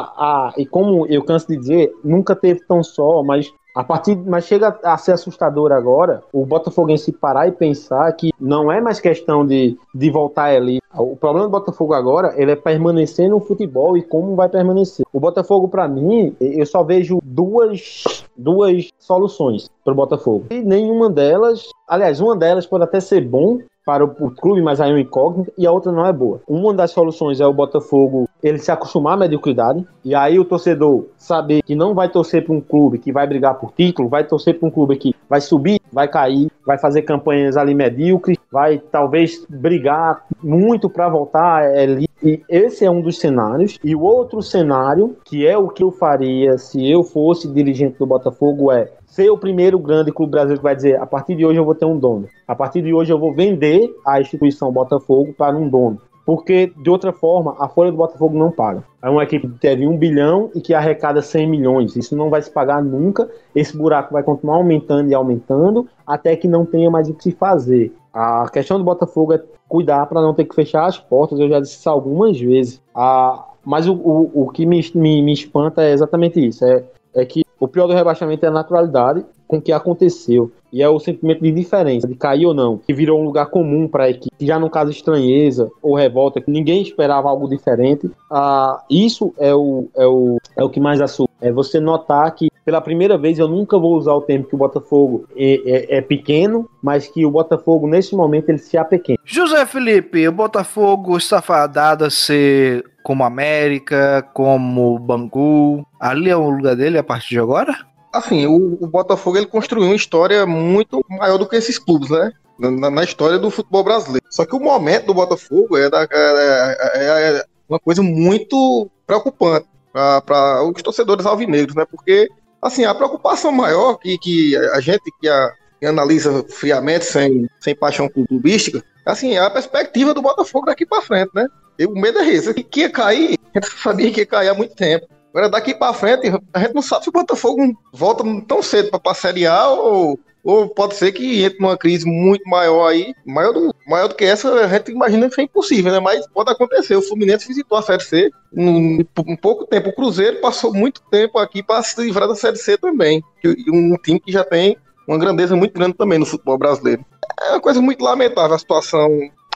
a- 0.50 0.54
e 0.58 0.66
como 0.66 1.08
eu 1.08 1.24
canso 1.24 1.48
de 1.48 1.58
dizer, 1.58 1.92
nunca 2.04 2.36
teve 2.36 2.60
tão 2.68 2.84
só, 2.84 3.24
mas 3.24 3.52
a 3.76 3.84
partir, 3.84 4.16
mas 4.16 4.46
chega 4.46 4.80
a 4.82 4.98
ser 4.98 5.12
assustador 5.12 5.74
agora 5.74 6.24
o 6.32 6.46
Botafoguense 6.46 7.12
parar 7.12 7.48
e 7.48 7.52
pensar 7.52 8.10
que 8.14 8.32
não 8.40 8.72
é 8.72 8.80
mais 8.80 9.02
questão 9.02 9.46
de, 9.46 9.78
de 9.94 10.10
voltar 10.10 10.56
ali. 10.56 10.80
O 10.98 11.18
problema 11.18 11.48
do 11.48 11.52
Botafogo 11.52 11.94
agora 11.94 12.34
ele 12.38 12.52
é 12.52 12.56
permanecer 12.56 13.30
no 13.30 13.42
futebol 13.42 13.98
e 13.98 14.02
como 14.02 14.34
vai 14.34 14.48
permanecer. 14.48 15.06
O 15.12 15.20
Botafogo, 15.20 15.68
para 15.68 15.90
mim, 15.90 16.34
eu 16.40 16.66
só 16.66 16.84
vejo 16.84 17.20
duas, 17.22 18.24
duas 18.38 18.88
soluções 18.98 19.70
para 19.84 19.92
o 19.92 19.96
Botafogo. 19.96 20.46
E 20.52 20.62
nenhuma 20.62 21.10
delas, 21.10 21.70
aliás, 21.86 22.22
uma 22.22 22.36
delas 22.36 22.66
pode 22.66 22.86
até 22.86 23.02
ser 23.02 23.28
bom 23.28 23.60
para 23.86 24.04
o, 24.04 24.10
o 24.20 24.32
clube, 24.32 24.62
mas 24.62 24.82
aí 24.82 24.92
é 24.92 24.94
um 24.94 24.98
incógnito, 24.98 25.54
e 25.58 25.68
a 25.68 25.72
outra 25.72 25.92
não 25.92 26.06
é 26.06 26.12
boa. 26.12 26.42
Uma 26.48 26.74
das 26.74 26.92
soluções 26.92 27.40
é 27.40 27.46
o 27.46 27.54
Botafogo 27.54 28.28
ele 28.44 28.58
se 28.58 28.72
acostumar 28.72 29.14
à 29.14 29.18
mediocridade, 29.18 29.86
e 30.04 30.14
aí 30.14 30.40
o 30.40 30.46
torcedor 30.46 31.06
saber 31.18 31.62
que 31.64 31.76
não 31.76 31.94
vai 31.94 32.10
torcer 32.10 32.44
para 32.44 32.54
um 32.54 32.62
clube 32.62 33.00
que 33.00 33.12
vai 33.12 33.26
brigar 33.26 33.56
por 33.56 33.72
título, 33.72 34.10
vai 34.10 34.24
torcer 34.24 34.60
para 34.60 34.68
um 34.68 34.72
clube 34.72 34.98
que 34.98 35.16
vai 35.30 35.42
subir, 35.42 35.80
vai 35.92 36.08
cair, 36.08 36.52
vai 36.66 36.78
fazer 36.78 37.04
campanhas 37.04 37.58
ali 37.58 37.74
medíocres, 37.74 38.38
vai 38.52 38.80
talvez 38.92 39.46
brigar 39.50 40.26
muito 40.44 40.90
para 40.90 41.10
voltar 41.10 41.64
ali. 41.64 42.08
E 42.24 42.42
esse 42.50 42.86
é 42.86 42.90
um 42.90 43.02
dos 43.02 43.20
cenários. 43.20 43.78
E 43.84 43.96
o 43.96 44.02
outro 44.02 44.42
cenário, 44.42 45.16
que 45.26 45.46
é 45.46 45.58
o 45.58 45.68
que 45.68 45.84
eu 45.84 45.92
faria 45.92 46.58
se 46.58 46.90
eu 46.90 47.04
fosse 47.04 47.48
dirigente 47.52 48.00
do 48.00 48.06
Botafogo, 48.06 48.72
é 48.72 48.90
ser 49.16 49.30
o 49.30 49.38
primeiro 49.38 49.80
grande 49.80 50.12
clube 50.12 50.32
brasileiro 50.32 50.60
que 50.60 50.64
vai 50.64 50.76
dizer: 50.76 51.00
a 51.00 51.06
partir 51.06 51.36
de 51.36 51.46
hoje 51.46 51.58
eu 51.58 51.64
vou 51.64 51.74
ter 51.74 51.86
um 51.86 51.98
dono. 51.98 52.28
A 52.46 52.54
partir 52.54 52.82
de 52.82 52.94
hoje 52.94 53.14
eu 53.14 53.18
vou 53.18 53.34
vender 53.34 53.90
a 54.06 54.20
instituição 54.20 54.72
Botafogo 54.72 55.34
para 55.34 55.56
um 55.56 55.70
dono. 55.70 56.02
Porque, 56.26 56.74
de 56.76 56.90
outra 56.90 57.14
forma, 57.14 57.56
a 57.60 57.70
folha 57.70 57.92
do 57.92 57.98
Botafogo 57.98 58.36
não 58.36 58.52
paga. 58.52 58.84
É 59.02 59.08
uma 59.08 59.24
equipe 59.24 59.48
que 59.48 59.60
teve 59.60 59.88
um 59.88 59.96
bilhão 59.96 60.50
e 60.56 60.60
que 60.60 60.74
arrecada 60.74 61.22
100 61.22 61.48
milhões. 61.48 61.96
Isso 61.96 62.16
não 62.18 62.32
vai 62.32 62.42
se 62.42 62.50
pagar 62.50 62.84
nunca. 62.84 63.30
Esse 63.54 63.78
buraco 63.78 64.12
vai 64.12 64.24
continuar 64.24 64.56
aumentando 64.56 65.08
e 65.10 65.14
aumentando 65.14 65.88
até 66.06 66.36
que 66.36 66.48
não 66.48 66.66
tenha 66.66 66.90
mais 66.90 67.08
o 67.08 67.14
que 67.14 67.24
se 67.24 67.32
fazer. 67.32 67.94
A 68.12 68.50
questão 68.52 68.80
do 68.80 68.84
Botafogo 68.84 69.34
é 69.34 69.42
cuidar 69.70 70.08
para 70.08 70.20
não 70.20 70.34
ter 70.34 70.46
que 70.46 70.56
fechar 70.56 70.88
as 70.88 70.98
portas. 70.98 71.40
Eu 71.40 71.48
já 71.48 71.60
disse 71.60 71.78
isso 71.78 71.90
algumas 71.90 72.40
vezes. 72.40 72.82
Ah, 72.96 73.46
mas 73.64 73.88
o, 73.88 73.94
o, 73.94 74.46
o 74.46 74.50
que 74.50 74.66
me, 74.66 74.82
me, 74.96 75.22
me 75.22 75.32
espanta 75.32 75.84
é 75.84 75.94
exatamente 75.94 76.44
isso. 76.44 76.66
É, 76.66 76.84
é 77.14 77.24
que 77.24 77.45
o 77.60 77.68
pior 77.68 77.88
do 77.88 77.94
rebaixamento 77.94 78.46
é 78.46 78.50
a 78.50 78.52
naturalidade 78.52 79.26
com 79.48 79.62
que 79.62 79.72
aconteceu. 79.72 80.52
E 80.74 80.82
é 80.82 80.90
o 80.90 81.00
sentimento 81.00 81.42
de 81.42 81.52
diferença, 81.52 82.08
de 82.08 82.16
cair 82.16 82.46
ou 82.46 82.54
não, 82.54 82.78
que 82.78 82.94
virou 82.94 83.22
um 83.22 83.24
lugar 83.24 83.46
comum 83.46 83.88
para 83.88 84.06
a 84.06 84.10
equipe. 84.10 84.36
Já 84.42 84.60
no 84.60 84.70
caso 84.70 84.92
estranheza 84.92 85.70
ou 85.82 85.96
revolta, 85.96 86.42
que 86.42 86.52
ninguém 86.52 86.82
esperava 86.82 87.30
algo 87.30 87.48
diferente. 87.48 88.12
Ah, 88.30 88.84
isso 88.90 89.34
é 89.38 89.56
o, 89.56 89.88
é, 89.96 90.06
o, 90.06 90.38
é 90.58 90.64
o 90.64 90.70
que 90.70 90.80
mais 90.80 91.00
assusta. 91.00 91.32
É 91.40 91.52
você 91.52 91.80
notar 91.80 92.30
que, 92.36 92.50
pela 92.66 92.82
primeira 92.82 93.18
vez, 93.18 93.40
eu 93.40 93.48
nunca 93.48 93.78
vou 93.78 93.96
usar 93.96 94.14
o 94.14 94.22
termo 94.22 94.46
que 94.46 94.56
o 94.56 94.58
Botafogo 94.58 95.26
é, 95.36 95.62
é, 95.66 95.98
é 95.98 96.02
pequeno, 96.02 96.68
mas 96.82 97.08
que 97.08 97.26
o 97.26 97.32
Botafogo, 97.32 97.88
nesse 97.88 98.16
momento, 98.16 98.50
ele 98.50 98.58
se 98.58 98.78
apequena. 98.78 99.20
José 99.24 99.66
Felipe, 99.66 100.28
o 100.28 100.32
Botafogo 100.32 101.16
está 101.18 101.42
fadado 101.42 102.04
a 102.04 102.10
ser 102.10 102.84
como 103.06 103.24
América, 103.24 104.28
como 104.34 104.98
Bangu. 104.98 105.86
Ali 106.00 106.32
é 106.32 106.36
o 106.36 106.50
lugar 106.50 106.76
dele 106.76 106.98
a 106.98 107.04
partir 107.04 107.36
de 107.36 107.40
agora? 107.40 107.78
Assim, 108.12 108.48
o, 108.48 108.80
o 108.82 108.88
Botafogo 108.88 109.38
ele 109.38 109.46
construiu 109.46 109.86
uma 109.86 109.96
história 109.96 110.44
muito 110.48 111.06
maior 111.08 111.38
do 111.38 111.48
que 111.48 111.56
esses 111.56 111.78
clubes, 111.78 112.10
né? 112.10 112.32
Na, 112.58 112.90
na 112.90 113.04
história 113.04 113.38
do 113.38 113.52
futebol 113.52 113.84
brasileiro. 113.84 114.26
Só 114.32 114.44
que 114.44 114.56
o 114.56 114.60
momento 114.60 115.06
do 115.06 115.14
Botafogo 115.14 115.78
é, 115.78 115.88
da, 115.88 116.02
é, 116.02 116.78
é- 116.96 117.38
é 117.38 117.46
uma 117.70 117.80
coisa 117.80 118.02
muito 118.02 118.90
preocupante 119.06 119.68
para 119.94 120.64
os 120.64 120.82
torcedores 120.82 121.28
alvinegros, 121.28 121.76
né? 121.76 121.86
Porque, 121.86 122.28
assim, 122.60 122.86
a 122.86 122.96
preocupação 122.96 123.52
maior 123.52 124.00
que, 124.00 124.18
que 124.18 124.58
a 124.58 124.80
gente 124.80 125.04
que, 125.22 125.30
a, 125.30 125.52
que 125.80 125.86
analisa 125.86 126.44
friamente, 126.50 127.06
sem, 127.06 127.48
sem 127.60 127.76
paixão 127.76 128.10
clubística, 128.10 128.84
assim, 129.06 129.36
é 129.36 129.40
a 129.42 129.50
perspectiva 129.52 130.12
do 130.12 130.24
Botafogo 130.24 130.66
daqui 130.66 130.88
para 130.88 131.04
frente, 131.04 131.30
né? 131.36 131.46
E 131.78 131.86
o 131.86 131.94
medo 131.94 132.20
é 132.20 132.28
esse, 132.28 132.54
que 132.54 132.82
ia 132.82 132.90
cair, 132.90 133.38
a 133.54 133.60
gente 133.60 133.80
sabia 133.80 134.12
que 134.12 134.22
ia 134.22 134.26
cair 134.26 134.50
há 134.50 134.54
muito 134.54 134.76
tempo. 134.76 135.08
Agora, 135.36 135.50
daqui 135.50 135.74
pra 135.74 135.94
frente, 135.94 136.32
a 136.54 136.60
gente 136.60 136.74
não 136.74 136.82
sabe 136.82 137.04
se 137.04 137.10
o 137.10 137.12
Botafogo 137.12 137.78
volta 137.92 138.24
tão 138.48 138.64
cedo 138.64 138.90
pra, 138.90 139.00
pra 139.00 139.14
Série 139.14 139.46
A 139.46 139.68
ou, 139.68 140.18
ou 140.42 140.70
pode 140.70 140.96
ser 140.96 141.12
que 141.12 141.44
entre 141.44 141.60
numa 141.60 141.78
crise 141.78 142.06
muito 142.06 142.50
maior 142.50 142.88
aí. 142.88 143.14
Maior 143.26 143.52
do, 143.52 143.76
maior 143.86 144.08
do 144.08 144.16
que 144.16 144.24
essa, 144.24 144.50
a 144.54 144.68
gente 144.70 144.94
imagina 144.94 145.30
que 145.30 145.42
é 145.42 145.44
impossível, 145.44 145.92
né? 145.92 146.00
Mas 146.00 146.26
pode 146.28 146.52
acontecer. 146.52 146.96
O 146.96 147.02
Fluminense 147.02 147.50
visitou 147.50 147.78
a 147.78 147.82
Série 147.82 148.04
C 148.04 148.30
em 148.56 149.06
um 149.28 149.36
pouco 149.36 149.66
tempo. 149.66 149.90
O 149.90 149.94
Cruzeiro 149.94 150.40
passou 150.40 150.74
muito 150.74 151.02
tempo 151.12 151.38
aqui 151.38 151.62
para 151.62 151.84
se 151.84 152.00
livrar 152.02 152.30
da 152.30 152.36
Série 152.36 152.56
C 152.56 152.78
também. 152.78 153.22
E 153.44 153.70
um 153.70 153.98
time 153.98 154.22
que 154.22 154.32
já 154.32 154.46
tem 154.46 154.78
uma 155.06 155.18
grandeza 155.18 155.54
muito 155.54 155.74
grande 155.74 155.98
também 155.98 156.18
no 156.18 156.26
futebol 156.26 156.58
brasileiro. 156.58 157.06
É 157.42 157.50
uma 157.52 157.62
coisa 157.62 157.82
muito 157.82 158.02
lamentável 158.02 158.56
a 158.56 158.60
situação 158.60 159.10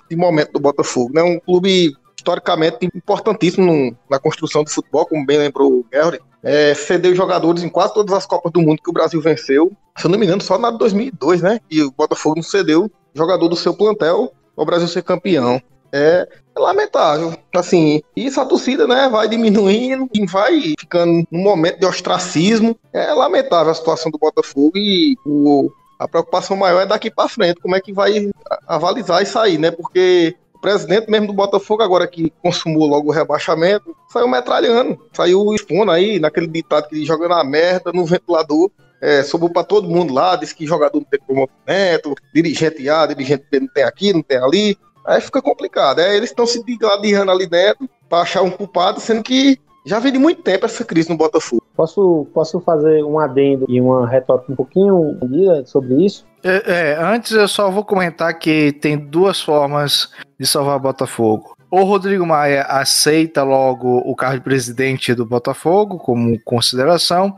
de 0.09 0.15
momento 0.17 0.51
do 0.51 0.59
Botafogo, 0.59 1.13
né? 1.13 1.23
Um 1.23 1.39
clube 1.39 1.93
historicamente 2.29 2.89
importantíssimo 2.95 3.97
na 4.09 4.19
construção 4.19 4.63
do 4.63 4.69
futebol, 4.69 5.05
como 5.05 5.25
bem 5.25 5.39
lembrou 5.39 5.71
o 5.71 5.85
Gary. 5.91 6.19
É, 6.41 6.73
cedeu 6.73 7.13
jogadores 7.15 7.63
em 7.63 7.69
quase 7.69 7.93
todas 7.93 8.13
as 8.13 8.25
Copas 8.25 8.51
do 8.51 8.61
Mundo 8.61 8.81
que 8.81 8.89
o 8.89 8.93
Brasil 8.93 9.19
venceu. 9.19 9.71
Se 9.97 10.05
eu 10.05 10.11
não 10.11 10.17
me 10.17 10.25
engano, 10.25 10.41
só 10.41 10.57
na 10.57 10.71
de 10.71 10.77
2002, 10.77 11.41
né? 11.41 11.59
E 11.69 11.81
o 11.81 11.91
Botafogo 11.91 12.35
não 12.37 12.43
cedeu 12.43 12.89
jogador 13.13 13.47
do 13.47 13.55
seu 13.55 13.73
plantel 13.73 14.31
para 14.55 14.63
o 14.63 14.65
Brasil 14.65 14.87
ser 14.87 15.03
campeão. 15.03 15.61
É, 15.91 16.27
é 16.55 16.59
lamentável. 16.59 17.35
Assim, 17.53 18.01
e 18.15 18.27
essa 18.27 18.45
torcida, 18.45 18.87
né, 18.87 19.09
vai 19.09 19.27
diminuindo 19.27 20.07
e 20.13 20.25
vai 20.25 20.75
ficando 20.79 21.25
num 21.29 21.43
momento 21.43 21.79
de 21.79 21.85
ostracismo. 21.85 22.77
É 22.93 23.11
lamentável 23.11 23.71
a 23.71 23.75
situação 23.75 24.11
do 24.11 24.19
Botafogo 24.19 24.77
e 24.77 25.15
o, 25.25 25.69
a 25.97 26.07
preocupação 26.07 26.55
maior 26.55 26.81
é 26.81 26.85
daqui 26.85 27.11
para 27.11 27.27
frente, 27.27 27.59
como 27.59 27.75
é 27.75 27.81
que 27.81 27.91
vai 27.91 28.29
avalizar 28.67 29.21
isso 29.21 29.37
aí, 29.37 29.57
né? 29.57 29.71
Porque 29.71 30.37
o 30.59 30.61
presidente 30.61 31.09
mesmo 31.09 31.27
do 31.27 31.33
Botafogo, 31.33 31.81
agora 31.81 32.05
que 32.05 32.33
consumou 32.43 32.85
logo 32.85 33.07
o 33.07 33.13
rebaixamento, 33.13 33.95
saiu 34.09 34.27
metralhando, 34.27 34.99
saiu 35.13 35.55
expondo 35.55 35.89
aí 35.89 36.19
naquele 36.19 36.47
ditado 36.47 36.89
que 36.89 37.05
joga 37.05 37.29
na 37.29 37.43
merda, 37.45 37.93
no 37.93 38.05
ventilador. 38.05 38.69
É, 39.01 39.23
sobrou 39.23 39.49
pra 39.49 39.63
todo 39.63 39.87
mundo 39.87 40.13
lá, 40.13 40.35
disse 40.35 40.53
que 40.53 40.67
jogador 40.67 40.99
não 40.99 41.05
tem 41.05 41.19
comportamento, 41.21 42.13
dirigente 42.35 42.89
A, 42.89 43.05
dirigente 43.05 43.45
B 43.49 43.61
não 43.61 43.67
tem 43.69 43.83
aqui, 43.85 44.11
não 44.11 44.21
tem 44.21 44.37
ali. 44.37 44.77
Aí 45.07 45.21
fica 45.21 45.41
complicado. 45.41 45.99
Aí 45.99 46.17
eles 46.17 46.29
estão 46.29 46.45
se 46.45 46.61
digladiando 46.65 47.31
ali 47.31 47.47
dentro 47.47 47.89
pra 48.09 48.19
achar 48.19 48.41
um 48.41 48.51
culpado, 48.51 48.99
sendo 48.99 49.23
que 49.23 49.57
já 49.85 49.97
vem 49.99 50.11
de 50.11 50.19
muito 50.19 50.41
tempo 50.41 50.65
essa 50.65 50.83
crise 50.83 51.09
no 51.09 51.15
Botafogo. 51.15 51.63
Posso, 51.73 52.27
posso 52.33 52.59
fazer 52.59 53.01
um 53.05 53.17
adendo 53.17 53.65
e 53.69 53.79
uma 53.79 54.05
retórica 54.05 54.51
um 54.51 54.55
pouquinho 54.57 55.17
sobre 55.65 56.05
isso? 56.05 56.27
É, 56.43 56.91
é, 56.91 56.97
antes 56.99 57.31
eu 57.31 57.47
só 57.47 57.69
vou 57.69 57.83
comentar 57.83 58.33
que 58.37 58.71
tem 58.73 58.97
duas 58.97 59.41
formas 59.41 60.09
de 60.39 60.47
salvar 60.47 60.79
Botafogo. 60.79 61.55
O 61.71 61.83
Rodrigo 61.83 62.25
Maia 62.25 62.63
aceita 62.63 63.43
logo 63.43 63.97
o 63.99 64.15
cargo 64.15 64.37
de 64.37 64.43
presidente 64.43 65.13
do 65.13 65.25
Botafogo 65.25 65.99
como 65.99 66.39
consideração, 66.41 67.35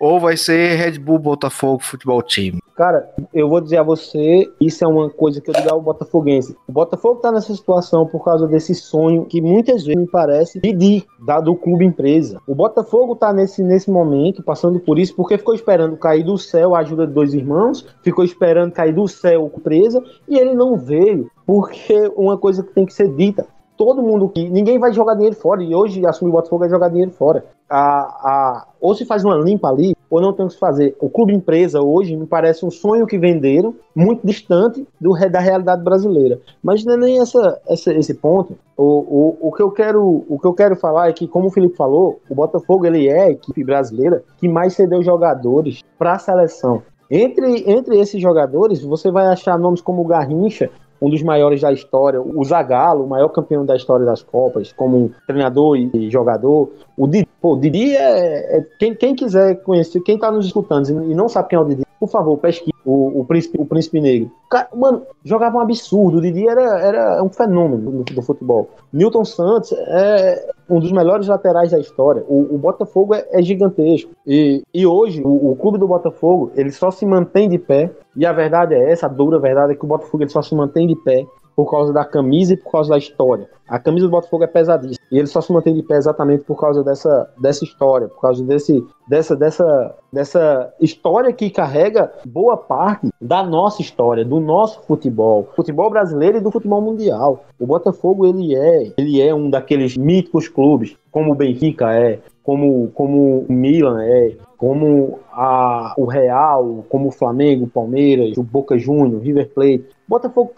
ou 0.00 0.20
vai 0.20 0.36
ser 0.36 0.76
Red 0.76 0.98
Bull 0.98 1.18
Botafogo 1.18 1.82
Futebol 1.82 2.22
Team? 2.22 2.58
Cara, 2.76 3.08
eu 3.32 3.48
vou 3.48 3.60
dizer 3.60 3.76
a 3.76 3.82
você, 3.84 4.50
isso 4.60 4.84
é 4.84 4.88
uma 4.88 5.08
coisa 5.08 5.40
que 5.40 5.48
eu 5.48 5.54
digo 5.54 5.70
ao 5.70 5.80
Botafoguense. 5.80 6.56
O 6.66 6.72
Botafogo 6.72 7.20
tá 7.20 7.30
nessa 7.30 7.54
situação 7.54 8.04
por 8.04 8.24
causa 8.24 8.48
desse 8.48 8.74
sonho 8.74 9.26
que 9.26 9.40
muitas 9.40 9.84
vezes 9.84 10.00
me 10.00 10.08
parece 10.08 10.58
pedir 10.58 11.04
do 11.44 11.54
clube 11.54 11.84
empresa. 11.84 12.40
O 12.48 12.54
Botafogo 12.54 13.14
tá 13.14 13.32
nesse, 13.32 13.62
nesse 13.62 13.88
momento, 13.88 14.42
passando 14.42 14.80
por 14.80 14.98
isso, 14.98 15.14
porque 15.14 15.38
ficou 15.38 15.54
esperando 15.54 15.96
cair 15.96 16.24
do 16.24 16.36
céu 16.36 16.74
a 16.74 16.80
ajuda 16.80 17.06
de 17.06 17.12
dois 17.12 17.32
irmãos, 17.32 17.86
ficou 18.02 18.24
esperando 18.24 18.72
cair 18.72 18.92
do 18.92 19.06
céu 19.06 19.50
a 19.54 19.58
empresa, 19.58 20.02
e 20.28 20.36
ele 20.36 20.54
não 20.54 20.76
veio, 20.76 21.30
porque 21.46 22.10
uma 22.16 22.36
coisa 22.36 22.62
que 22.64 22.72
tem 22.72 22.84
que 22.84 22.92
ser 22.92 23.08
dita, 23.14 23.46
todo 23.76 24.02
mundo 24.02 24.28
que. 24.28 24.48
Ninguém 24.48 24.78
vai 24.78 24.92
jogar 24.92 25.14
dinheiro 25.14 25.36
fora. 25.36 25.62
E 25.62 25.74
hoje 25.74 26.04
assumir 26.06 26.30
o 26.30 26.34
Botafogo 26.34 26.64
é 26.64 26.68
jogar 26.68 26.88
dinheiro 26.88 27.10
fora. 27.10 27.44
A, 27.68 27.78
a, 27.78 28.66
ou 28.80 28.94
se 28.94 29.04
faz 29.04 29.24
uma 29.24 29.36
limpa 29.36 29.68
ali, 29.68 29.94
ou 30.10 30.20
não 30.20 30.32
tem 30.32 30.46
o 30.46 30.48
que 30.48 30.58
fazer. 30.58 30.96
O 31.00 31.08
clube 31.08 31.34
empresa 31.34 31.82
hoje 31.82 32.16
me 32.16 32.26
parece 32.26 32.64
um 32.64 32.70
sonho 32.70 33.06
que 33.06 33.18
venderam, 33.18 33.74
muito 33.94 34.24
distante 34.24 34.86
do, 35.00 35.12
da 35.28 35.40
realidade 35.40 35.82
brasileira. 35.82 36.40
Mas 36.62 36.84
não 36.84 36.94
é 36.94 36.96
nem 36.96 37.20
essa, 37.20 37.60
essa 37.66 37.92
esse 37.92 38.14
ponto. 38.14 38.56
O, 38.76 38.84
o, 38.84 39.48
o, 39.48 39.52
que 39.52 39.62
eu 39.62 39.70
quero, 39.70 40.24
o 40.28 40.38
que 40.38 40.46
eu 40.46 40.52
quero 40.52 40.76
falar 40.76 41.08
é 41.08 41.12
que, 41.12 41.26
como 41.26 41.48
o 41.48 41.50
Felipe 41.50 41.76
falou, 41.76 42.20
o 42.28 42.34
Botafogo 42.34 42.86
ele 42.86 43.08
é 43.08 43.24
a 43.24 43.30
equipe 43.30 43.64
brasileira 43.64 44.22
que 44.36 44.48
mais 44.48 44.74
cedeu 44.74 45.02
jogadores 45.02 45.82
para 45.98 46.12
a 46.12 46.18
seleção. 46.18 46.82
Entre, 47.10 47.70
entre 47.70 47.98
esses 47.98 48.20
jogadores, 48.20 48.82
você 48.82 49.10
vai 49.10 49.26
achar 49.26 49.58
nomes 49.58 49.80
como 49.80 50.04
Garrincha, 50.04 50.70
um 51.04 51.10
dos 51.10 51.22
maiores 51.22 51.60
da 51.60 51.70
história, 51.70 52.20
o 52.20 52.42
Zagallo, 52.44 53.04
o 53.04 53.08
maior 53.08 53.28
campeão 53.28 53.64
da 53.64 53.76
história 53.76 54.06
das 54.06 54.22
Copas, 54.22 54.72
como 54.72 55.10
treinador 55.26 55.76
e 55.76 56.10
jogador. 56.10 56.70
O 56.96 57.06
Didi, 57.06 57.28
pô, 57.40 57.56
Didi 57.56 57.94
é, 57.94 58.58
é 58.58 58.66
quem, 58.78 58.94
quem, 58.94 59.14
quiser 59.14 59.56
conhecer, 59.62 60.00
quem 60.00 60.18
tá 60.18 60.30
nos 60.30 60.46
escutando 60.46 60.88
e 61.04 61.14
não 61.14 61.28
sabe 61.28 61.48
quem 61.50 61.58
é 61.58 61.60
o 61.60 61.64
Didi, 61.64 61.83
por 62.04 62.10
favor, 62.10 62.36
pesquise 62.36 62.74
o, 62.84 63.20
o, 63.20 63.24
príncipe, 63.24 63.58
o 63.58 63.64
príncipe 63.64 64.00
negro. 64.00 64.30
Cara, 64.50 64.68
mano, 64.74 65.02
jogava 65.24 65.56
um 65.56 65.60
absurdo. 65.60 66.18
O 66.18 66.20
Didi 66.20 66.46
era, 66.46 66.80
era 66.80 67.22
um 67.22 67.30
fenômeno 67.30 68.04
do, 68.04 68.14
do, 68.14 68.22
futebol. 68.22 68.68
Newton 68.92 69.24
Santos 69.24 69.72
é 69.72 70.50
um 70.68 70.78
dos 70.78 70.92
melhores 70.92 71.26
laterais 71.26 71.70
da 71.70 71.78
história. 71.78 72.22
O, 72.28 72.54
o 72.54 72.58
Botafogo 72.58 73.14
é, 73.14 73.26
é, 73.30 73.42
gigantesco. 73.42 74.10
E, 74.26 74.62
e 74.72 74.86
hoje, 74.86 75.22
o, 75.22 75.52
o, 75.52 75.56
clube 75.56 75.78
do 75.78 75.88
Botafogo, 75.88 76.52
ele 76.54 76.70
só 76.70 76.90
se 76.90 77.06
mantém 77.06 77.48
de 77.48 77.58
pé. 77.58 77.90
E 78.14 78.26
a 78.26 78.32
verdade 78.32 78.74
é 78.74 78.92
essa, 78.92 79.06
a 79.06 79.08
dura 79.08 79.38
verdade 79.38 79.72
é 79.72 79.76
que 79.76 79.84
o 79.84 79.88
Botafogo 79.88 80.22
ele 80.22 80.30
só 80.30 80.42
se 80.42 80.54
mantém 80.54 80.86
de 80.86 80.94
pé 80.96 81.26
por 81.56 81.70
causa 81.70 81.92
da 81.92 82.04
camisa 82.04 82.54
e 82.54 82.56
por 82.56 82.72
causa 82.72 82.90
da 82.90 82.98
história. 82.98 83.48
A 83.68 83.78
camisa 83.78 84.06
do 84.06 84.10
Botafogo 84.10 84.44
é 84.44 84.46
pesadíssima. 84.46 85.06
E 85.10 85.18
ele 85.18 85.26
só 85.26 85.40
se 85.40 85.52
mantém 85.52 85.74
de 85.74 85.82
pé 85.82 85.96
exatamente 85.96 86.44
por 86.44 86.58
causa 86.60 86.84
dessa, 86.84 87.30
dessa 87.40 87.64
história, 87.64 88.08
por 88.08 88.20
causa 88.20 88.44
desse, 88.44 88.84
dessa, 89.08 89.34
dessa, 89.34 89.94
dessa 90.12 90.74
história 90.80 91.32
que 91.32 91.48
carrega 91.48 92.12
boa 92.26 92.56
parte 92.56 93.08
da 93.20 93.42
nossa 93.42 93.80
história, 93.80 94.24
do 94.24 94.40
nosso 94.40 94.82
futebol, 94.82 95.48
futebol 95.56 95.88
brasileiro 95.88 96.38
e 96.38 96.40
do 96.40 96.50
futebol 96.50 96.80
mundial. 96.80 97.44
O 97.58 97.66
Botafogo 97.66 98.26
ele 98.26 98.54
é, 98.54 98.92
ele 98.98 99.22
é 99.22 99.34
um 99.34 99.48
daqueles 99.48 99.96
míticos 99.96 100.48
clubes, 100.48 100.96
como 101.10 101.32
o 101.32 101.34
Benfica 101.34 101.92
é, 101.94 102.18
como, 102.42 102.90
como 102.94 103.46
o 103.48 103.52
Milan 103.52 104.02
é, 104.02 104.36
como 104.64 105.18
a, 105.30 105.92
o 105.98 106.06
Real, 106.06 106.86
como 106.88 107.08
o 107.08 107.12
Flamengo, 107.12 107.66
o 107.66 107.68
Palmeiras, 107.68 108.38
o 108.38 108.42
Boca 108.42 108.78
Juniors, 108.78 109.22
River 109.22 109.52
Plate. 109.52 109.84
Botafogo 110.08 110.54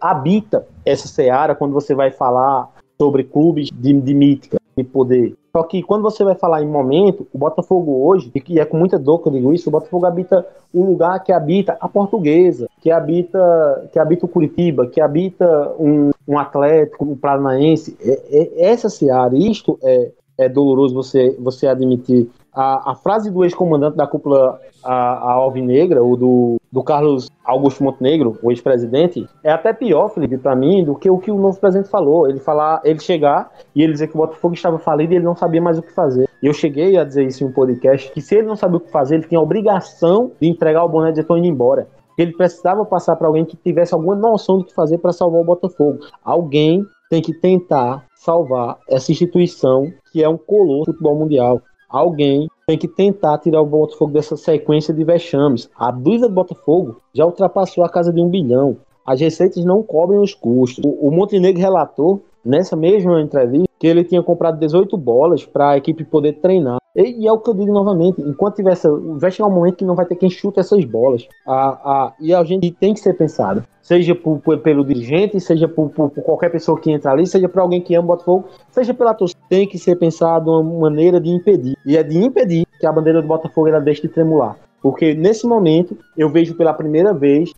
habita 0.00 0.66
essa 0.82 1.06
seara 1.06 1.54
quando 1.54 1.74
você 1.74 1.94
vai 1.94 2.10
falar 2.10 2.70
sobre 2.98 3.24
clubes 3.24 3.68
de, 3.70 3.92
de 3.92 4.14
mítica, 4.14 4.56
de 4.74 4.82
poder. 4.82 5.34
Só 5.54 5.62
que 5.62 5.82
quando 5.82 6.00
você 6.00 6.24
vai 6.24 6.36
falar 6.36 6.62
em 6.62 6.66
momento, 6.66 7.28
o 7.30 7.36
Botafogo 7.36 8.02
hoje, 8.08 8.32
e 8.48 8.58
é 8.58 8.64
com 8.64 8.78
muita 8.78 8.98
dor 8.98 9.18
que 9.18 9.28
eu 9.28 9.32
digo 9.32 9.52
isso, 9.52 9.68
o 9.68 9.72
Botafogo 9.72 10.06
habita 10.06 10.46
um 10.72 10.86
lugar 10.86 11.22
que 11.22 11.30
habita 11.30 11.76
a 11.82 11.86
portuguesa, 11.86 12.66
que 12.80 12.90
habita, 12.90 13.90
que 13.92 13.98
habita 13.98 14.24
o 14.24 14.28
Curitiba, 14.28 14.86
que 14.86 15.02
habita 15.02 15.74
um, 15.78 16.12
um 16.26 16.38
Atlético, 16.38 17.04
um 17.04 17.14
Paranaense. 17.14 17.94
É, 18.00 18.38
é, 18.38 18.70
essa 18.70 18.88
seara, 18.88 19.36
isto 19.36 19.78
é, 19.82 20.12
é 20.38 20.48
doloroso 20.48 20.94
você, 20.94 21.36
você 21.38 21.66
admitir. 21.66 22.30
A, 22.60 22.90
a 22.90 22.94
frase 22.96 23.30
do 23.30 23.44
ex-comandante 23.44 23.96
da 23.96 24.04
cúpula 24.04 24.60
a, 24.82 24.92
a 24.92 25.32
Alvinegra, 25.34 26.02
o 26.02 26.16
do, 26.16 26.56
do 26.72 26.82
Carlos 26.82 27.30
Augusto 27.44 27.84
Montenegro, 27.84 28.36
o 28.42 28.50
ex-presidente, 28.50 29.28
é 29.44 29.52
até 29.52 29.72
pior, 29.72 30.08
Felipe, 30.08 30.36
para 30.38 30.56
mim, 30.56 30.84
do 30.84 30.96
que 30.96 31.08
o 31.08 31.18
que 31.18 31.30
o 31.30 31.38
novo 31.38 31.60
presidente 31.60 31.88
falou. 31.88 32.28
Ele 32.28 32.40
falar, 32.40 32.80
ele 32.82 32.98
chegar 32.98 33.52
e 33.76 33.80
ele 33.80 33.92
dizer 33.92 34.08
que 34.08 34.14
o 34.14 34.18
Botafogo 34.18 34.54
estava 34.54 34.76
falido 34.76 35.12
e 35.12 35.16
ele 35.16 35.24
não 35.24 35.36
sabia 35.36 35.62
mais 35.62 35.78
o 35.78 35.82
que 35.82 35.94
fazer. 35.94 36.28
E 36.42 36.46
eu 36.48 36.52
cheguei 36.52 36.96
a 36.96 37.04
dizer 37.04 37.24
isso 37.24 37.44
em 37.44 37.46
um 37.46 37.52
podcast, 37.52 38.10
que 38.10 38.20
se 38.20 38.34
ele 38.34 38.48
não 38.48 38.56
sabia 38.56 38.78
o 38.78 38.80
que 38.80 38.90
fazer, 38.90 39.14
ele 39.14 39.28
tinha 39.28 39.38
a 39.38 39.42
obrigação 39.42 40.32
de 40.40 40.48
entregar 40.48 40.84
o 40.84 40.88
boné 40.88 41.12
de 41.12 41.20
dizer, 41.20 41.36
indo 41.36 41.46
embora 41.46 41.86
ele 42.18 42.32
precisava 42.32 42.84
passar 42.84 43.14
para 43.14 43.28
alguém 43.28 43.44
que 43.44 43.56
tivesse 43.56 43.94
alguma 43.94 44.16
noção 44.16 44.58
do 44.58 44.64
que 44.64 44.74
fazer 44.74 44.98
para 44.98 45.12
salvar 45.12 45.40
o 45.40 45.44
Botafogo. 45.44 46.00
Alguém 46.24 46.84
tem 47.08 47.22
que 47.22 47.32
tentar 47.32 48.04
salvar 48.16 48.76
essa 48.88 49.12
instituição 49.12 49.90
que 50.12 50.22
é 50.22 50.28
um 50.28 50.36
colosso 50.36 50.86
do 50.86 50.92
futebol 50.92 51.16
mundial. 51.16 51.62
Alguém 51.88 52.48
tem 52.66 52.76
que 52.76 52.86
tentar 52.86 53.38
tirar 53.38 53.62
o 53.62 53.66
Botafogo 53.66 54.12
dessa 54.12 54.36
sequência 54.36 54.92
de 54.92 55.02
vexames. 55.02 55.70
A 55.74 55.90
dívida 55.90 56.28
do 56.28 56.34
Botafogo 56.34 57.00
já 57.14 57.24
ultrapassou 57.24 57.82
a 57.82 57.88
casa 57.88 58.12
de 58.12 58.20
um 58.20 58.28
bilhão. 58.28 58.76
As 59.06 59.20
receitas 59.20 59.64
não 59.64 59.82
cobrem 59.82 60.20
os 60.20 60.34
custos. 60.34 60.84
O, 60.84 61.08
o 61.08 61.10
Montenegro 61.10 61.60
relatou 61.60 62.22
nessa 62.44 62.76
mesma 62.76 63.22
entrevista 63.22 63.68
que 63.78 63.86
ele 63.86 64.04
tinha 64.04 64.22
comprado 64.22 64.58
18 64.58 64.96
bolas 64.98 65.46
para 65.46 65.70
a 65.70 65.76
equipe 65.78 66.04
poder 66.04 66.34
treinar. 66.34 66.78
E, 66.98 67.22
e, 67.22 67.28
é 67.28 67.32
o 67.32 67.38
que 67.38 67.48
eu 67.48 67.54
digo 67.54 67.72
novamente: 67.72 68.20
enquanto 68.20 68.56
tiver 68.56 68.72
essa. 68.72 68.90
Vai 68.90 69.30
chegar 69.30 69.48
um 69.48 69.54
momento 69.54 69.76
que 69.76 69.84
não 69.84 69.94
vai 69.94 70.04
ter 70.04 70.16
quem 70.16 70.28
chuta 70.28 70.60
essas 70.60 70.84
bolas. 70.84 71.28
A, 71.46 71.68
a, 71.68 72.12
e 72.18 72.34
a 72.34 72.42
gente 72.42 72.72
tem 72.72 72.92
que 72.92 72.98
ser 72.98 73.14
pensado. 73.14 73.62
Seja 73.80 74.14
por, 74.16 74.40
por, 74.40 74.58
pelo 74.58 74.84
dirigente, 74.84 75.40
seja 75.40 75.68
por, 75.68 75.90
por, 75.90 76.10
qualquer 76.10 76.50
pessoa 76.50 76.78
que 76.78 76.90
entra 76.90 77.12
ali, 77.12 77.26
seja 77.26 77.48
por 77.48 77.60
alguém 77.60 77.80
que 77.80 77.94
ama 77.94 78.04
o 78.04 78.08
Botafogo, 78.08 78.48
seja 78.70 78.92
pela 78.92 79.14
torcida. 79.14 79.40
Tem 79.48 79.66
que 79.66 79.78
ser 79.78 79.96
pensado 79.96 80.50
uma 80.50 80.90
maneira 80.90 81.20
de 81.20 81.30
impedir. 81.30 81.76
E 81.86 81.96
é 81.96 82.02
de 82.02 82.18
impedir 82.18 82.66
que 82.80 82.86
a 82.86 82.92
bandeira 82.92 83.22
do 83.22 83.28
Botafogo 83.28 83.68
ela 83.68 83.80
deixe 83.80 84.02
de 84.02 84.08
tremular. 84.08 84.56
Porque 84.82 85.14
nesse 85.14 85.46
momento 85.46 85.96
eu 86.16 86.28
vejo 86.28 86.54
pela 86.54 86.72
primeira 86.72 87.12
vez 87.12 87.52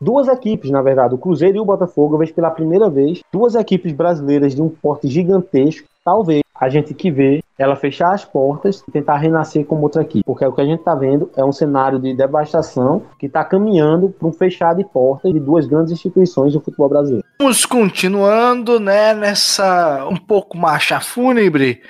duas 0.00 0.28
equipes, 0.28 0.70
na 0.70 0.82
verdade, 0.82 1.14
o 1.14 1.18
Cruzeiro 1.18 1.56
e 1.56 1.60
o 1.60 1.64
Botafogo, 1.64 2.14
eu 2.14 2.18
vejo 2.18 2.34
pela 2.34 2.50
primeira 2.50 2.88
vez 2.88 3.20
duas 3.32 3.54
equipes 3.54 3.92
brasileiras 3.92 4.54
de 4.54 4.62
um 4.62 4.68
porte 4.68 5.08
gigantesco. 5.08 5.88
Talvez 6.04 6.42
a 6.54 6.68
gente 6.68 6.94
que 6.94 7.10
vê 7.10 7.42
ela 7.58 7.74
fechar 7.74 8.12
as 8.14 8.24
portas 8.24 8.82
e 8.86 8.90
tentar 8.90 9.16
renascer 9.16 9.64
como 9.64 9.82
outra 9.82 10.02
equipe. 10.02 10.24
Porque 10.24 10.44
o 10.44 10.52
que 10.52 10.60
a 10.60 10.64
gente 10.64 10.80
está 10.80 10.94
vendo 10.94 11.30
é 11.36 11.44
um 11.44 11.52
cenário 11.52 11.98
de 11.98 12.14
devastação 12.14 13.02
que 13.18 13.26
está 13.26 13.44
caminhando 13.44 14.10
para 14.10 14.28
um 14.28 14.32
fechar 14.32 14.74
de 14.74 14.84
portas 14.84 15.32
de 15.32 15.40
duas 15.40 15.66
grandes 15.66 15.92
instituições 15.92 16.52
do 16.52 16.60
futebol 16.60 16.88
brasileiro. 16.88 17.26
Vamos 17.38 17.64
continuando, 17.66 18.78
né, 18.78 19.14
nessa 19.14 20.06
um 20.10 20.16
pouco 20.16 20.56
marcha 20.56 21.00
fúnebre. 21.00 21.80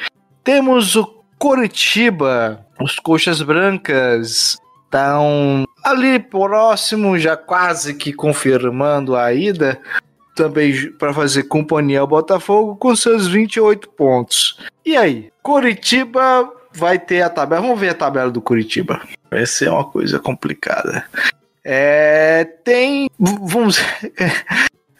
Temos 0.42 0.96
o 0.96 1.20
Coritiba, 1.38 2.66
os 2.80 2.96
Coxas 2.96 3.42
Brancas, 3.42 4.58
estão 4.90 5.64
ali 5.84 6.18
próximo, 6.18 7.16
já 7.16 7.36
quase 7.36 7.94
que 7.94 8.12
confirmando 8.12 9.14
a 9.14 9.32
ida, 9.32 9.80
também 10.34 10.90
para 10.92 11.14
fazer 11.14 11.44
companhia 11.44 12.00
ao 12.00 12.06
Botafogo 12.06 12.74
com 12.74 12.94
seus 12.96 13.28
28 13.28 13.88
pontos. 13.90 14.58
E 14.84 14.96
aí, 14.96 15.30
Curitiba 15.42 16.50
vai 16.72 16.98
ter 16.98 17.22
a 17.22 17.30
tabela. 17.30 17.62
Vamos 17.62 17.78
ver 17.78 17.90
a 17.90 17.94
tabela 17.94 18.30
do 18.30 18.42
Curitiba. 18.42 19.00
Vai 19.30 19.46
ser 19.46 19.70
uma 19.70 19.84
coisa 19.84 20.18
complicada. 20.18 21.04
É, 21.64 22.44
tem. 22.64 23.08
Vamos. 23.18 23.78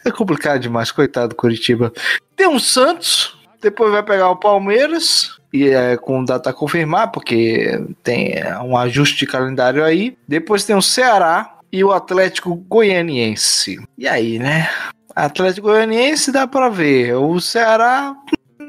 É 0.03 0.09
complicado 0.09 0.59
demais, 0.59 0.91
coitado 0.91 1.29
do 1.29 1.35
Curitiba. 1.35 1.93
Tem 2.35 2.47
um 2.47 2.57
Santos, 2.57 3.37
depois 3.61 3.91
vai 3.91 4.03
pegar 4.03 4.29
o 4.29 4.35
Palmeiras, 4.35 5.39
e 5.53 5.67
é 5.69 5.97
com 5.97 6.23
data 6.23 6.49
a 6.49 6.53
confirmar, 6.53 7.11
porque 7.11 7.81
tem 8.03 8.35
um 8.63 8.77
ajuste 8.77 9.19
de 9.19 9.27
calendário 9.27 9.83
aí. 9.83 10.17
Depois 10.27 10.63
tem 10.63 10.75
o 10.75 10.81
Ceará 10.81 11.57
e 11.71 11.83
o 11.83 11.91
Atlético 11.91 12.55
Goianiense. 12.55 13.79
E 13.97 14.07
aí, 14.07 14.39
né? 14.39 14.69
Atlético 15.15 15.67
Goianiense 15.67 16.31
dá 16.31 16.47
para 16.47 16.69
ver. 16.69 17.15
O 17.15 17.39
Ceará, 17.39 18.15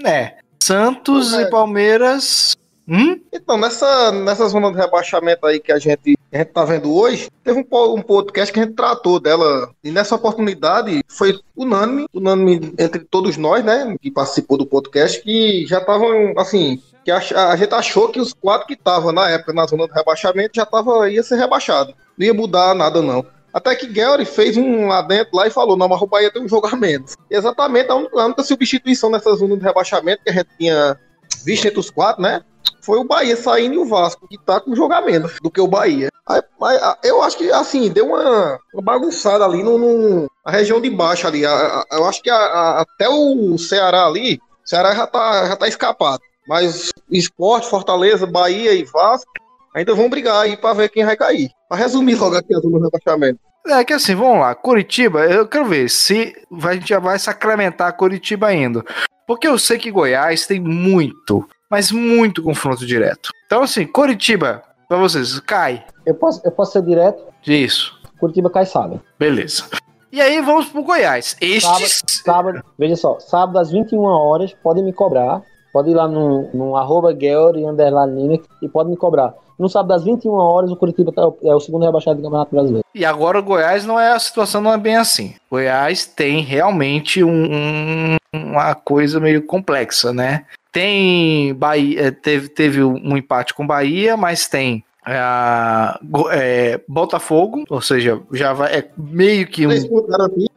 né? 0.02 0.34
Santos 0.62 1.34
é. 1.34 1.42
e 1.42 1.50
Palmeiras 1.50 2.56
Hum? 2.92 3.18
Então, 3.32 3.56
nessa, 3.56 4.12
nessa 4.12 4.46
zona 4.48 4.70
de 4.70 4.76
rebaixamento 4.76 5.46
aí 5.46 5.58
que 5.58 5.72
a 5.72 5.78
gente, 5.78 6.14
a 6.30 6.36
gente 6.36 6.48
tá 6.48 6.62
vendo 6.62 6.94
hoje, 6.94 7.30
teve 7.42 7.58
um, 7.58 7.94
um 7.94 8.02
podcast 8.02 8.52
que 8.52 8.60
a 8.60 8.64
gente 8.64 8.74
tratou 8.74 9.18
dela. 9.18 9.70
E 9.82 9.90
nessa 9.90 10.14
oportunidade 10.14 11.02
foi 11.08 11.40
unânime, 11.56 12.06
unânime 12.12 12.74
entre 12.78 13.02
todos 13.02 13.38
nós, 13.38 13.64
né? 13.64 13.96
Que 13.98 14.10
participou 14.10 14.58
do 14.58 14.66
podcast, 14.66 15.22
que 15.22 15.66
já 15.66 15.78
estavam, 15.78 16.34
assim. 16.36 16.82
Que 17.02 17.10
a, 17.10 17.16
a 17.16 17.56
gente 17.56 17.74
achou 17.74 18.10
que 18.10 18.20
os 18.20 18.34
quatro 18.34 18.66
que 18.66 18.74
estavam 18.74 19.10
na 19.10 19.26
época 19.30 19.54
na 19.54 19.66
zona 19.66 19.88
de 19.88 19.94
rebaixamento 19.94 20.50
já 20.54 20.66
tava, 20.66 21.10
ia 21.10 21.22
ser 21.22 21.36
rebaixado. 21.36 21.94
Não 22.18 22.26
ia 22.26 22.34
mudar 22.34 22.74
nada, 22.74 23.00
não. 23.00 23.24
Até 23.54 23.74
que 23.74 23.86
Gary 23.86 24.26
fez 24.26 24.58
um 24.58 24.86
lá 24.88 25.00
dentro 25.00 25.34
lá 25.34 25.46
e 25.46 25.50
falou: 25.50 25.78
não, 25.78 25.88
mas 25.88 26.00
o 26.02 26.06
Bahia 26.06 26.30
tem 26.30 26.42
um 26.42 26.48
jogo 26.48 26.66
a 26.66 26.76
menos. 26.76 27.16
Exatamente 27.30 27.90
a 27.90 27.94
única, 27.94 28.20
a 28.20 28.26
única 28.26 28.42
substituição 28.42 29.10
nessa 29.10 29.34
zona 29.34 29.56
de 29.56 29.62
rebaixamento 29.62 30.22
que 30.22 30.30
a 30.30 30.34
gente 30.34 30.48
tinha 30.58 30.98
visto 31.44 31.66
entre 31.66 31.80
os 31.80 31.90
quatro, 31.90 32.22
né? 32.22 32.42
Foi 32.80 32.98
o 32.98 33.04
Bahia 33.04 33.36
saindo 33.36 33.74
e 33.74 33.78
o 33.78 33.84
Vasco, 33.84 34.26
que 34.28 34.38
tá 34.38 34.60
com 34.60 34.70
menos 35.04 35.38
do 35.42 35.50
que 35.50 35.60
o 35.60 35.66
Bahia. 35.68 36.08
Aí, 36.28 36.40
mas, 36.60 36.82
a- 36.82 36.98
eu 37.02 37.22
acho 37.22 37.36
que, 37.38 37.50
assim, 37.52 37.90
deu 37.90 38.06
uma, 38.06 38.58
uma 38.74 38.82
bagunçada 38.82 39.44
ali 39.44 39.62
no, 39.62 39.78
no- 39.78 40.30
na 40.44 40.52
região 40.52 40.80
de 40.80 40.90
baixo 40.90 41.26
ali. 41.26 41.44
A- 41.44 41.50
a- 41.90 41.96
eu 41.96 42.04
acho 42.06 42.22
que 42.22 42.30
a- 42.30 42.80
até 42.80 43.08
o 43.08 43.56
Ceará 43.58 44.06
ali, 44.06 44.40
o 44.64 44.68
Ceará 44.68 44.94
já 44.94 45.06
tá, 45.06 45.46
já 45.48 45.56
tá 45.56 45.68
escapado. 45.68 46.22
Mas 46.46 46.90
Esporte, 47.10 47.68
Fortaleza, 47.68 48.26
Bahia 48.26 48.72
e 48.72 48.84
Vasco 48.84 49.30
ainda 49.74 49.94
vão 49.94 50.08
brigar 50.10 50.42
aí 50.42 50.56
pra 50.56 50.72
ver 50.72 50.88
quem 50.88 51.04
vai 51.04 51.16
cair. 51.16 51.50
Pra 51.68 51.78
resumir 51.78 52.14
logo 52.16 52.36
aqui 52.36 52.54
a 52.54 52.58
zona 52.58 52.78
do 52.78 52.84
rebaixamento. 52.84 53.38
É 53.66 53.84
que 53.84 53.92
assim, 53.92 54.14
vamos 54.16 54.40
lá. 54.40 54.54
Curitiba, 54.56 55.20
eu 55.26 55.46
quero 55.46 55.66
ver 55.66 55.88
se 55.88 56.34
a 56.64 56.74
gente 56.74 56.88
já 56.88 56.98
vai 56.98 57.16
sacramentar 57.18 57.96
Curitiba 57.96 58.48
ainda. 58.48 58.84
Porque 59.24 59.46
eu 59.46 59.56
sei 59.56 59.78
que 59.78 59.90
Goiás 59.90 60.46
tem 60.46 60.60
muito, 60.60 61.48
mas 61.72 61.90
muito 61.90 62.42
confronto 62.42 62.84
direto. 62.84 63.30
Então, 63.46 63.62
assim, 63.62 63.86
Curitiba, 63.86 64.62
pra 64.86 64.98
vocês, 64.98 65.40
cai. 65.40 65.82
Eu 66.04 66.14
posso, 66.14 66.42
eu 66.44 66.52
posso 66.52 66.72
ser 66.72 66.82
direto? 66.82 67.24
Isso. 67.46 67.98
Curitiba 68.20 68.50
cai 68.50 68.66
sábado. 68.66 69.00
Beleza. 69.18 69.64
E 70.12 70.20
aí 70.20 70.42
vamos 70.42 70.66
pro 70.66 70.82
Goiás. 70.82 71.34
Estes. 71.40 72.02
Sábado, 72.22 72.62
veja 72.78 72.94
só, 72.94 73.18
sábado 73.20 73.58
às 73.58 73.70
21 73.70 74.02
horas, 74.02 74.54
podem 74.62 74.84
me 74.84 74.92
cobrar. 74.92 75.40
Pode 75.72 75.88
ir 75.88 75.94
lá 75.94 76.06
no, 76.06 76.50
no 76.52 76.76
arroba 76.76 77.18
Geori, 77.18 77.64
underline 77.64 78.20
Lineker, 78.20 78.50
e 78.60 78.68
pode 78.68 78.90
me 78.90 78.96
cobrar. 78.98 79.32
No 79.62 79.68
sábado 79.68 79.92
às 79.92 80.02
21 80.02 80.32
horas, 80.32 80.72
o 80.72 80.76
Curitiba 80.76 81.12
tá- 81.12 81.22
é 81.44 81.54
o 81.54 81.60
segundo 81.60 81.84
rebaixado 81.84 82.16
do 82.16 82.22
Campeonato 82.24 82.50
Brasileiro. 82.50 82.84
E 82.92 83.04
agora 83.04 83.38
o 83.38 83.42
Goiás 83.44 83.86
não 83.86 83.98
é 83.98 84.10
a 84.12 84.18
situação 84.18 84.60
não 84.60 84.72
é 84.72 84.76
bem 84.76 84.96
assim. 84.96 85.34
Goiás 85.48 86.04
tem 86.04 86.40
realmente 86.42 87.22
um- 87.22 87.48
um- 87.54 88.16
uma 88.34 88.74
coisa 88.74 89.20
meio 89.20 89.46
complexa, 89.46 90.12
né? 90.12 90.46
Tem 90.72 91.54
Bahia, 91.54 92.08
eh, 92.08 92.10
teve, 92.10 92.48
teve 92.48 92.82
um 92.82 93.16
empate 93.16 93.54
com 93.54 93.64
Bahia, 93.64 94.16
mas 94.16 94.48
tem 94.48 94.82
ah, 95.04 95.98
Go- 96.02 96.30
eh, 96.30 96.80
Botafogo, 96.88 97.64
ou 97.70 97.80
seja, 97.80 98.20
já 98.32 98.52
vai 98.52 98.78
é 98.78 98.88
meio 98.96 99.46
que 99.48 99.66
um 99.66 99.70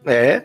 é 0.05 0.43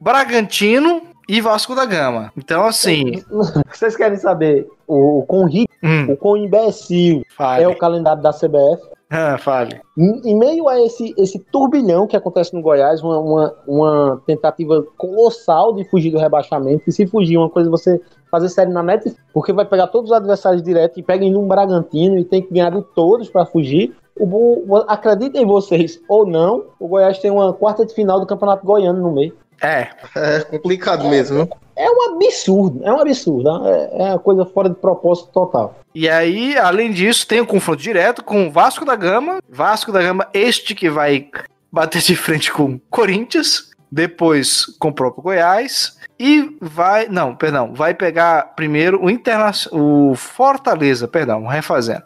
Bragantino 0.00 1.02
e 1.28 1.40
Vasco 1.40 1.74
da 1.74 1.84
Gama. 1.84 2.32
Então 2.36 2.64
assim, 2.64 3.22
Vocês 3.72 3.96
querem 3.96 4.16
saber 4.18 4.66
o, 4.86 5.18
o 5.20 5.22
quão 5.26 5.44
ri- 5.46 5.66
hum, 5.82 6.12
o 6.12 6.16
quão 6.16 6.36
imbecil 6.36 7.22
fale, 7.36 7.64
é 7.64 7.68
o 7.68 7.76
calendário 7.76 8.22
da 8.22 8.32
CBF? 8.32 8.96
Ah, 9.08 9.38
fale. 9.38 9.80
Em, 9.96 10.30
em 10.30 10.36
meio 10.36 10.68
a 10.68 10.80
esse, 10.82 11.14
esse 11.16 11.38
turbilhão 11.38 12.08
que 12.08 12.16
acontece 12.16 12.52
no 12.52 12.60
Goiás, 12.60 13.02
uma, 13.02 13.18
uma, 13.20 13.54
uma 13.66 14.22
tentativa 14.26 14.84
colossal 14.96 15.74
de 15.74 15.84
fugir 15.84 16.10
do 16.10 16.18
rebaixamento, 16.18 16.82
e 16.88 16.92
se 16.92 17.06
fugir, 17.06 17.36
uma 17.36 17.48
coisa 17.48 17.68
é 17.68 17.70
você 17.70 18.00
fazer 18.30 18.48
série 18.48 18.72
na 18.72 18.82
net, 18.82 19.14
porque 19.32 19.52
vai 19.52 19.64
pegar 19.64 19.86
todos 19.86 20.10
os 20.10 20.16
adversários 20.16 20.60
direto 20.60 20.98
e 20.98 21.04
pega 21.04 21.24
em 21.24 21.36
um 21.36 21.46
Bragantino 21.46 22.18
e 22.18 22.24
tem 22.24 22.42
que 22.42 22.52
ganhar 22.52 22.70
de 22.70 22.82
todos 22.96 23.30
para 23.30 23.46
fugir. 23.46 23.94
O, 24.18 24.24
o, 24.66 24.76
acreditem 24.88 25.46
vocês 25.46 26.00
ou 26.08 26.26
não, 26.26 26.64
o 26.80 26.88
Goiás 26.88 27.18
tem 27.20 27.30
uma 27.30 27.52
quarta 27.52 27.86
de 27.86 27.94
final 27.94 28.18
do 28.18 28.26
Campeonato 28.26 28.66
Goiano 28.66 29.00
no 29.00 29.12
meio. 29.12 29.34
É, 29.62 29.88
É 30.14 30.40
complicado 30.40 31.08
mesmo. 31.08 31.36
viu? 31.44 31.48
É 31.76 31.90
um 31.90 32.14
absurdo, 32.14 32.80
é 32.84 32.90
um 32.92 32.98
absurdo, 33.00 33.66
é, 33.68 33.90
é 33.98 34.04
uma 34.10 34.18
coisa 34.18 34.46
fora 34.46 34.68
de 34.70 34.76
propósito 34.76 35.28
total. 35.30 35.74
E 35.94 36.08
aí, 36.08 36.56
além 36.56 36.90
disso, 36.90 37.26
tem 37.26 37.40
o 37.40 37.46
confronto 37.46 37.82
direto 37.82 38.24
com 38.24 38.46
o 38.46 38.50
Vasco 38.50 38.84
da 38.84 38.96
Gama. 38.96 39.40
Vasco 39.48 39.92
da 39.92 40.00
Gama, 40.02 40.26
este 40.32 40.74
que 40.74 40.88
vai 40.88 41.28
bater 41.70 42.00
de 42.00 42.16
frente 42.16 42.50
com 42.50 42.64
o 42.64 42.80
Corinthians, 42.90 43.70
depois 43.92 44.64
com 44.78 44.88
o 44.88 44.92
próprio 44.92 45.22
Goiás. 45.22 45.96
E 46.18 46.56
vai. 46.62 47.08
Não, 47.08 47.36
perdão. 47.36 47.74
Vai 47.74 47.92
pegar 47.92 48.54
primeiro 48.56 49.04
o 49.04 49.10
Internacional. 49.10 49.78
O 50.10 50.14
Fortaleza, 50.14 51.06
perdão, 51.06 51.46
refazendo. 51.46 52.02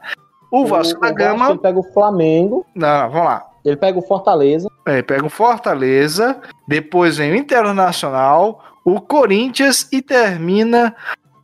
O 0.50 0.66
Vasco 0.66 1.00
da 1.00 1.08
ele 1.08 1.16
Gama. 1.16 1.56
pega 1.56 1.78
o 1.78 1.92
Flamengo, 1.92 2.66
Não, 2.74 3.08
vamos 3.08 3.26
lá. 3.26 3.46
Ele 3.64 3.76
pega 3.76 3.98
o 3.98 4.02
Fortaleza, 4.02 4.68
É, 4.86 5.02
pega 5.02 5.26
o 5.26 5.30
Fortaleza, 5.30 6.40
depois 6.66 7.16
vem 7.16 7.32
o 7.32 7.36
Internacional, 7.36 8.62
o 8.84 9.00
Corinthians 9.00 9.88
e 9.92 10.00
termina 10.00 10.94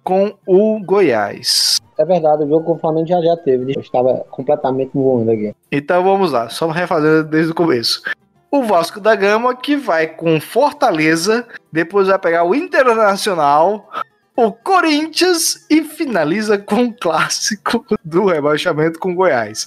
com 0.03 0.35
o 0.47 0.81
Goiás. 0.85 1.79
É 1.99 2.05
verdade, 2.05 2.45
o 2.45 2.49
jogo 2.49 2.65
com 2.65 2.73
o 2.73 2.79
Flamengo 2.79 3.07
já 3.09 3.21
já 3.21 3.37
teve. 3.37 3.73
Eu 3.75 3.81
estava 3.81 4.25
completamente 4.31 4.91
voando 4.95 5.31
aqui. 5.31 5.55
Então 5.73 6.03
vamos 6.03 6.33
lá, 6.33 6.49
só 6.49 6.69
refazendo 6.69 7.25
desde 7.25 7.53
o 7.53 7.55
começo. 7.55 8.03
O 8.51 8.63
Vasco 8.63 9.01
da 9.01 9.15
Gama 9.15 9.55
que 9.57 9.77
vai 9.77 10.07
com 10.07 10.41
Fortaleza, 10.41 11.47
depois 11.73 12.09
vai 12.09 12.19
pegar 12.19 12.45
o 12.45 12.55
Internacional, 12.55 13.91
o 14.37 14.53
Corinthians 14.53 15.67
e 15.71 15.83
finaliza 15.83 16.59
com 16.59 16.85
o 16.85 16.95
clássico 16.95 17.85
do 18.05 18.27
rebaixamento 18.27 18.99
com 18.99 19.13
o 19.13 19.15
Goiás. 19.15 19.67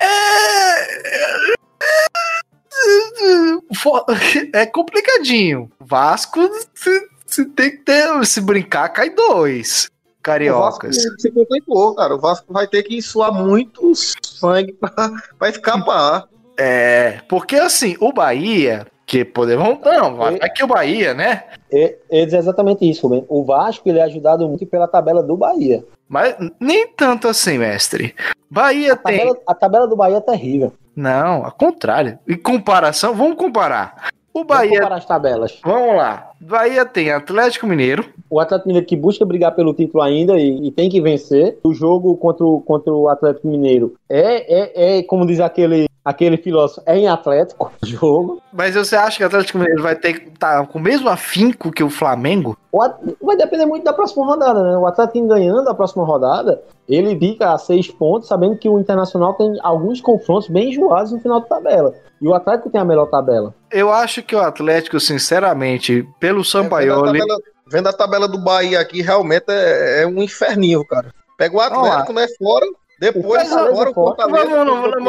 É, 0.00 1.57
é 4.54 4.66
complicadinho. 4.66 5.70
Vasco 5.80 6.40
se, 6.74 7.08
se 7.26 7.44
tem 7.46 7.70
que 7.70 7.78
ter, 7.78 8.26
se 8.26 8.40
brincar, 8.40 8.88
cai 8.90 9.10
dois. 9.10 9.86
O 9.86 9.90
Vasco 9.90 10.22
Cariocas. 10.22 10.96
se 11.18 11.30
complicou, 11.30 11.94
cara. 11.94 12.14
O 12.14 12.20
Vasco 12.20 12.52
vai 12.52 12.66
ter 12.66 12.82
que 12.82 13.00
suar 13.00 13.32
muito 13.32 13.92
sangue 13.94 14.74
pra, 14.74 15.10
pra 15.38 15.48
escapar. 15.48 16.28
É, 16.58 17.20
porque 17.28 17.56
assim, 17.56 17.96
o 18.00 18.12
Bahia, 18.12 18.86
que 19.06 19.24
podemos. 19.24 19.78
Não, 19.80 20.16
vai 20.16 20.38
que 20.50 20.62
o 20.62 20.66
Bahia, 20.66 21.14
né? 21.14 21.44
Ia 21.72 22.26
dizer 22.26 22.38
exatamente 22.38 22.88
isso, 22.88 23.06
Rubem. 23.06 23.24
O 23.28 23.44
Vasco 23.44 23.88
ele 23.88 24.00
é 24.00 24.02
ajudado 24.02 24.46
muito 24.46 24.66
pela 24.66 24.88
tabela 24.88 25.22
do 25.22 25.36
Bahia. 25.36 25.82
Mas 26.08 26.34
nem 26.60 26.88
tanto 26.88 27.28
assim, 27.28 27.58
mestre. 27.58 28.14
Bahia 28.50 28.94
A 28.94 28.96
tem. 28.96 29.18
tabela, 29.18 29.38
a 29.46 29.54
tabela 29.54 29.86
do 29.86 29.96
Bahia 29.96 30.16
é 30.16 30.20
terrível. 30.20 30.72
Não, 30.98 31.44
ao 31.44 31.52
contrário. 31.52 32.18
Em 32.28 32.36
comparação, 32.36 33.14
vamos 33.14 33.36
comparar. 33.36 34.08
O 34.34 34.40
Vamos 34.40 34.48
Bahia. 34.48 34.78
comparar 34.80 34.96
as 34.96 35.06
tabelas. 35.06 35.60
Vamos 35.64 35.96
lá. 35.96 36.32
Bahia 36.40 36.84
tem 36.84 37.12
Atlético 37.12 37.68
Mineiro. 37.68 38.04
O 38.28 38.40
Atlético 38.40 38.68
Mineiro 38.68 38.86
que 38.86 38.96
busca 38.96 39.24
brigar 39.24 39.54
pelo 39.54 39.72
título 39.72 40.02
ainda 40.02 40.36
e, 40.36 40.66
e 40.66 40.70
tem 40.72 40.90
que 40.90 41.00
vencer. 41.00 41.56
O 41.62 41.72
jogo 41.72 42.16
contra 42.16 42.44
o, 42.44 42.60
contra 42.60 42.92
o 42.92 43.08
Atlético 43.08 43.46
Mineiro 43.46 43.94
é, 44.08 44.96
é, 44.96 44.98
é, 44.98 45.02
como 45.04 45.24
diz 45.24 45.38
aquele, 45.38 45.87
aquele 46.08 46.38
filósofo, 46.38 46.80
é 46.86 46.96
em 46.96 47.06
Atlético 47.06 47.70
jogo. 47.84 48.40
Mas 48.52 48.74
você 48.74 48.96
acha 48.96 49.18
que 49.18 49.22
o 49.22 49.26
Atlético 49.26 49.58
Mineiro 49.58 49.82
vai 49.82 49.94
ter 49.94 50.14
que 50.14 50.28
estar 50.28 50.66
com 50.66 50.78
o 50.78 50.82
mesmo 50.82 51.08
afinco 51.08 51.70
que 51.70 51.84
o 51.84 51.90
Flamengo? 51.90 52.56
O 52.72 52.80
At- 52.82 52.98
vai 53.20 53.36
depender 53.36 53.66
muito 53.66 53.84
da 53.84 53.92
próxima 53.92 54.24
rodada, 54.24 54.62
né? 54.62 54.76
O 54.78 54.86
Atlético 54.86 55.26
ganhando 55.26 55.68
a 55.68 55.74
próxima 55.74 56.04
rodada, 56.04 56.62
ele 56.88 57.18
fica 57.18 57.52
a 57.52 57.58
seis 57.58 57.88
pontos, 57.90 58.28
sabendo 58.28 58.56
que 58.56 58.68
o 58.68 58.78
Internacional 58.78 59.34
tem 59.34 59.52
alguns 59.62 60.00
confrontos 60.00 60.48
bem 60.48 60.70
enjoados 60.70 61.12
no 61.12 61.20
final 61.20 61.40
da 61.40 61.46
tabela. 61.46 61.94
E 62.20 62.26
o 62.26 62.34
Atlético 62.34 62.70
tem 62.70 62.80
a 62.80 62.84
melhor 62.84 63.06
tabela. 63.06 63.54
Eu 63.70 63.92
acho 63.92 64.22
que 64.22 64.34
o 64.34 64.40
Atlético, 64.40 64.98
sinceramente, 64.98 66.08
pelo 66.18 66.38
Vendo 66.38 66.46
a, 66.46 66.50
Sampaioli. 66.50 67.18
tabela, 67.18 67.38
vendo 67.70 67.88
a 67.88 67.92
tabela 67.92 68.26
do 68.26 68.38
Bahia 68.38 68.80
aqui, 68.80 69.02
realmente 69.02 69.44
é, 69.48 70.02
é 70.02 70.06
um 70.06 70.22
inferninho, 70.22 70.84
cara. 70.86 71.12
Pega 71.36 71.56
o. 71.56 71.60
Atlético, 71.60 72.12
né? 72.12 72.26
Fora. 72.38 72.66
Depois, 73.00 73.52
agora 73.52 73.90
o. 73.90 73.94
Fortaleza. 73.94 74.46
Vamos, 74.46 74.80
vamos- 74.92 75.04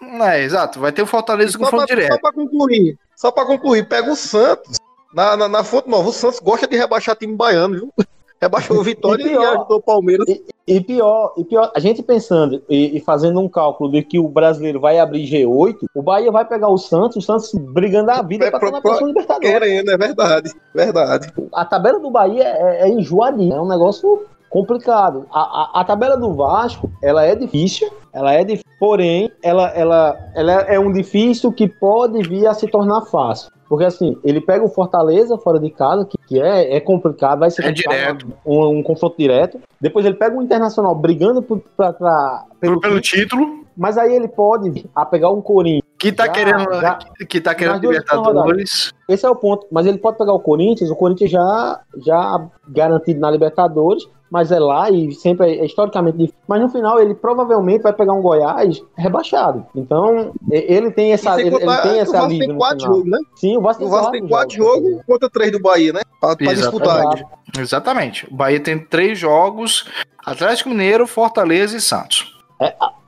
vamos- 0.00 0.20
é, 0.26 0.42
exato, 0.42 0.78
vai 0.80 0.92
ter 0.92 1.02
o 1.02 1.06
Fortaleza 1.06 1.56
com 1.58 1.64
pra, 1.66 1.84
direto. 1.84 2.12
só 2.12 2.18
pra 2.20 2.32
concluir, 2.32 2.98
só 3.16 3.30
pra 3.32 3.44
concluir, 3.46 3.88
pega 3.88 4.10
o 4.10 4.16
Santos 4.16 4.76
na, 5.14 5.36
na, 5.36 5.48
na 5.48 5.64
Fonte 5.64 5.88
Nova. 5.88 6.08
O 6.08 6.12
Santos 6.12 6.40
gosta 6.40 6.66
de 6.66 6.76
rebaixar 6.76 7.16
time 7.16 7.34
baiano, 7.34 7.74
viu? 7.74 7.92
Rebaixou 8.42 8.78
o 8.78 8.82
Vitória 8.82 9.22
E 9.22 9.26
e, 9.26 9.30
pior- 9.30 9.56
ajudou 9.56 9.78
o 9.78 9.82
Palmeiras. 9.82 10.26
E 10.66 10.80
pior, 10.80 11.32
e 11.36 11.44
pior, 11.44 11.70
a 11.74 11.78
gente 11.78 12.02
pensando 12.02 12.60
e, 12.68 12.96
e 12.96 13.00
fazendo 13.00 13.38
um 13.40 13.48
cálculo 13.48 13.90
de 13.92 14.02
que 14.02 14.18
o 14.18 14.26
brasileiro 14.28 14.80
vai 14.80 14.98
abrir 14.98 15.24
G8, 15.28 15.76
o 15.94 16.02
Bahia 16.02 16.30
vai 16.30 16.44
pegar 16.44 16.68
o 16.68 16.76
Santos, 16.76 17.16
o 17.18 17.20
Santos 17.20 17.52
brigando 17.54 18.10
a 18.10 18.20
vida 18.20 18.46
É, 18.46 18.50
para 18.50 18.58
estar 18.66 18.70
na 18.72 18.80
posição 18.82 19.06
Libertadores. 19.06 19.48
Querendo, 19.48 19.90
é 19.92 19.96
verdade. 19.96 20.52
Verdade. 20.74 21.32
A 21.54 21.64
tabela 21.64 22.00
do 22.00 22.10
Bahia 22.10 22.42
é, 22.44 22.82
é 22.82 22.88
enjoadinha, 22.88 23.56
é 23.56 23.60
um 23.60 23.68
negócio 23.68 24.24
complicado. 24.52 25.26
A, 25.32 25.40
a, 25.40 25.80
a 25.80 25.84
tabela 25.84 26.16
do 26.16 26.34
Vasco, 26.34 26.90
ela 27.02 27.24
é 27.24 27.34
difícil, 27.34 27.90
ela 28.12 28.32
é 28.34 28.44
difícil, 28.44 28.70
porém, 28.78 29.30
ela, 29.42 29.68
ela, 29.70 30.16
ela 30.34 30.52
é 30.52 30.78
um 30.78 30.92
difícil 30.92 31.50
que 31.50 31.66
pode 31.66 32.22
vir 32.28 32.46
a 32.46 32.52
se 32.54 32.68
tornar 32.68 33.00
fácil. 33.06 33.50
Porque 33.68 33.86
assim, 33.86 34.18
ele 34.22 34.38
pega 34.42 34.62
o 34.62 34.68
Fortaleza 34.68 35.38
fora 35.38 35.58
de 35.58 35.70
casa, 35.70 36.04
que, 36.04 36.18
que 36.28 36.38
é, 36.40 36.76
é 36.76 36.80
complicado, 36.80 37.38
vai 37.38 37.50
ser 37.50 37.64
É 37.64 37.72
direto. 37.72 38.30
Um, 38.44 38.78
um 38.78 38.82
confronto 38.82 39.16
direto. 39.16 39.58
Depois 39.80 40.04
ele 40.04 40.16
pega 40.16 40.36
o 40.36 40.42
Internacional 40.42 40.94
brigando 40.94 41.40
por, 41.42 41.58
pra, 41.74 41.90
pra- 41.94 42.44
Pelo, 42.60 42.78
pelo, 42.78 43.00
título, 43.00 43.64
Mas 43.74 43.96
aí 43.96 44.14
ele 44.14 44.28
pode 44.28 44.84
a 44.94 45.06
pegar 45.06 45.30
um 45.30 45.40
Corinthians. 45.40 45.84
que 45.98 46.12
tá 46.12 46.26
Já, 46.26 46.32
querendo, 46.32 46.72
já. 46.74 46.98
que 47.26 47.40
tá 47.40 47.54
querendo 47.54 47.80
Libertadores. 47.80 48.92
Esse 49.08 49.24
é 49.24 49.30
o 49.30 49.34
ponto. 49.36 49.66
Mas 49.72 49.86
ele 49.86 49.96
pode 49.96 50.18
pegar 50.18 50.34
o 50.34 50.40
Corinthians, 50.40 50.90
o 50.90 50.96
Corinthians 50.96 51.30
já, 51.30 51.80
já 52.04 52.46
garantido 52.68 53.20
na 53.20 53.30
Libertadores, 53.30 54.06
mas 54.32 54.50
é 54.50 54.58
lá 54.58 54.90
e 54.90 55.12
sempre 55.12 55.58
é 55.58 55.66
historicamente 55.66 56.16
difícil. 56.16 56.40
Mas 56.48 56.62
no 56.62 56.70
final 56.70 56.98
ele 56.98 57.14
provavelmente 57.14 57.82
vai 57.82 57.92
pegar 57.92 58.14
um 58.14 58.22
Goiás 58.22 58.82
rebaixado. 58.96 59.66
Então 59.76 60.32
ele 60.50 60.90
tem 60.90 61.12
essa, 61.12 61.38
ele, 61.38 61.54
ele 61.54 61.66
tem 61.82 62.00
alívio 62.24 62.48
tem 62.48 62.56
quatro 62.56 62.80
jogos, 62.86 63.04
né? 63.04 63.18
Sim, 63.36 63.56
o 63.58 63.60
Vasco 63.60 63.84
O 63.84 63.88
Vasco 63.88 64.12
tem 64.12 64.26
quatro 64.26 64.56
jogos 64.56 65.02
contra 65.06 65.28
três 65.28 65.52
do 65.52 65.60
Bahia, 65.60 65.92
né? 65.92 66.00
Pra 66.18 66.34
disputar. 66.54 67.24
Exatamente. 67.58 68.26
O 68.32 68.34
Bahia 68.34 68.58
tem 68.58 68.78
três 68.78 69.18
jogos: 69.18 69.86
Atlético 70.24 70.70
Mineiro, 70.70 71.06
Fortaleza 71.06 71.76
e 71.76 71.80
Santos. 71.80 72.32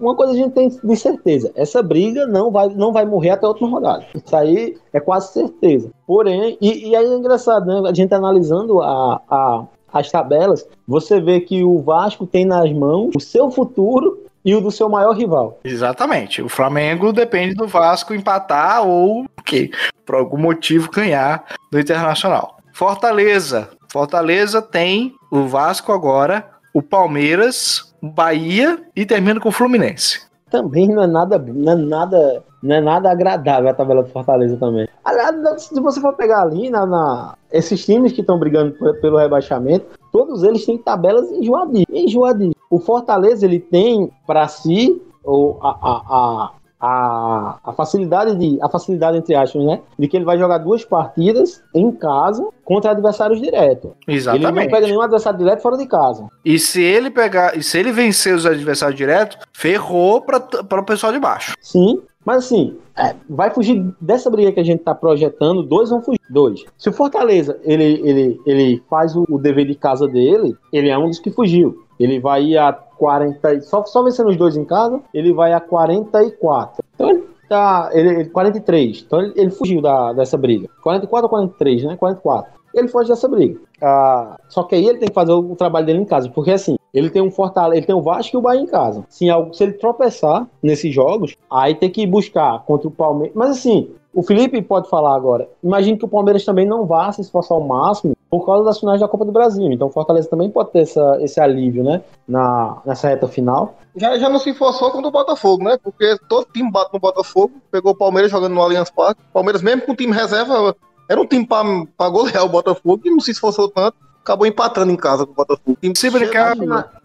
Uma 0.01 0.17
coisa 0.17 0.33
a 0.33 0.37
gente 0.37 0.53
tem 0.53 0.69
de 0.69 0.97
certeza, 0.97 1.53
essa 1.55 1.81
briga 1.81 2.27
não 2.27 2.51
vai, 2.51 2.69
não 2.71 2.93
vai 2.93 3.07
morrer 3.07 3.31
até 3.31 3.47
a 3.47 3.51
última 3.51 3.71
rodada. 3.71 4.05
Isso 4.13 4.35
aí 4.37 4.77
é 4.93 4.99
quase 4.99 5.33
certeza. 5.33 5.91
Porém, 6.07 6.59
e, 6.61 6.89
e 6.91 6.97
aí 6.97 7.07
é 7.07 7.15
engraçado, 7.15 7.65
né? 7.65 7.89
A 7.89 7.95
gente 7.95 8.13
analisando 8.13 8.83
a, 8.83 9.23
a- 9.31 9.65
as 9.95 10.11
tabelas, 10.11 10.67
você 10.87 11.21
vê 11.21 11.41
que 11.41 11.63
o 11.63 11.81
Vasco 11.81 12.27
tem 12.27 12.45
nas 12.45 12.71
mãos 12.73 13.13
o 13.17 13.21
seu 13.21 13.51
futuro 13.51 14.25
e 14.45 14.55
o 14.55 14.61
do 14.61 14.71
seu 14.71 14.89
maior 14.89 15.13
rival. 15.13 15.59
Exatamente. 15.65 16.43
O 16.43 16.49
Flamengo 16.49 17.13
depende 17.13 17.55
do 17.55 17.67
Vasco 17.67 18.13
empatar 18.13 18.87
ou, 18.87 19.25
que 19.45 19.71
por 20.05 20.17
algum 20.17 20.37
motivo, 20.37 20.91
ganhar 20.91 21.45
do 21.71 21.81
Internacional. 21.81 22.59
Fortaleza. 22.73 23.71
Fortaleza 23.89 24.61
tem 24.61 25.15
o 25.31 25.47
Vasco 25.47 25.93
agora, 25.93 26.47
o 26.75 26.83
Palmeiras, 26.83 27.95
Bahia 28.03 28.83
e 28.95 29.07
termina 29.07 29.41
com 29.41 29.49
o 29.49 29.53
Fluminense. 29.53 30.23
Também 30.55 30.87
não 30.87 31.03
é 31.03 31.07
nada, 31.09 31.37
não 31.37 31.73
é 31.73 31.75
nada, 31.75 32.45
não 32.63 32.77
é 32.77 32.81
nada 32.81 33.11
agradável 33.11 33.69
a 33.69 33.75
tabela 33.75 34.05
do 34.05 34.09
Fortaleza 34.11 34.57
também. 34.57 34.87
Aliás, 35.05 35.63
se 35.65 35.81
você 35.81 36.01
for 36.01 36.13
pegar 36.13 36.43
ali 36.43 36.71
na, 36.71 36.87
na- 36.87 37.35
esses 37.51 37.85
times 37.85 38.13
que 38.13 38.21
estão 38.21 38.39
brigando 38.39 38.73
pe- 38.73 38.93
pelo 39.01 39.19
rebaixamento, 39.19 39.85
todos 40.13 40.45
eles 40.45 40.65
têm 40.65 40.79
tabelas 40.79 41.29
enjoadinhas. 41.33 41.87
enjoadinhas. 41.91 42.55
O 42.71 42.79
Fortaleza 42.79 43.45
ele 43.45 43.59
tem 43.59 44.13
para 44.29 44.47
si 44.47 45.03
o, 45.25 45.57
a, 45.61 45.71
a, 45.71 46.03
a, 46.09 46.51
a, 46.85 47.59
a 47.65 47.73
facilidade 47.73 48.37
de 48.37 48.59
a 48.61 48.69
facilidade 48.69 49.17
entre 49.17 49.35
aspas, 49.35 49.65
né, 49.65 49.81
de 49.99 50.07
que 50.07 50.17
ele 50.17 50.25
vai 50.25 50.37
jogar 50.39 50.59
duas 50.59 50.85
partidas 50.85 51.63
em 51.75 51.91
casa 51.91 52.47
contra 52.63 52.91
adversários 52.91 53.41
diretos. 53.41 53.93
Ele 54.07 54.17
não 54.23 54.35
Exatamente. 54.35 54.71
pega 54.71 54.87
nenhum 54.87 55.01
adversário 55.01 55.39
direto 55.39 55.63
fora 55.63 55.79
de 55.79 55.87
casa. 55.87 56.29
E 56.45 56.59
se 56.59 56.83
ele 56.83 57.11
pegar, 57.11 57.57
e 57.57 57.63
se 57.63 57.79
ele 57.79 57.91
vencer 57.91 58.35
os 58.35 58.45
adversários 58.45 58.97
direto, 58.99 59.39
ferrou 59.53 60.21
para 60.21 60.81
o 60.81 60.85
pessoal 60.85 61.13
de 61.13 61.19
baixo. 61.19 61.55
Sim, 61.59 62.03
mas 62.25 62.45
assim, 62.45 62.77
é, 62.97 63.15
vai 63.29 63.51
fugir 63.51 63.83
dessa 63.99 64.31
briga 64.31 64.53
que 64.53 64.61
a 64.61 64.65
gente 64.65 64.83
tá 64.83 64.95
projetando, 64.95 65.63
dois 65.63 65.89
vão 65.89 66.03
fugir, 66.03 66.21
dois. 66.29 66.65
Se 66.77 66.91
o 66.91 66.93
Fortaleza, 66.93 67.59
ele, 67.63 68.01
ele, 68.05 68.41
ele 68.45 68.83
faz 68.91 69.17
o, 69.17 69.25
o 69.29 69.39
dever 69.39 69.67
de 69.67 69.75
casa 69.75 70.07
dele, 70.07 70.55
ele 70.71 70.91
é 70.91 70.99
um 70.99 71.09
dos 71.09 71.19
que 71.19 71.31
fugiu. 71.31 71.83
Ele 71.99 72.19
vai 72.19 72.43
ir 72.43 72.59
a 72.59 72.73
40, 72.99 73.55
e- 73.55 73.63
só, 73.63 73.85
só 73.85 74.03
vencendo 74.03 74.29
os 74.31 74.37
dois 74.37 74.57
em 74.57 74.65
casa, 74.65 75.01
ele 75.13 75.33
vai 75.33 75.53
a 75.53 75.61
44. 75.61 76.83
Então 76.95 77.11
ele 77.11 77.25
tá, 77.49 77.91
ele, 77.93 78.09
ele- 78.09 78.25
43, 78.31 79.05
então 79.07 79.21
ele, 79.21 79.33
ele 79.37 79.51
fugiu 79.51 79.81
da, 79.81 80.13
dessa 80.13 80.37
briga. 80.37 80.69
44 80.83 81.25
ou 81.25 81.31
43, 81.31 81.85
né, 81.85 81.97
44. 81.97 82.53
Ele 82.75 82.89
foge 82.89 83.09
dessa 83.09 83.29
briga. 83.29 83.61
Ah, 83.81 84.37
só 84.49 84.65
que 84.65 84.75
aí 84.75 84.85
ele 84.87 84.99
tem 84.99 85.09
que 85.09 85.15
fazer 85.15 85.33
o, 85.33 85.53
o 85.53 85.57
trabalho 85.57 85.87
dele 85.87 86.01
em 86.01 86.05
casa, 86.05 86.29
porque 86.29 86.51
assim, 86.51 86.77
ele 86.93 87.09
tem 87.09 87.23
um 87.23 87.31
Fortaleza, 87.31 87.77
ele 87.79 87.87
tem 87.87 87.95
o 87.95 88.03
Vasco 88.03 88.37
e 88.37 88.39
o 88.39 88.43
Bahia 88.43 88.61
em 88.61 88.67
casa. 88.67 89.05
Se, 89.09 89.31
algo, 89.31 89.55
se 89.55 89.63
ele 89.63 89.75
tropeçar 89.75 90.47
nesses 90.63 90.93
jogos, 90.93 91.37
aí 91.51 91.75
tem 91.77 91.89
que 91.91 92.05
buscar 92.07 92.65
contra 92.65 92.89
o 92.89 92.91
Palmeiras. 92.91 93.37
Mas 93.37 93.51
assim, 93.51 93.91
o 94.13 94.23
Felipe 94.23 94.61
pode 94.63 94.89
falar 94.89 95.15
agora. 95.15 95.49
Imagino 95.63 95.99
que 95.99 96.05
o 96.05 96.09
Palmeiras 96.09 96.45
também 96.45 96.67
não 96.67 96.85
vá 96.85 97.13
se 97.13 97.21
esforçar 97.21 97.57
ao 97.57 97.65
máximo 97.65 98.17
por 98.39 98.47
causa 98.47 98.65
das 98.65 98.81
finais 98.81 99.01
da 99.01 99.07
Copa 99.07 99.25
do 99.25 99.31
Brasil. 99.31 99.71
Então 99.71 99.87
o 99.87 99.93
Fortaleza 99.93 100.29
também 100.29 100.51
pode 100.51 100.73
ter 100.73 100.81
essa, 100.81 101.19
esse 101.21 101.41
alívio, 101.41 101.85
né? 101.85 102.03
Na, 102.27 102.79
nessa 102.85 103.09
reta 103.09 103.29
final. 103.29 103.79
Já, 103.95 104.19
já 104.19 104.29
não 104.29 104.41
se 104.41 104.53
forçou 104.53 104.91
contra 104.91 105.07
o 105.07 105.13
Botafogo, 105.13 105.63
né? 105.63 105.79
Porque 105.81 106.19
todo 106.29 106.49
time 106.53 106.69
bate 106.69 106.93
no 106.93 106.99
Botafogo. 106.99 107.53
Pegou 107.71 107.93
o 107.93 107.97
Palmeiras 107.97 108.33
jogando 108.33 108.53
no 108.53 108.61
Allianz 108.61 108.91
Parque. 108.91 109.23
Palmeiras, 109.33 109.63
mesmo 109.63 109.83
com 109.83 109.93
o 109.93 109.97
time 109.97 110.13
reserva, 110.13 110.75
era 111.09 111.21
um 111.21 111.27
time 111.27 111.47
pra, 111.47 111.63
pra 111.97 112.09
golear 112.09 112.45
o 112.45 112.49
Botafogo 112.49 113.03
e 113.05 113.11
não 113.11 113.21
se 113.21 113.31
esforçou 113.31 113.69
tanto. 113.69 113.97
Acabou 114.21 114.49
empatando 114.49 114.91
em 114.91 114.97
casa 114.97 115.25
com 115.25 115.33
o 115.33 115.37
Botafogo. 115.37 115.79
Se 115.95 116.11
brincar, 116.11 116.57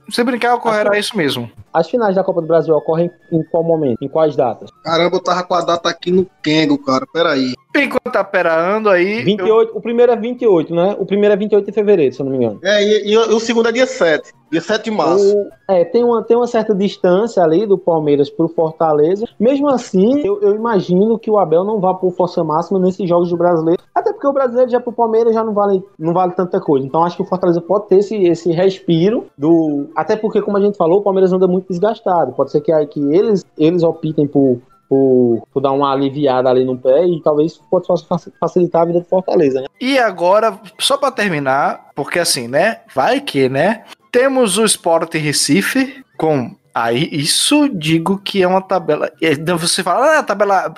se 0.10 0.24
brincar 0.24 0.56
ocorrerá 0.56 0.98
isso 0.98 1.16
mesmo. 1.16 1.52
As 1.74 1.90
finais 1.90 2.16
da 2.16 2.24
Copa 2.24 2.42
do 2.42 2.48
Brasil 2.48 2.76
ocorrem 2.76 3.10
em 3.32 3.44
qual 3.44 3.64
momento? 3.64 3.98
Em 4.02 4.08
quais 4.08 4.36
datas? 4.36 4.70
Caramba, 4.84 5.18
eu 5.18 5.24
tava 5.24 5.44
com 5.44 5.54
a 5.54 5.62
data 5.62 5.90
aqui 5.90 6.12
no 6.12 6.26
Kengo, 6.44 6.78
cara. 6.78 7.06
Peraí. 7.12 7.54
Enquanto 7.76 8.12
tá 8.12 8.24
perando 8.24 8.90
aí, 8.90 9.22
28, 9.24 9.78
o 9.78 9.82
primeiro 9.82 10.12
é 10.12 10.16
28, 10.16 10.74
né? 10.74 10.96
O 11.00 11.06
primeiro 11.06 11.34
é 11.34 11.38
28 11.38 11.66
de 11.66 11.72
fevereiro, 11.72 12.14
se 12.16 12.20
eu 12.22 12.26
não 12.26 12.32
me 12.32 12.38
engano. 12.44 12.60
É, 12.64 12.84
e, 12.84 13.12
e 13.12 13.18
o 13.18 13.36
o 13.36 13.40
segundo 13.40 13.70
é 13.70 13.72
dia 13.72 13.86
7. 13.86 14.34
Dia 14.52 14.62
7 14.62 14.86
de 14.86 14.92
março. 14.92 15.38
O- 15.38 15.48
é, 15.70 15.86
tem 15.86 16.04
uma, 16.04 16.24
tem 16.24 16.36
uma 16.36 16.48
certa 16.48 16.74
distância 16.74 17.44
ali 17.44 17.68
do 17.68 17.78
Palmeiras 17.78 18.28
pro 18.30 18.48
Fortaleza. 18.48 19.28
Mesmo 19.40 19.70
assim, 19.70 20.22
eu, 20.26 20.42
eu 20.42 20.56
imagino 20.56 21.20
que 21.20 21.30
o 21.30 21.38
Abel 21.38 21.64
não 21.64 21.80
vá 21.80 21.94
por 21.94 22.12
força 22.16 22.44
máxima 22.44 22.80
nesses 22.80 23.08
jogos 23.08 23.30
do 23.30 23.38
brasileiro. 23.38 23.80
Até 23.94 24.12
porque 24.12 24.26
o 24.28 24.34
brasileiro 24.34 24.72
já 24.72 24.80
pro 24.80 24.92
Palmeiras 24.92 25.34
já 25.36 25.44
não 25.44 25.54
vale, 25.54 25.84
não 25.98 26.14
vale 26.14 26.32
tanta 26.34 26.60
coisa. 26.60 26.88
Então 26.88 27.04
acho 27.04 27.16
que 27.18 27.22
o 27.22 27.26
Fortaleza 27.26 27.62
pode 27.62 27.88
ter 27.88 27.98
esse, 28.00 28.16
esse 28.16 28.52
respiro 28.52 29.26
do. 29.38 29.90
Até 29.96 30.16
porque, 30.16 30.42
como 30.42 30.58
a 30.58 30.62
gente 30.62 30.78
falou, 30.78 31.00
o 31.00 31.04
Palmeiras 31.04 31.32
anda 31.32 31.48
muito 31.48 31.59
desgastado. 31.68 32.32
Pode 32.34 32.52
ser 32.52 32.62
que, 32.62 32.72
que 32.88 33.00
eles, 33.14 33.46
eles 33.58 33.84
optem 33.84 34.28
por, 34.28 34.62
por, 34.88 35.44
por 35.54 35.62
dar 35.62 35.72
uma 35.72 35.92
aliviada 35.92 36.50
ali 36.50 36.64
no 36.64 36.78
pé 36.78 37.06
e 37.06 37.22
talvez 37.22 37.60
pode 37.70 37.88
faci- 38.08 38.32
facilitar 38.40 38.82
a 38.82 38.86
vida 38.86 39.00
do 39.00 39.06
Fortaleza, 39.06 39.62
né? 39.62 39.68
E 39.80 39.98
agora, 39.98 40.60
só 40.80 40.98
pra 40.98 41.12
terminar, 41.12 41.90
porque 41.96 42.20
assim, 42.20 42.48
né? 42.48 42.82
Vai 42.94 43.22
que, 43.22 43.50
né? 43.50 43.84
Temos 44.12 44.58
o 44.58 44.66
Sport 44.66 45.14
Recife 45.16 46.04
com. 46.18 46.56
Aí, 46.74 47.10
isso 47.12 47.68
digo 47.68 48.20
que 48.20 48.42
é 48.42 48.48
uma 48.48 48.62
tabela. 48.62 49.12
aí 49.22 49.36
Você 49.58 49.84
fala, 49.84 50.20
ah, 50.20 50.24
tabela 50.24 50.74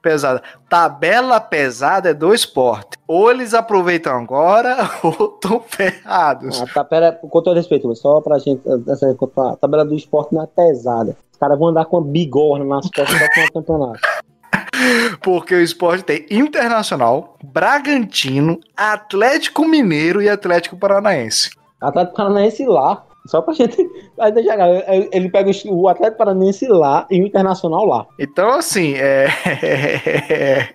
pesada. 0.00 0.42
Tabela 0.68 1.40
pesada 1.40 2.10
é 2.10 2.14
do 2.14 2.34
esporte. 2.34 2.98
Ou 3.06 3.30
eles 3.30 3.54
aproveitam 3.54 4.16
agora, 4.16 4.76
ou 5.02 5.34
estão 5.34 5.60
ferrados. 5.60 6.60
Ah, 6.62 6.66
tá, 6.72 6.84
pera, 6.84 7.12
com 7.12 7.42
todo 7.42 7.56
respeito, 7.56 7.94
só 7.94 8.20
pra 8.20 8.38
gente, 8.38 8.62
essa, 8.88 9.10
a 9.10 9.56
tabela 9.56 9.84
do 9.84 9.94
esporte 9.94 10.34
não 10.34 10.42
é 10.42 10.46
pesada. 10.46 11.16
Os 11.32 11.38
caras 11.38 11.58
vão 11.58 11.68
andar 11.68 11.84
com 11.86 11.98
uma 11.98 12.06
bigorna 12.06 12.64
nas 12.64 12.88
costas 12.90 13.16
pra 13.16 13.44
o 13.44 13.52
campeonato. 13.52 14.00
Porque 15.22 15.54
o 15.54 15.60
esporte 15.60 16.04
tem 16.04 16.26
Internacional, 16.30 17.36
Bragantino, 17.42 18.58
Atlético 18.76 19.66
Mineiro 19.66 20.22
e 20.22 20.28
Atlético 20.28 20.76
Paranaense. 20.76 21.50
Atlético 21.80 22.16
Paranaense 22.16 22.66
lá, 22.66 23.04
só 23.30 23.40
pra 23.40 23.54
gente 23.54 23.76
deixa 24.34 24.56
claro, 24.56 24.82
ele 25.12 25.30
pega 25.30 25.50
o 25.66 25.88
Atlético 25.88 26.18
Paranaense 26.18 26.66
lá 26.66 27.06
e 27.10 27.22
o 27.22 27.26
Internacional 27.26 27.84
lá. 27.84 28.06
Então, 28.18 28.50
assim, 28.50 28.94
é... 28.96 29.28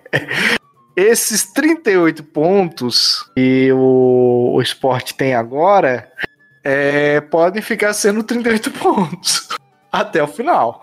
esses 0.96 1.52
38 1.52 2.24
pontos 2.24 3.30
que 3.36 3.70
o, 3.72 4.54
o 4.54 4.62
esporte 4.62 5.14
tem 5.14 5.34
agora 5.34 6.10
é, 6.64 7.20
podem 7.20 7.60
ficar 7.60 7.92
sendo 7.92 8.22
38 8.22 8.70
pontos 8.72 9.48
até 9.92 10.22
o 10.22 10.26
final. 10.26 10.80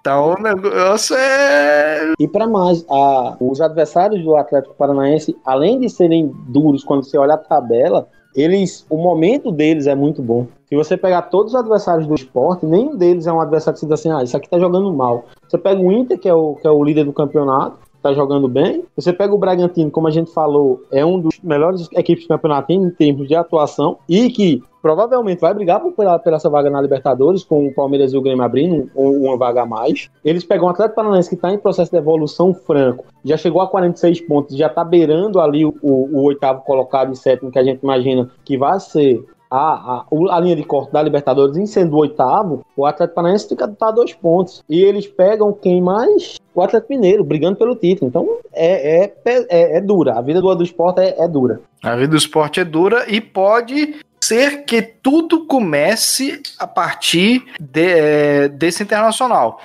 Então, 0.00 0.34
o 0.34 0.40
negócio 0.40 1.16
é. 1.16 2.12
E 2.20 2.28
pra 2.28 2.46
mais, 2.46 2.86
a- 2.88 3.36
os 3.40 3.60
adversários 3.60 4.22
do 4.22 4.36
Atlético 4.36 4.76
Paranaense, 4.76 5.36
além 5.44 5.80
de 5.80 5.90
serem 5.90 6.30
duros 6.46 6.84
quando 6.84 7.02
você 7.02 7.18
olha 7.18 7.34
a 7.34 7.38
tabela, 7.38 8.08
eles, 8.36 8.84
o 8.90 8.96
momento 8.96 9.50
deles 9.50 9.86
é 9.86 9.94
muito 9.94 10.22
bom. 10.22 10.46
Se 10.68 10.76
você 10.76 10.96
pegar 10.96 11.22
todos 11.22 11.54
os 11.54 11.58
adversários 11.58 12.06
do 12.06 12.14
esporte, 12.14 12.66
nenhum 12.66 12.96
deles 12.96 13.26
é 13.26 13.32
um 13.32 13.40
adversário 13.40 13.74
que 13.74 13.80
você 13.80 13.86
diz 13.86 14.00
assim, 14.00 14.10
ah, 14.10 14.22
isso 14.22 14.36
aqui 14.36 14.48
tá 14.48 14.58
jogando 14.58 14.92
mal. 14.92 15.24
Você 15.48 15.56
pega 15.56 15.80
o 15.80 15.90
Inter, 15.90 16.18
que 16.18 16.28
é 16.28 16.34
o, 16.34 16.54
que 16.54 16.66
é 16.66 16.70
o 16.70 16.84
líder 16.84 17.04
do 17.04 17.12
campeonato, 17.12 17.78
tá 18.08 18.14
jogando 18.14 18.48
bem. 18.48 18.84
Você 18.96 19.12
pega 19.12 19.34
o 19.34 19.38
Bragantino, 19.38 19.90
como 19.90 20.06
a 20.08 20.10
gente 20.10 20.30
falou, 20.32 20.82
é 20.92 21.04
um 21.04 21.18
dos 21.20 21.38
melhores 21.42 21.88
equipes 21.92 22.24
do 22.24 22.28
campeonato 22.28 22.72
em 22.72 22.90
termos 22.90 23.26
de 23.28 23.34
atuação 23.34 23.98
e 24.08 24.30
que 24.30 24.62
provavelmente 24.80 25.40
vai 25.40 25.52
brigar 25.52 25.80
por, 25.80 25.92
pela, 25.92 26.16
pela 26.18 26.36
essa 26.36 26.48
vaga 26.48 26.70
na 26.70 26.80
Libertadores, 26.80 27.42
com 27.42 27.66
o 27.66 27.74
Palmeiras 27.74 28.12
e 28.12 28.16
o 28.16 28.22
Grêmio 28.22 28.44
abrindo 28.44 28.88
um- 28.94 29.26
uma 29.26 29.36
vaga 29.36 29.62
a 29.62 29.66
mais. 29.66 30.08
Eles 30.24 30.44
pegam 30.44 30.66
o 30.66 30.70
Atlético 30.70 30.94
Paranaense 30.96 31.28
que 31.28 31.34
está 31.34 31.52
em 31.52 31.58
processo 31.58 31.90
de 31.90 31.96
evolução 31.96 32.54
franco, 32.54 33.04
já 33.24 33.36
chegou 33.36 33.60
a 33.60 33.66
46 33.66 34.20
pontos, 34.20 34.56
já 34.56 34.68
está 34.68 34.84
beirando 34.84 35.40
ali 35.40 35.64
o, 35.64 35.74
o- 35.82 36.18
o 36.18 36.22
oitavo 36.24 36.62
colocado 36.62 37.12
e 37.12 37.16
sétimo, 37.16 37.50
que 37.50 37.58
a 37.58 37.64
gente 37.64 37.80
imagina 37.82 38.30
que 38.44 38.56
vai 38.56 38.78
ser 38.78 39.24
a, 39.50 40.02
a, 40.02 40.06
a 40.30 40.40
linha 40.40 40.56
de 40.56 40.64
corte 40.64 40.92
da 40.92 41.02
Libertadores, 41.02 41.56
em 41.56 41.66
sendo 41.66 41.96
o 41.96 42.00
oitavo, 42.00 42.64
o 42.76 42.84
Atlético 42.84 43.16
Paranaense 43.16 43.48
fica 43.48 43.68
tá 43.68 43.90
dois 43.90 44.12
pontos. 44.12 44.62
E 44.68 44.82
eles 44.82 45.06
pegam 45.06 45.52
quem 45.52 45.80
mais? 45.80 46.36
O 46.54 46.62
Atlético 46.62 46.92
Mineiro, 46.92 47.24
brigando 47.24 47.56
pelo 47.56 47.76
título. 47.76 48.08
Então 48.08 48.38
é, 48.52 49.04
é, 49.04 49.14
é, 49.24 49.76
é 49.76 49.80
dura. 49.80 50.14
A 50.14 50.20
vida 50.20 50.40
do, 50.40 50.54
do 50.54 50.64
esporte 50.64 51.00
é, 51.00 51.22
é 51.22 51.28
dura. 51.28 51.60
A 51.82 51.94
vida 51.94 52.08
do 52.08 52.16
esporte 52.16 52.60
é 52.60 52.64
dura 52.64 53.04
e 53.08 53.20
pode 53.20 54.00
ser 54.20 54.64
que 54.64 54.82
tudo 54.82 55.46
comece 55.46 56.40
a 56.58 56.66
partir 56.66 57.44
de, 57.60 57.86
é, 57.86 58.48
desse 58.48 58.82
internacional. 58.82 59.60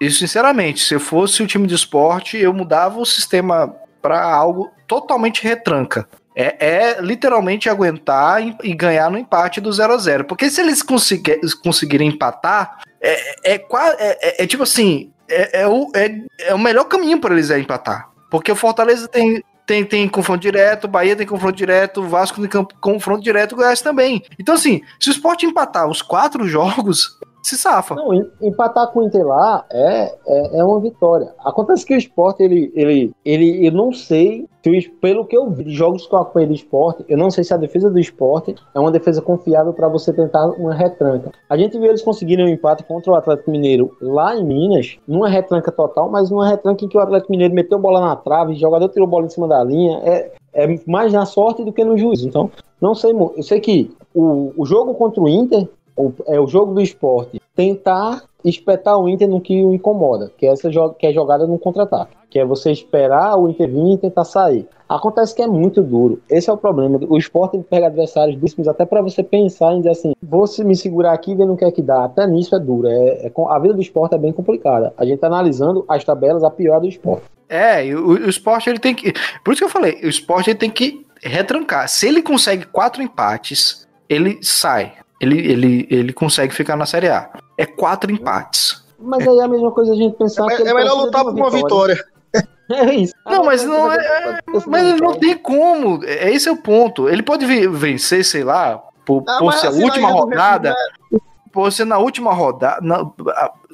E 0.00 0.10
sinceramente, 0.10 0.80
se 0.80 0.94
eu 0.94 1.00
fosse 1.00 1.42
o 1.42 1.46
time 1.46 1.66
de 1.66 1.74
esporte, 1.74 2.36
eu 2.36 2.52
mudava 2.52 3.00
o 3.00 3.06
sistema 3.06 3.74
para 4.02 4.22
algo 4.22 4.70
totalmente 4.86 5.42
retranca. 5.42 6.06
É, 6.36 6.56
é, 6.58 7.00
literalmente 7.00 7.68
aguentar 7.68 8.42
e, 8.42 8.56
e, 8.64 8.74
ganhar 8.74 9.08
no 9.08 9.16
empate 9.16 9.60
do 9.60 9.72
0 9.72 9.94
a 9.94 9.96
0 9.98 10.24
Porque 10.24 10.50
se 10.50 10.60
eles 10.60 10.82
conseguir, 10.82 11.38
conseguirem 11.62 12.08
empatar, 12.08 12.80
é, 13.00 13.54
é, 13.54 13.66
é, 13.98 14.42
é 14.42 14.46
tipo 14.46 14.64
assim: 14.64 15.12
é, 15.28 15.60
é, 15.60 15.68
o, 15.68 15.90
é, 15.94 16.20
é 16.40 16.54
o 16.54 16.58
melhor 16.58 16.84
caminho 16.84 17.20
para 17.20 17.34
eles 17.34 17.50
empatar. 17.50 18.10
Porque 18.30 18.50
o 18.50 18.56
Fortaleza 18.56 19.06
tem, 19.06 19.42
tem, 19.66 19.84
tem 19.84 20.08
confronto 20.08 20.40
direto, 20.40 20.88
Bahia 20.88 21.16
tem 21.16 21.26
confronto 21.26 21.56
direto, 21.56 22.02
Vasco 22.02 22.46
tem 22.46 22.66
confronto 22.80 23.22
direto, 23.22 23.56
Goiás 23.56 23.80
também. 23.80 24.22
Então, 24.38 24.54
assim, 24.54 24.82
se 25.00 25.10
o 25.10 25.12
Sport 25.12 25.44
empatar 25.44 25.88
os 25.88 26.02
quatro 26.02 26.46
jogos, 26.48 27.18
se 27.44 27.58
safa. 27.58 27.94
Não, 27.94 28.12
empatar 28.40 28.90
com 28.90 29.00
o 29.00 29.02
Inter 29.02 29.26
lá 29.26 29.64
é, 29.70 30.14
é, 30.26 30.58
é, 30.58 30.64
uma 30.64 30.80
vitória. 30.80 31.34
Acontece 31.44 31.84
que 31.84 31.94
o 31.94 31.98
esporte, 31.98 32.42
ele, 32.42 32.72
ele, 32.74 33.12
ele, 33.24 33.66
eu 33.66 33.70
não 33.70 33.92
sei, 33.92 34.48
se, 34.62 34.88
pelo 35.00 35.26
que 35.26 35.36
eu 35.36 35.50
vi 35.50 35.64
de 35.64 35.74
jogos 35.74 36.06
que 36.06 36.14
eu 36.14 36.18
acompanhei 36.18 36.48
do 36.48 36.54
esporte, 36.54 37.04
eu 37.06 37.18
não 37.18 37.30
sei 37.30 37.44
se 37.44 37.52
a 37.52 37.58
defesa 37.58 37.90
do 37.90 37.98
esporte 37.98 38.54
é 38.74 38.80
uma 38.80 38.90
defesa 38.90 39.20
confiável 39.20 39.74
para 39.74 39.88
você 39.88 40.10
tentar 40.12 40.46
uma 40.52 40.74
retranca. 40.74 41.32
A 41.48 41.56
gente 41.56 41.78
viu 41.78 41.90
eles 41.90 42.02
conseguirem 42.02 42.46
um 42.46 42.48
empate 42.48 42.82
contra 42.84 43.12
o 43.12 43.14
Atlético 43.14 43.50
Mineiro 43.50 43.94
lá 44.00 44.34
em 44.34 44.44
Minas, 44.44 44.96
numa 45.06 45.28
retranca 45.28 45.70
total, 45.70 46.10
mas 46.10 46.30
numa 46.30 46.48
retranca 46.48 46.82
em 46.82 46.88
que 46.88 46.96
o 46.96 47.00
Atlético 47.00 47.30
Mineiro 47.30 47.54
meteu 47.54 47.78
bola 47.78 48.00
na 48.00 48.16
trave, 48.16 48.54
o 48.54 48.58
jogador 48.58 48.88
tirou 48.88 49.06
bola 49.06 49.26
em 49.26 49.30
cima 49.30 49.46
da 49.46 49.62
linha. 49.62 50.00
É, 50.02 50.32
é 50.54 50.80
mais 50.86 51.12
na 51.12 51.26
sorte 51.26 51.62
do 51.62 51.72
que 51.72 51.84
no 51.84 51.98
juízo. 51.98 52.26
Então, 52.26 52.50
não 52.80 52.94
sei, 52.94 53.12
eu 53.12 53.42
sei 53.42 53.60
que 53.60 53.94
o, 54.14 54.52
o 54.56 54.64
jogo 54.64 54.94
contra 54.94 55.20
o 55.20 55.28
Inter 55.28 55.68
o, 55.96 56.12
é 56.26 56.40
o 56.40 56.46
jogo 56.46 56.74
do 56.74 56.80
esporte 56.80 57.40
tentar 57.54 58.22
espetar 58.44 58.98
o 58.98 59.08
Inter 59.08 59.28
no 59.28 59.40
que 59.40 59.62
o 59.62 59.72
incomoda, 59.72 60.30
que 60.36 60.46
é 60.46 60.50
essa 60.50 60.68
que 60.98 61.06
é 61.06 61.12
jogada 61.12 61.46
no 61.46 61.58
contra-ataque, 61.58 62.14
que 62.28 62.38
é 62.38 62.44
você 62.44 62.70
esperar 62.70 63.38
o 63.38 63.48
Inter 63.48 63.68
vir 63.68 63.94
e 63.94 63.98
tentar 63.98 64.24
sair. 64.24 64.66
Acontece 64.86 65.34
que 65.34 65.40
é 65.40 65.46
muito 65.46 65.82
duro. 65.82 66.20
Esse 66.28 66.50
é 66.50 66.52
o 66.52 66.58
problema. 66.58 67.00
O 67.08 67.16
esporte 67.16 67.58
pega 67.58 67.86
adversários 67.86 68.36
duríssimos 68.36 68.68
até 68.68 68.84
para 68.84 69.00
você 69.00 69.22
pensar 69.22 69.72
em 69.72 69.78
dizer 69.78 69.90
assim: 69.90 70.12
vou 70.22 70.44
me 70.58 70.76
segurar 70.76 71.12
aqui 71.12 71.34
ver 71.34 71.46
no 71.46 71.56
que 71.56 71.64
é 71.64 71.70
que 71.70 71.80
dá. 71.80 72.04
Até 72.04 72.26
nisso 72.26 72.54
é 72.54 72.60
duro. 72.60 72.86
É, 72.86 73.26
é, 73.26 73.32
a 73.48 73.58
vida 73.58 73.74
do 73.74 73.80
esporte 73.80 74.14
é 74.14 74.18
bem 74.18 74.32
complicada. 74.32 74.92
A 74.98 75.06
gente 75.06 75.20
tá 75.20 75.26
analisando 75.26 75.84
as 75.88 76.04
tabelas, 76.04 76.44
a 76.44 76.50
pior 76.50 76.80
do 76.80 76.86
esporte. 76.86 77.24
É, 77.48 77.82
o, 77.94 78.08
o 78.08 78.28
esporte 78.28 78.68
ele 78.68 78.78
tem 78.78 78.94
que. 78.94 79.12
Por 79.42 79.52
isso 79.52 79.60
que 79.60 79.64
eu 79.64 79.70
falei: 79.70 80.00
o 80.02 80.08
esporte 80.08 80.50
ele 80.50 80.58
tem 80.58 80.70
que 80.70 81.06
retrancar. 81.22 81.88
Se 81.88 82.06
ele 82.06 82.20
consegue 82.20 82.66
quatro 82.66 83.02
empates, 83.02 83.88
ele 84.06 84.38
sai 84.42 84.92
ele, 85.24 85.50
ele, 85.50 85.86
ele 85.90 86.12
consegue 86.12 86.54
ficar 86.54 86.76
na 86.76 86.86
Série 86.86 87.08
A. 87.08 87.30
É 87.58 87.66
quatro 87.66 88.12
empates. 88.12 88.84
Mas 88.98 89.26
aí 89.26 89.38
é 89.38 89.42
a 89.42 89.48
mesma 89.48 89.70
coisa 89.70 89.92
a 89.92 89.96
gente 89.96 90.16
pensar. 90.16 90.46
É, 90.50 90.62
é 90.62 90.74
melhor 90.74 90.94
lutar 90.94 91.24
por 91.24 91.34
uma 91.34 91.50
vitória. 91.50 91.94
vitória. 91.94 92.14
É 92.70 92.94
isso. 92.94 93.12
Não, 93.26 93.44
mas 93.44 93.62
não 93.62 93.92
é. 93.92 93.96
é 93.98 94.38
mas 94.66 94.98
não 94.98 95.12
tem 95.12 95.36
como. 95.36 96.02
É, 96.02 96.32
esse 96.32 96.48
é 96.48 96.52
o 96.52 96.56
ponto. 96.56 97.10
Ele 97.10 97.22
pode 97.22 97.44
vencer, 97.44 98.24
sei 98.24 98.42
lá, 98.42 98.82
por, 99.04 99.22
ah, 99.28 99.38
por 99.38 99.52
ser 99.52 99.66
a 99.66 99.68
assim, 99.68 99.84
última 99.84 100.10
rodada. 100.10 100.70
Né? 100.70 101.18
Por 101.52 101.70
ser 101.70 101.84
na 101.84 101.98
última 101.98 102.32
rodada, 102.32 102.80
na, 102.80 103.04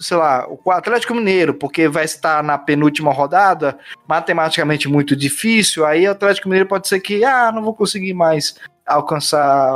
sei 0.01 0.17
lá, 0.17 0.45
o 0.49 0.71
Atlético 0.73 1.15
Mineiro, 1.15 1.55
porque 1.55 1.87
vai 1.87 2.05
estar 2.05 2.43
na 2.43 2.59
penúltima 2.59 3.13
rodada, 3.13 3.79
matematicamente 4.09 4.89
muito 4.89 5.15
difícil. 5.15 5.87
Aí 5.87 6.09
o 6.09 6.11
Atlético 6.11 6.49
Mineiro 6.49 6.69
pode 6.69 6.89
ser 6.89 6.99
que, 6.99 7.25
ah, 7.25 7.53
não 7.53 7.63
vou 7.63 7.73
conseguir 7.73 8.13
mais 8.13 8.57
alcançar 8.91 9.73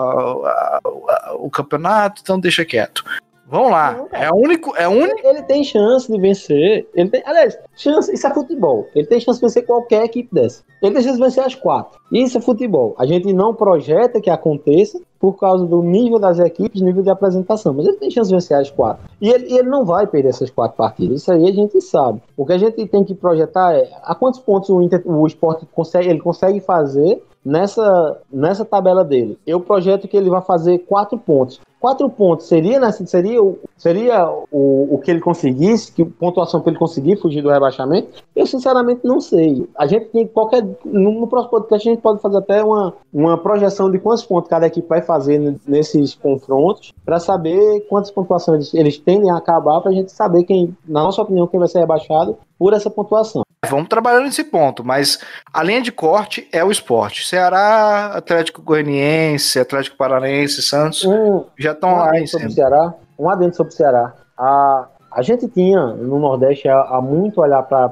o, 0.84 1.46
o 1.46 1.50
campeonato, 1.50 2.20
então 2.22 2.38
deixa 2.38 2.64
quieto. 2.64 3.04
Vamos 3.46 3.70
lá. 3.70 4.04
é 4.10 4.30
o 4.30 4.36
único. 4.36 4.74
É 4.76 4.88
único... 4.88 5.18
Ele, 5.18 5.28
ele, 5.28 5.42
tem 5.42 5.62
chance 5.62 6.10
de 6.10 6.18
vencer. 6.18 6.88
Ele 6.94 7.10
tem, 7.10 7.22
aliás, 7.26 7.58
chance, 7.76 8.12
isso 8.12 8.26
é 8.26 8.32
futebol. 8.32 8.86
Ele 8.94 9.06
tem 9.06 9.20
chance 9.20 9.38
de 9.38 9.46
vencer 9.46 9.66
qualquer 9.66 10.04
equipe 10.04 10.34
dessa. 10.34 10.62
Ele 10.82 10.94
tem 10.94 11.02
chance 11.02 11.18
de 11.18 11.22
vencer 11.22 11.44
as 11.44 11.54
quatro. 11.54 12.00
Isso 12.10 12.38
é 12.38 12.40
futebol. 12.40 12.94
A 12.98 13.04
gente 13.04 13.32
não 13.32 13.54
projeta 13.54 14.20
que 14.20 14.30
aconteça 14.30 15.00
por 15.20 15.34
causa 15.38 15.66
do 15.66 15.82
nível 15.82 16.18
das 16.18 16.38
equipes, 16.38 16.80
nível 16.80 17.02
de 17.02 17.10
apresentação. 17.10 17.74
Mas 17.74 17.86
ele 17.86 17.96
tem 17.98 18.10
chance 18.10 18.28
de 18.28 18.34
vencer 18.34 18.56
as 18.56 18.70
quatro. 18.70 19.04
E 19.20 19.28
ele, 19.28 19.52
ele 19.52 19.68
não 19.68 19.84
vai 19.84 20.06
perder 20.06 20.30
essas 20.30 20.50
quatro 20.50 20.76
partidas. 20.76 21.20
Isso 21.20 21.30
aí 21.30 21.46
a 21.46 21.52
gente 21.52 21.80
sabe. 21.80 22.22
O 22.36 22.46
que 22.46 22.52
a 22.54 22.58
gente 22.58 22.86
tem 22.86 23.04
que 23.04 23.14
projetar 23.14 23.74
é 23.74 23.90
a 24.02 24.14
quantos 24.14 24.40
pontos 24.40 24.70
o, 24.70 24.80
Inter, 24.80 25.02
o 25.04 25.26
esporte 25.26 25.66
consegue, 25.72 26.08
ele 26.08 26.20
consegue 26.20 26.60
fazer 26.60 27.22
nessa, 27.44 28.20
nessa 28.32 28.64
tabela 28.64 29.04
dele. 29.04 29.38
Eu 29.46 29.60
projeto 29.60 30.08
que 30.08 30.16
ele 30.16 30.30
vai 30.30 30.40
fazer 30.40 30.78
quatro 30.78 31.18
pontos. 31.18 31.60
Quatro 31.78 32.08
pontos 32.08 32.46
seria, 32.46 32.80
né, 32.80 32.90
seria, 32.92 33.38
seria 33.76 34.26
o, 34.50 34.94
o 34.94 34.98
que 34.98 35.10
ele 35.10 35.20
conseguisse, 35.20 35.92
que 35.92 36.02
pontuação 36.02 36.62
para 36.62 36.70
ele 36.70 36.78
conseguir 36.78 37.16
fugir 37.16 37.42
do 37.42 37.50
rebaixamento? 37.50 38.22
Eu 38.34 38.46
sinceramente 38.46 39.02
não 39.04 39.20
sei. 39.20 39.68
A 39.76 39.86
gente 39.86 40.06
tem 40.06 40.26
qualquer. 40.26 40.66
No, 40.82 41.20
no, 41.20 41.26
próximo 41.26 41.50
podcast 41.50 41.86
a 41.86 41.92
gente 41.92 42.00
pode 42.00 42.22
fazer 42.22 42.38
até 42.38 42.64
uma, 42.64 42.94
uma 43.12 43.36
projeção 43.36 43.90
de 43.90 43.98
quantos 43.98 44.24
pontos 44.24 44.48
cada 44.48 44.66
equipe 44.66 44.88
vai 44.88 45.02
fazer 45.02 45.60
nesses 45.68 46.14
confrontos, 46.14 46.90
para 47.04 47.20
saber 47.20 47.82
quantas 47.82 48.10
pontuações 48.10 48.72
eles, 48.72 48.74
eles 48.74 48.98
tendem 48.98 49.30
a 49.30 49.36
acabar, 49.36 49.82
para 49.82 49.90
a 49.90 49.94
gente 49.94 50.10
saber 50.10 50.44
quem, 50.44 50.74
na 50.88 51.02
nossa 51.02 51.20
opinião, 51.20 51.46
quem 51.46 51.60
vai 51.60 51.68
ser 51.68 51.80
rebaixado 51.80 52.38
por 52.58 52.72
essa 52.72 52.88
pontuação. 52.88 53.43
Vamos 53.70 53.88
trabalhar 53.88 54.20
nesse 54.20 54.44
ponto, 54.44 54.84
mas 54.84 55.18
a 55.52 55.62
linha 55.62 55.82
de 55.82 55.92
corte 55.92 56.48
é 56.52 56.64
o 56.64 56.70
esporte. 56.70 57.26
Ceará, 57.26 58.12
Atlético 58.14 58.62
Goianiense, 58.62 59.58
Atlético 59.58 59.96
Paranaense, 59.96 60.62
Santos 60.62 61.04
um, 61.04 61.44
já 61.58 61.72
estão 61.72 61.90
um 61.90 61.98
lá 61.98 62.18
em 62.18 62.26
sobre 62.26 62.48
o 62.48 62.50
Ceará, 62.50 62.94
Um 63.18 63.28
adendo 63.28 63.56
sobre 63.56 63.72
o 63.72 63.76
Ceará. 63.76 64.14
A, 64.36 64.88
a 65.12 65.22
gente 65.22 65.48
tinha 65.48 65.86
no 65.86 66.18
Nordeste 66.18 66.68
há, 66.68 67.00
muito 67.00 67.40
olhar 67.40 67.62
para 67.62 67.86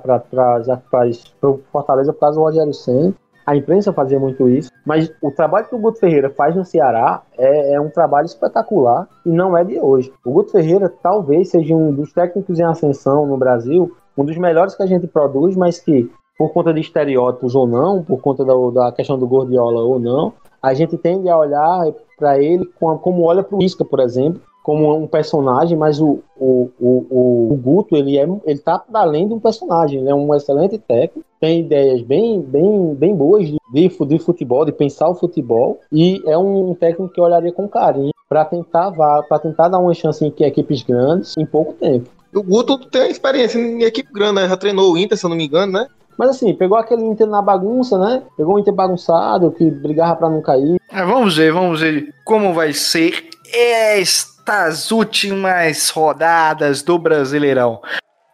o 1.43 1.61
Fortaleza 1.71 2.13
por 2.13 2.21
causa 2.21 2.39
do 2.39 2.45
Rogério 2.45 2.75
Senna. 2.75 3.15
A 3.45 3.57
imprensa 3.57 3.93
fazia 3.93 4.21
muito 4.21 4.49
isso, 4.49 4.71
mas 4.87 5.13
o 5.21 5.31
trabalho 5.33 5.67
que 5.67 5.75
o 5.75 5.79
Guto 5.79 5.99
Ferreira 5.99 6.31
faz 6.31 6.55
no 6.55 6.65
Ceará 6.65 7.23
é, 7.37 7.75
é, 7.75 7.81
um 7.81 7.91
trabalho 7.91 8.27
espetacular 8.27 9.09
e 9.27 9.31
não 9.31 9.57
é 9.57 9.65
de 9.65 9.81
hoje. 9.81 10.13
O 10.25 10.31
Guto 10.31 10.53
Ferreira 10.53 10.89
talvez 11.03 11.51
seja 11.51 11.75
um 11.75 11.93
dos 11.93 12.13
técnicos 12.13 12.61
em 12.61 12.65
ascensão 12.65 13.27
no 13.27 13.37
Brasil 13.37 13.97
um 14.17 14.25
dos 14.25 14.37
melhores 14.37 14.75
que 14.75 14.83
a 14.83 14.87
gente 14.87 15.07
produz, 15.07 15.57
mas 15.57 15.79
que, 15.79 16.11
por 16.39 16.51
conta 16.51 16.73
de 16.73 16.81
estereótipos 16.81 17.55
ou 17.55 17.67
não, 17.67 18.03
por 18.03 18.21
conta 18.21 18.45
da, 18.45 18.55
da 18.73 18.93
questão 18.93 19.19
do 19.19 19.27
Gordiola 19.27 19.81
ou 19.81 19.99
não, 19.99 20.33
a 20.63 20.75
gente 20.75 20.97
tende 20.97 21.29
a 21.29 21.37
olhar 21.37 21.93
para 22.17 22.41
ele 22.41 22.65
como 22.77 23.23
olha 23.23 23.43
para 23.43 23.57
o 23.57 23.63
Isca, 23.63 23.85
por 23.85 24.01
exemplo, 24.01 24.41
como 24.63 24.95
um 24.95 25.09
personagem, 25.09 25.77
mas 25.77 26.01
o, 26.01 26.21
o, 26.39 26.71
o, 26.81 27.53
o, 27.53 27.57
Guto, 27.57 27.97
ele 27.97 28.17
é 28.17 28.29
ele 28.45 28.59
tá 28.61 28.83
além 28.95 29.27
de 29.27 29.35
um 29.35 29.41
personagem, 29.41 30.01
ele 30.01 30.09
é 30.09 30.15
um 30.15 30.33
excelente 30.35 30.79
técnico, 30.79 31.29
tem 31.41 31.61
ideias 31.61 32.01
bem, 32.03 32.41
bem, 32.41 32.95
bem 32.95 33.15
boas 33.15 33.49
de, 33.49 33.59
de 33.73 34.19
futebol, 34.21 34.65
de 34.65 34.71
pensar 34.71 35.09
o 35.09 35.17
futebol, 35.17 35.81
e 35.91 36.23
é 36.27 36.39
um 36.39 36.75
técnico 36.75 37.13
que 37.13 37.19
eu 37.19 37.25
olharia 37.25 37.53
com 37.53 37.69
carinho 37.69 38.13
para 38.29 38.45
tentar 38.45 38.93
para 38.93 39.39
tentar 39.41 39.69
dar 39.69 39.79
uma 39.79 39.93
chance 39.93 40.25
em 40.25 40.33
equipes 40.45 40.83
grandes 40.83 41.37
em 41.37 41.45
pouco 41.45 41.73
tempo. 41.73 42.09
O 42.35 42.43
Guto 42.43 42.79
tem 42.79 43.11
experiência 43.11 43.59
em 43.59 43.83
equipe 43.83 44.11
grande, 44.13 44.41
né? 44.41 44.49
Já 44.49 44.57
treinou 44.57 44.93
o 44.93 44.99
Inter, 44.99 45.19
se 45.19 45.25
eu 45.25 45.31
não 45.31 45.37
me 45.37 45.47
engano, 45.47 45.73
né? 45.73 45.87
Mas 46.17 46.31
assim, 46.31 46.55
pegou 46.55 46.79
aquele 46.79 47.03
Inter 47.03 47.27
na 47.27 47.43
bagunça, 47.43 47.99
né? 47.99 48.23
Pegou 48.37 48.57
o 48.57 48.59
Inter 48.59 48.73
bagunçado, 48.73 49.51
que 49.51 49.71
brigava 49.71 50.17
para 50.17 50.31
não 50.31 50.41
cair. 50.41 50.81
É, 50.91 51.05
vamos 51.05 51.37
ver, 51.37 51.53
vamos 51.53 51.81
ver 51.81 52.15
como 52.25 52.55
vai 52.55 52.73
ser 52.73 53.29
estas 53.53 54.91
últimas 54.91 55.91
rodadas 55.91 56.83
do 56.83 56.99
Brasileirão. 56.99 57.81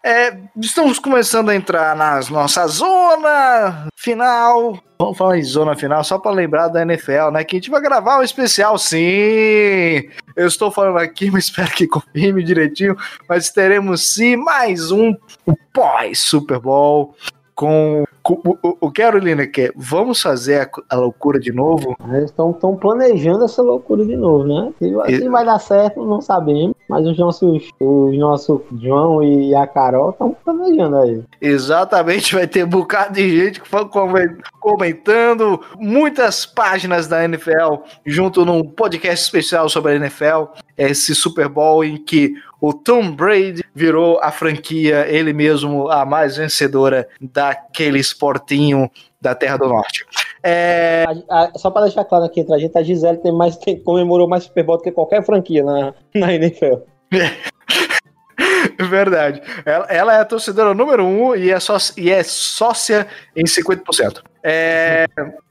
É, 0.05 0.37
estamos 0.57 0.99
começando 0.99 1.49
a 1.49 1.57
entrar 1.57 1.97
na 1.97 2.21
nossa 2.31 2.67
zona 2.69 3.89
final. 3.97 4.79
Vamos 4.99 5.19
falar 5.19 5.39
em 5.39 5.43
zona 5.43 5.75
final 5.75 6.03
só 6.05 6.19
para 6.19 6.31
lembrar 6.31 6.69
da 6.69 6.83
NFL, 6.83 7.31
né? 7.33 7.45
Que 7.45 7.57
a 7.57 7.59
gente 7.59 7.71
vai 7.71 7.81
gravar 7.81 8.19
um 8.19 8.23
especial, 8.23 8.79
sim. 8.79 10.09
Eu 10.37 10.47
estou 10.47 10.71
falando 10.71 10.99
aqui, 10.99 11.31
mas 11.33 11.45
espero 11.45 11.71
que 11.73 11.87
confirme 11.87 12.45
direitinho. 12.45 12.97
Mas 13.29 13.51
teremos 13.51 14.09
sim 14.13 14.37
mais 14.37 14.91
um 14.91 15.15
pós-Super 15.73 16.61
Bowl 16.61 17.15
com 17.59 18.05
o, 18.25 18.87
o 18.87 18.93
Carolina 18.93 19.45
quer, 19.45 19.73
vamos 19.75 20.23
fazer 20.23 20.61
a, 20.61 20.95
a, 20.95 20.97
loucura 20.97 21.41
de 21.41 21.51
novo? 21.51 21.97
Eles 22.09 22.31
estão 22.31 22.53
planejando 22.53 23.45
essa 23.45 23.61
loucura 23.63 24.05
de 24.05 24.17
novo, 24.17 24.45
né? 24.47 24.73
Se, 24.79 24.95
e... 25.09 25.17
se, 25.19 25.29
vai 25.29 25.45
dar 25.45 25.59
certo, 25.59 26.05
não 26.05 26.21
sabemos. 26.21 26.77
Mas 26.89 27.05
os 27.05 27.19
nossos, 27.19 27.69
os 27.81 28.17
nossos 28.17 28.61
João 28.81 29.25
e 29.25 29.55
a 29.57 29.67
Carol 29.67 30.11
estão 30.11 30.37
planejando 30.45 30.97
aí. 30.99 31.23
Exatamente, 31.41 32.35
vai 32.35 32.47
ter 32.47 32.65
um 32.65 32.69
bocado 32.69 33.15
de 33.15 33.29
gente 33.29 33.61
comentando 34.61 35.61
muitas 35.77 36.47
páginas 36.47 37.09
da 37.09 37.25
NFL 37.25 37.83
junto 38.07 38.45
num 38.45 38.63
podcast 38.63 39.25
especial 39.25 39.69
sobre 39.69 39.93
a 39.93 39.97
NFL. 39.97 40.45
Esse 40.77 41.13
Super 41.13 41.49
Bowl 41.49 41.85
em 41.85 41.97
que 41.97 42.35
o 42.61 42.73
Tom 42.73 43.13
Brady 43.13 43.63
virou 43.75 44.19
a 44.21 44.33
franquia, 44.33 45.07
ele 45.09 45.33
mesmo, 45.33 45.89
a 45.89 46.05
mais 46.05 46.37
vencedora 46.37 47.09
daquele 47.21 47.99
esportinho 47.99 48.91
da 49.21 49.35
Terra 49.35 49.57
do 49.57 49.69
Norte. 49.69 50.05
É... 50.43 51.05
A, 51.29 51.45
a, 51.45 51.59
só 51.59 51.71
para 51.71 51.83
deixar 51.83 52.05
claro 52.05 52.25
aqui 52.25 52.41
entre 52.41 52.55
a 52.55 52.59
gente, 52.59 52.77
a 52.77 52.83
Gisele 52.83 53.19
tem 53.19 53.33
mais, 53.33 53.57
tem, 53.57 53.79
comemorou 53.81 54.29
mais 54.29 54.45
Super 54.45 54.65
Bowl 54.65 54.77
do 54.77 54.83
que 54.83 54.93
qualquer 54.93 55.25
franquia 55.25 55.65
na, 55.65 55.95
na 56.15 56.35
NFL. 56.35 56.77
Verdade. 58.79 59.43
Ela, 59.65 59.87
ela, 59.87 60.15
é 60.17 60.21
a 60.21 60.25
torcedora 60.25 60.75
número 60.75 61.05
um 61.05 61.35
e 61.35 61.51
é, 61.51 61.59
sócia, 61.59 61.95
e 61.97 62.11
é 62.11 62.23
sócia 62.23 63.07
em 63.35 63.45
50%. 63.45 64.23
É, 64.43 65.07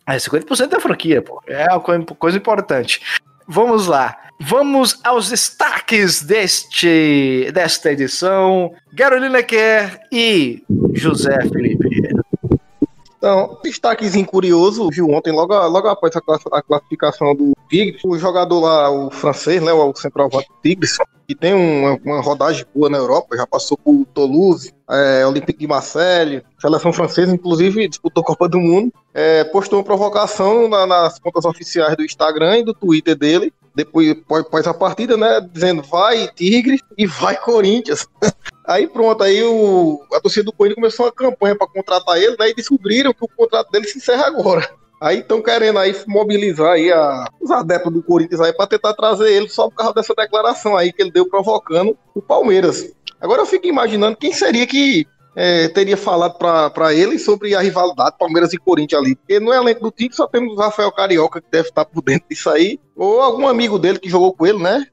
é 0.07 0.15
50% 0.15 0.67
da 0.67 0.79
franquia, 0.79 1.21
pô. 1.21 1.41
É 1.47 1.65
uma 1.65 1.81
coisa, 1.81 2.05
coisa 2.17 2.37
importante. 2.37 3.01
Vamos 3.47 3.87
lá. 3.87 4.17
Vamos 4.39 4.99
aos 5.03 5.29
destaques 5.29 6.21
deste, 6.21 7.49
desta 7.53 7.91
edição. 7.91 8.71
Garo 8.93 9.17
Lineker 9.17 9.99
e 10.11 10.63
José 10.93 11.41
Felipe. 11.41 11.87
Então, 13.17 13.57
destaquezinho 13.63 14.27
curioso, 14.27 14.87
viu 14.89 15.09
ontem, 15.09 15.33
logo, 15.33 15.53
logo 15.67 15.87
após 15.87 16.15
a 16.15 16.61
classificação 16.61 17.35
do 17.35 17.53
Tigres, 17.67 18.01
o 18.05 18.17
jogador 18.17 18.59
lá, 18.59 18.91
o 18.91 19.09
francês, 19.09 19.61
né, 19.61 19.73
o 19.73 19.93
centroavante 19.95 20.47
Tigres, 20.63 20.97
que 21.27 21.33
tem 21.33 21.53
uma, 21.53 21.99
uma, 22.05 22.21
rodagem 22.21 22.65
boa 22.73 22.89
na 22.89 22.97
Europa, 22.97 23.35
já 23.35 23.45
passou 23.45 23.75
por 23.75 24.05
Toulouse, 24.13 24.71
é, 24.89 25.25
Olympique 25.25 25.59
de 25.59 25.67
Marseille, 25.67 26.43
seleção 26.59 26.93
francesa, 26.93 27.33
inclusive 27.33 27.87
disputou 27.89 28.21
a 28.21 28.25
Copa 28.25 28.47
do 28.47 28.59
Mundo, 28.59 28.93
é, 29.13 29.43
postou 29.45 29.79
uma 29.79 29.85
provocação 29.85 30.69
na, 30.69 30.85
nas 30.85 31.19
contas 31.19 31.43
oficiais 31.43 31.97
do 31.97 32.05
Instagram 32.05 32.59
e 32.59 32.63
do 32.63 32.73
Twitter 32.73 33.15
dele, 33.15 33.51
depois 33.77 34.09
após 34.27 34.65
a 34.65 34.73
partida, 34.73 35.15
né, 35.15 35.39
dizendo 35.53 35.83
vai 35.83 36.27
Tigre 36.29 36.81
e 36.97 37.05
vai 37.05 37.37
Corinthians. 37.37 38.07
aí 38.65 38.87
pronto, 38.87 39.23
aí 39.23 39.43
o, 39.43 40.01
a 40.11 40.19
torcida 40.19 40.45
do 40.45 40.51
Corinthians 40.51 40.81
começou 40.81 41.05
uma 41.05 41.11
campanha 41.11 41.55
para 41.55 41.67
contratar 41.67 42.17
ele, 42.17 42.35
né, 42.39 42.49
e 42.49 42.55
descobriram 42.55 43.13
que 43.13 43.23
o 43.23 43.27
contrato 43.27 43.69
dele 43.69 43.87
se 43.87 43.99
encerra 43.99 44.25
agora. 44.25 44.67
Aí 44.99 45.19
estão 45.19 45.43
querendo 45.43 45.77
aí 45.77 45.95
mobilizar 46.07 46.71
aí 46.71 46.91
a, 46.91 47.27
os 47.39 47.51
adeptos 47.51 47.93
do 47.93 48.01
Corinthians 48.01 48.41
aí 48.41 48.51
para 48.51 48.65
tentar 48.65 48.95
trazer 48.95 49.31
ele 49.31 49.47
só 49.47 49.69
por 49.69 49.75
causa 49.75 49.93
dessa 49.93 50.15
declaração 50.15 50.75
aí 50.75 50.91
que 50.91 51.03
ele 51.03 51.11
deu 51.11 51.29
provocando 51.29 51.95
o 52.15 52.21
Palmeiras. 52.21 52.91
Agora 53.21 53.43
eu 53.43 53.45
fico 53.45 53.67
imaginando 53.67 54.17
quem 54.17 54.33
seria 54.33 54.65
que 54.65 55.05
é, 55.39 55.67
teria 55.67 55.95
falado 55.95 56.35
para 56.39 56.95
ele 56.95 57.19
sobre 57.19 57.53
a 57.53 57.61
rivalidade 57.61 58.17
Palmeiras 58.17 58.53
e 58.53 58.57
Corinthians 58.57 58.99
ali. 58.99 59.15
Porque 59.15 59.39
no 59.39 59.53
elenco 59.53 59.81
do 59.81 59.91
time 59.91 60.11
só 60.11 60.25
temos 60.25 60.53
o 60.53 60.59
Rafael 60.59 60.91
Carioca, 60.91 61.39
que 61.39 61.47
deve 61.51 61.69
estar 61.69 61.85
por 61.85 62.01
dentro 62.01 62.27
disso 62.27 62.49
aí, 62.49 62.79
ou 62.95 63.21
algum 63.21 63.47
amigo 63.47 63.77
dele 63.77 63.99
que 63.99 64.09
jogou 64.09 64.33
com 64.33 64.47
ele, 64.47 64.57
né? 64.57 64.87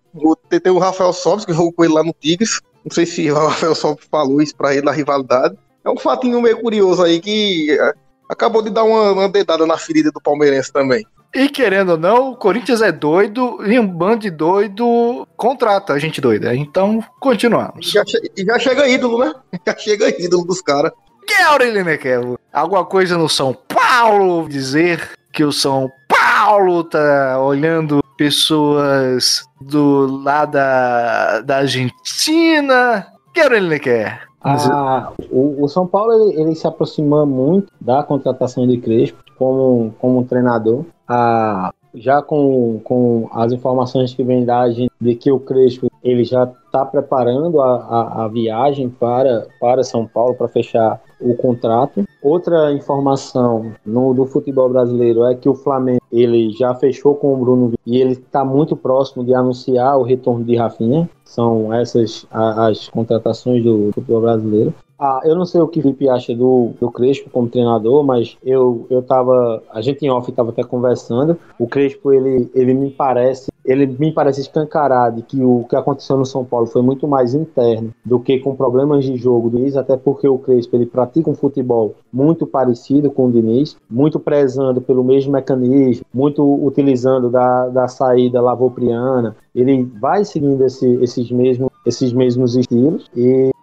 Tem 0.51 0.71
o 0.71 0.79
Rafael 0.79 1.15
Sobres, 1.15 1.47
que 1.47 1.55
jogou 1.55 1.73
com 1.73 1.83
ele 1.83 1.95
lá 1.95 2.05
no 2.05 2.13
Tigres. 2.13 2.61
Não 2.85 2.93
sei 2.93 3.07
se 3.07 3.31
o 3.31 3.35
Rafael 3.35 3.75
Sobres 3.75 4.07
falou 4.11 4.43
isso 4.43 4.55
para 4.55 4.75
ele 4.75 4.85
da 4.85 4.93
rivalidade. 4.93 5.57
É 5.83 5.89
um 5.89 5.97
fatinho 5.97 6.43
meio 6.43 6.61
curioso 6.61 7.03
aí 7.03 7.21
que 7.21 7.71
é, 7.71 7.95
acabou 8.29 8.61
de 8.61 8.69
dar 8.69 8.85
uma, 8.85 9.13
uma 9.13 9.29
dedada 9.31 9.65
na 9.65 9.79
ferida 9.79 10.11
do 10.11 10.21
palmeirense 10.21 10.71
também. 10.71 11.07
E 11.35 11.49
querendo 11.49 11.91
ou 11.91 11.99
não, 11.99 12.31
o 12.31 12.37
Corinthians 12.37 12.81
é 12.81 12.93
doido 12.93 13.59
e 13.67 13.77
um 13.77 13.87
bando 13.87 14.21
de 14.21 14.31
doido 14.31 15.27
contrata 15.37 15.93
a 15.93 15.99
gente 15.99 16.21
doida. 16.21 16.55
Então, 16.55 17.03
continuamos. 17.19 17.91
Já, 17.91 18.05
che 18.05 18.19
já 18.37 18.57
chega 18.57 18.89
ídolo, 18.89 19.19
né? 19.19 19.35
Já 19.67 19.77
chega 19.77 20.23
ídolo 20.23 20.45
dos 20.47 20.61
caras. 20.61 20.93
Que 21.27 21.35
é 21.35 21.43
Aurelino 21.45 21.99
Kevo? 21.99 22.39
Alguma 22.53 22.85
coisa 22.85 23.19
no 23.19 23.29
São 23.29 23.53
Paulo 23.53 24.49
dizer 24.49 25.11
que 25.33 25.43
o 25.43 25.51
São 25.51 25.91
Paulo 26.09 26.85
tá 26.85 27.41
olhando 27.41 28.01
pessoas 28.17 29.45
do 29.61 30.23
lado 30.23 30.53
da, 30.53 31.41
da 31.41 31.57
Argentina. 31.59 33.09
Que 33.33 33.41
Aurelino 33.41 33.81
quer? 33.81 34.23
Ah, 34.41 35.11
o, 35.31 35.65
o, 35.65 35.69
São 35.69 35.87
Paulo 35.87 36.13
ele, 36.13 36.43
ele, 36.43 36.55
se 36.55 36.67
aproxima 36.67 37.25
muito 37.25 37.73
da 37.81 38.03
contratação 38.03 38.69
de 38.69 38.77
Crespo 38.77 39.25
como, 39.39 39.95
como 39.99 40.25
treinador. 40.25 40.85
Ah, 41.09 41.73
já 41.95 42.21
com, 42.21 42.81
com 42.83 43.29
as 43.33 43.53
informações 43.53 44.13
que 44.13 44.25
vem 44.25 44.45
da 44.45 44.69
gente 44.71 44.93
de 45.01 45.15
que 45.15 45.31
o 45.31 45.39
Crespo 45.39 45.91
ele 46.03 46.25
já 46.25 46.45
está 46.45 46.85
preparando 46.85 47.61
a, 47.61 47.77
a, 47.77 48.25
a, 48.25 48.29
viagem 48.29 48.91
para, 48.91 49.47
para 49.61 49.85
São 49.85 50.07
Paulo 50.07 50.35
para 50.35 50.49
fechar 50.49 51.01
o 51.21 51.35
contrato. 51.37 52.05
Outra 52.23 52.73
informação 52.73 53.73
no, 53.87 54.13
do 54.13 54.27
futebol 54.27 54.69
brasileiro 54.69 55.25
é 55.25 55.35
que 55.35 55.49
o 55.49 55.55
Flamengo 55.55 56.03
ele 56.13 56.51
já 56.51 56.75
fechou 56.75 57.15
com 57.15 57.33
o 57.33 57.37
Bruno 57.37 57.73
e 57.87 57.99
ele 57.99 58.13
está 58.13 58.45
muito 58.45 58.77
próximo 58.77 59.25
de 59.25 59.35
anunciar 59.35 59.97
o 59.99 60.03
retorno 60.03 60.45
de 60.45 60.57
Rafinha. 60.57 61.09
São 61.25 61.73
essas 61.73 62.27
as 62.31 62.89
contratações 62.89 63.63
do 63.63 63.91
futebol 63.95 64.21
brasileiro. 64.21 64.75
Ah, 64.99 65.21
eu 65.25 65.35
não 65.35 65.45
sei 65.45 65.61
o 65.61 65.67
que 65.67 65.81
o 65.81 65.83
Felipe 65.83 66.09
acha 66.09 66.35
do, 66.35 66.71
do 66.81 66.91
Crespo 66.91 67.29
como 67.29 67.49
treinador, 67.49 68.05
mas 68.05 68.37
eu, 68.45 68.87
eu 68.89 69.03
tava. 69.03 69.63
A 69.71 69.81
gente 69.81 70.05
em 70.05 70.11
off 70.11 70.31
estava 70.31 70.51
até 70.51 70.63
conversando. 70.63 71.37
O 71.59 71.67
Crespo, 71.67 72.13
ele, 72.13 72.49
ele 72.55 72.75
me 72.75 72.91
parece. 72.91 73.53
Ele 73.65 73.87
me 73.87 74.13
parece 74.13 74.43
escancarado 74.43 75.23
que 75.23 75.43
o 75.43 75.65
que 75.65 75.75
aconteceu 75.75 76.19
no 76.19 76.27
São 76.27 76.45
Paulo 76.45 76.67
foi 76.67 76.83
muito 76.83 77.09
mais 77.09 77.33
interno 77.33 77.95
do 78.05 78.21
que 78.21 78.39
com 78.39 78.55
problemas 78.55 79.07
de 79.07 79.17
jogo 79.17 79.49
do 79.49 79.57
Diniz, 79.57 79.75
até 79.75 79.97
porque 79.97 80.29
o 80.29 80.39
Crespo 80.39 80.77
ele 80.77 80.85
pratica 80.85 81.31
um 81.31 81.35
futebol 81.35 81.95
muito 82.13 82.47
parecido 82.47 83.11
com 83.11 83.27
o 83.27 83.33
Diniz, 83.33 83.75
muito 83.91 84.21
prezando 84.21 84.83
pelo 84.83 85.03
mesmo 85.03 85.33
mecanismo, 85.33 86.05
muito 86.13 86.45
utilizando 86.63 87.31
da, 87.31 87.69
da 87.69 87.89
saída 87.89 88.39
lavopriana. 88.43 89.35
Ele 89.55 89.83
vai 89.99 90.27
seguindo 90.27 90.63
esse, 90.63 90.87
esses, 91.03 91.31
mesmos, 91.31 91.71
esses 91.87 92.13
mesmos 92.13 92.57
estilos 92.57 93.11
e 93.17 93.54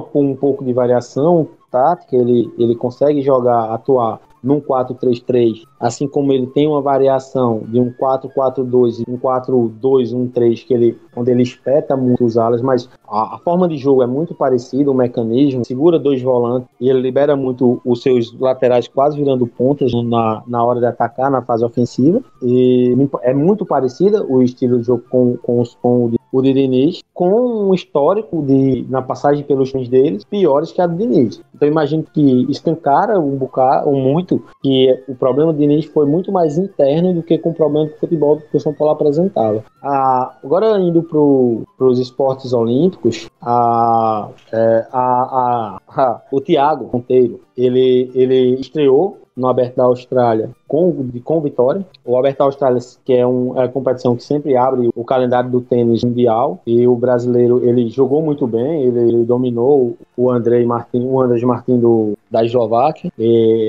com 0.00 0.30
um 0.30 0.36
pouco 0.36 0.64
de 0.64 0.72
variação 0.72 1.48
tática, 1.70 2.16
ele, 2.16 2.52
ele 2.58 2.74
consegue 2.74 3.22
jogar, 3.22 3.72
atuar 3.72 4.20
num 4.42 4.60
4-3-3, 4.60 5.62
assim 5.78 6.08
como 6.08 6.32
ele 6.32 6.46
tem 6.46 6.66
uma 6.66 6.80
variação 6.80 7.62
de 7.68 7.80
um 7.80 7.92
4-4-2 7.92 9.04
e 9.06 9.10
um 9.10 9.18
4-2-1-3, 9.18 10.66
que 10.66 10.74
ele, 10.74 10.98
onde 11.16 11.30
ele 11.30 11.42
espeta 11.42 11.96
muito 11.96 12.24
os 12.24 12.36
alas, 12.36 12.62
mas 12.62 12.88
a, 13.08 13.36
a, 13.36 13.38
forma 13.38 13.68
de 13.68 13.76
jogo 13.76 14.02
é 14.02 14.06
muito 14.06 14.34
parecida, 14.34 14.90
o 14.90 14.94
mecanismo, 14.94 15.64
segura 15.64 15.98
dois 15.98 16.22
volantes 16.22 16.68
e 16.80 16.88
ele 16.88 17.00
libera 17.00 17.36
muito 17.36 17.80
os 17.84 18.02
seus 18.02 18.32
laterais 18.38 18.88
quase 18.88 19.18
virando 19.18 19.46
pontas 19.46 19.92
na, 19.92 20.42
na 20.46 20.64
hora 20.64 20.80
de 20.80 20.86
atacar, 20.86 21.30
na 21.30 21.42
fase 21.42 21.64
ofensiva, 21.64 22.22
e 22.42 22.94
é 23.22 23.34
muito 23.34 23.66
parecida 23.66 24.24
o 24.24 24.42
estilo 24.42 24.78
de 24.78 24.86
jogo 24.86 25.04
com, 25.08 25.36
com, 25.36 25.62
com 25.80 26.04
o 26.06 26.10
o 26.32 26.40
de 26.40 26.52
Diniz, 26.52 27.02
com 27.12 27.68
um 27.68 27.74
histórico 27.74 28.42
de, 28.42 28.86
na 28.88 29.02
passagem 29.02 29.42
pelos 29.44 29.70
times 29.70 29.88
deles, 29.88 30.24
piores 30.24 30.72
que 30.72 30.80
a 30.80 30.86
do 30.86 30.96
Diniz. 30.96 31.42
Então 31.54 31.68
imagino 31.68 32.04
que 32.04 32.46
escancara 32.50 33.18
um 33.18 33.36
bocado, 33.36 33.88
ou 33.88 33.96
muito, 34.30 34.44
que 34.62 35.02
o 35.08 35.14
problema 35.14 35.52
do 35.52 35.58
Diniz 35.58 35.86
foi 35.86 36.06
muito 36.06 36.30
mais 36.30 36.56
interno 36.56 37.12
do 37.12 37.22
que 37.22 37.38
com 37.38 37.50
o 37.50 37.54
problema 37.54 37.88
do 37.88 37.96
futebol 37.96 38.40
que 38.50 38.56
o 38.56 38.60
São 38.60 38.72
Paulo 38.72 38.92
apresentava. 38.92 39.64
Ah, 39.82 40.36
agora 40.42 40.78
indo 40.80 41.02
para 41.02 41.86
os 41.86 41.98
esportes 41.98 42.52
olímpicos, 42.52 43.28
a, 43.40 44.28
é, 44.52 44.86
a, 44.92 45.00
a, 45.00 45.78
a, 45.88 46.22
o 46.30 46.40
Thiago 46.40 46.90
Monteiro, 46.92 47.40
ele, 47.56 48.10
ele 48.14 48.60
estreou 48.60 49.18
no 49.36 49.48
Aberto 49.48 49.76
da 49.76 49.84
Austrália 49.84 50.50
com, 50.68 51.10
com 51.24 51.40
vitória. 51.40 51.84
O 52.04 52.16
Aberto 52.16 52.38
da 52.38 52.44
Austrália, 52.44 52.78
que 53.04 53.12
é, 53.12 53.26
um, 53.26 53.56
é 53.56 53.62
uma 53.62 53.68
competição 53.68 54.14
que 54.14 54.22
sempre 54.22 54.56
abre 54.56 54.88
o 54.94 55.04
calendário 55.04 55.50
do 55.50 55.60
tênis 55.60 56.04
mundial, 56.04 56.60
e 56.66 56.86
o 56.86 56.94
brasileiro 56.94 57.66
ele 57.66 57.88
jogou 57.88 58.22
muito 58.22 58.46
bem, 58.46 58.84
ele, 58.84 59.00
ele 59.00 59.24
dominou 59.24 59.96
o 60.16 60.30
Andrei 60.30 60.64
Martin, 60.64 61.06
o 61.06 61.20
Andrés 61.20 61.42
Martin 61.42 61.78
do, 61.78 62.12
da 62.30 62.44
Eslováquia, 62.44 63.10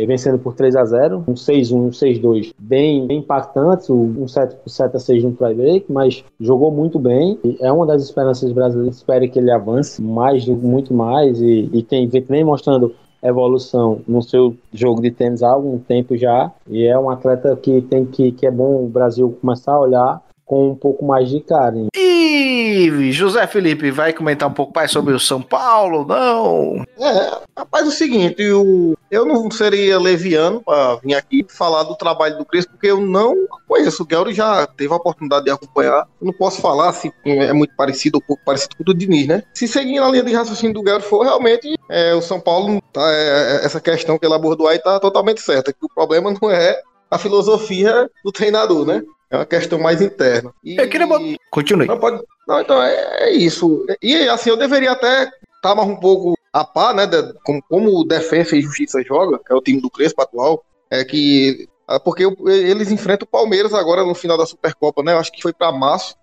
vencendo 0.08 0.38
por 0.38 0.54
3 0.54 0.76
a 0.76 0.86
0 0.86 1.24
um 1.28 1.34
6-1, 1.34 1.74
um 1.74 1.90
6-2, 1.90 2.54
bem, 2.60 3.08
bem 3.08 3.20
impactantes, 3.20 3.90
um 3.90 4.28
7 4.28 4.56
por 4.58 4.70
7 4.70 4.98
a 4.98 5.00
6 5.00 5.24
no 5.24 5.32
tie-break, 5.32 5.92
mas 5.92 6.24
jogou 6.40 6.70
muito 6.70 7.00
bem, 7.00 7.40
é 7.62 7.72
uma 7.72 7.86
das 7.86 8.04
esperanças 8.04 8.52
brasileiras, 8.52 8.98
espero 8.98 9.28
que 9.30 9.40
ele 9.40 9.52
avance 9.62 10.02
mais, 10.02 10.46
muito 10.48 10.94
mais, 10.94 11.40
e, 11.40 11.70
e 11.72 11.84
tem, 11.84 12.08
vem 12.08 12.44
mostrando 12.44 12.94
evolução 13.24 14.02
no 14.08 14.22
seu 14.22 14.56
jogo 14.74 15.02
de 15.02 15.12
tênis 15.12 15.44
há 15.44 15.52
algum 15.52 15.78
tempo 15.78 16.18
já 16.18 16.52
e 16.68 16.86
é 16.86 16.98
um 16.98 17.10
atleta 17.10 17.56
que 17.56 17.82
tem 17.82 18.04
que 18.04 18.32
que 18.32 18.48
é 18.48 18.52
bom 18.52 18.84
o 18.84 18.90
Brasil 18.90 19.38
começar 19.40 19.74
a 19.74 19.80
olhar 19.80 20.22
com 20.44 20.72
um 20.72 20.76
pouco 20.76 21.06
mais 21.06 21.30
de 21.30 21.40
carinho. 21.40 21.90
E 21.96 23.12
José 23.12 23.48
Felipe, 23.48 23.90
vai 23.92 24.12
comentar 24.12 24.50
um 24.50 24.54
pouco 24.54 24.74
mais 24.76 24.92
sobre 24.92 25.14
o 25.14 25.20
São 25.20 25.42
Paulo? 25.42 26.06
Não? 26.06 26.84
É, 27.00 27.40
rapaz, 27.58 27.86
é 27.86 27.88
o 27.88 27.92
seguinte, 27.92 28.42
eu, 28.42 28.98
eu 29.12 29.26
não 29.26 29.52
seria 29.52 30.00
leviano 30.00 30.64
para 30.64 30.96
vir 30.96 31.14
aqui 31.14 31.46
falar 31.50 31.84
do 31.84 31.96
trabalho 31.96 32.38
do 32.38 32.46
Crespo, 32.46 32.72
porque 32.72 32.88
eu 32.88 33.02
não 33.02 33.36
conheço. 33.68 34.04
O 34.04 34.06
Guelri 34.06 34.34
já 34.34 34.66
teve 34.66 34.94
a 34.94 34.96
oportunidade 34.96 35.46
de 35.46 35.52
acompanhar. 35.52 36.08
Eu 36.22 36.28
não 36.28 36.34
posso 36.34 36.62
falar 36.62 36.94
se 36.94 37.14
é 37.26 37.52
muito 37.52 37.76
parecido 37.76 38.18
ou 38.18 38.22
pouco 38.22 38.42
parecido 38.46 38.76
com 38.78 38.84
o 38.84 38.86
do 38.86 38.94
Diniz, 38.94 39.28
né? 39.28 39.44
Se 39.54 39.68
seguir 39.68 40.00
na 40.00 40.10
linha 40.10 40.24
de 40.24 40.34
raciocínio 40.34 40.74
do 40.74 40.82
Guelri 40.82 41.04
for, 41.04 41.24
realmente 41.24 41.78
é, 41.90 42.16
o 42.16 42.22
São 42.22 42.40
Paulo, 42.40 42.82
tá, 42.94 43.02
é, 43.12 43.66
essa 43.66 43.82
questão 43.82 44.18
que 44.18 44.26
ele 44.26 44.34
abordou 44.34 44.68
aí 44.68 44.80
tá 44.80 44.98
totalmente 44.98 45.42
certa, 45.42 45.74
que 45.74 45.86
o 45.86 45.94
problema 45.94 46.34
não 46.42 46.50
é 46.50 46.82
a 47.10 47.18
filosofia 47.18 48.10
do 48.24 48.32
treinador, 48.32 48.86
né? 48.86 49.04
É 49.30 49.36
uma 49.36 49.46
questão 49.46 49.78
mais 49.78 50.02
interna. 50.02 50.54
E... 50.64 50.78
Eu 50.78 50.90
queria 50.90 51.08
botar... 51.08 51.26
Continue. 51.52 51.88
Não, 51.88 52.00
pode... 52.00 52.22
não, 52.48 52.62
então 52.62 52.82
é, 52.82 53.30
é, 53.30 53.32
isso. 53.32 53.86
E 54.02 54.16
assim, 54.30 54.50
eu 54.50 54.58
deveria 54.58 54.92
até 54.92 55.24
estar 55.24 55.36
tá 55.62 55.76
mais 55.76 55.90
um 55.90 55.98
pouco 55.98 56.38
a 56.54 56.64
par, 56.64 56.94
né? 56.94 57.06
De, 57.06 57.34
como, 57.44 57.62
como 57.70 58.00
o 58.00 58.04
Defensa 58.04 58.56
e 58.56 58.62
Justiça 58.62 59.02
joga, 59.04 59.40
que 59.40 59.52
é 59.52 59.56
o 59.56 59.62
time 59.62 59.82
do 59.82 59.90
Crespo 59.90 60.22
atual, 60.22 60.64
é 60.90 61.04
que. 61.04 61.68
Ah, 61.88 62.00
porque 62.00 62.24
eles 62.48 62.92
enfrentam 62.92 63.26
o 63.26 63.32
Palmeiras 63.32 63.74
agora 63.74 64.04
no 64.04 64.16
final 64.16 64.38
da 64.38 64.46
Supercopa, 64.46 65.04
né? 65.04 65.14
Eu 65.14 65.20
acho 65.20 65.32
que 65.32 65.42
foi 65.42 65.52
para 65.52 65.72
março, 65.72 66.16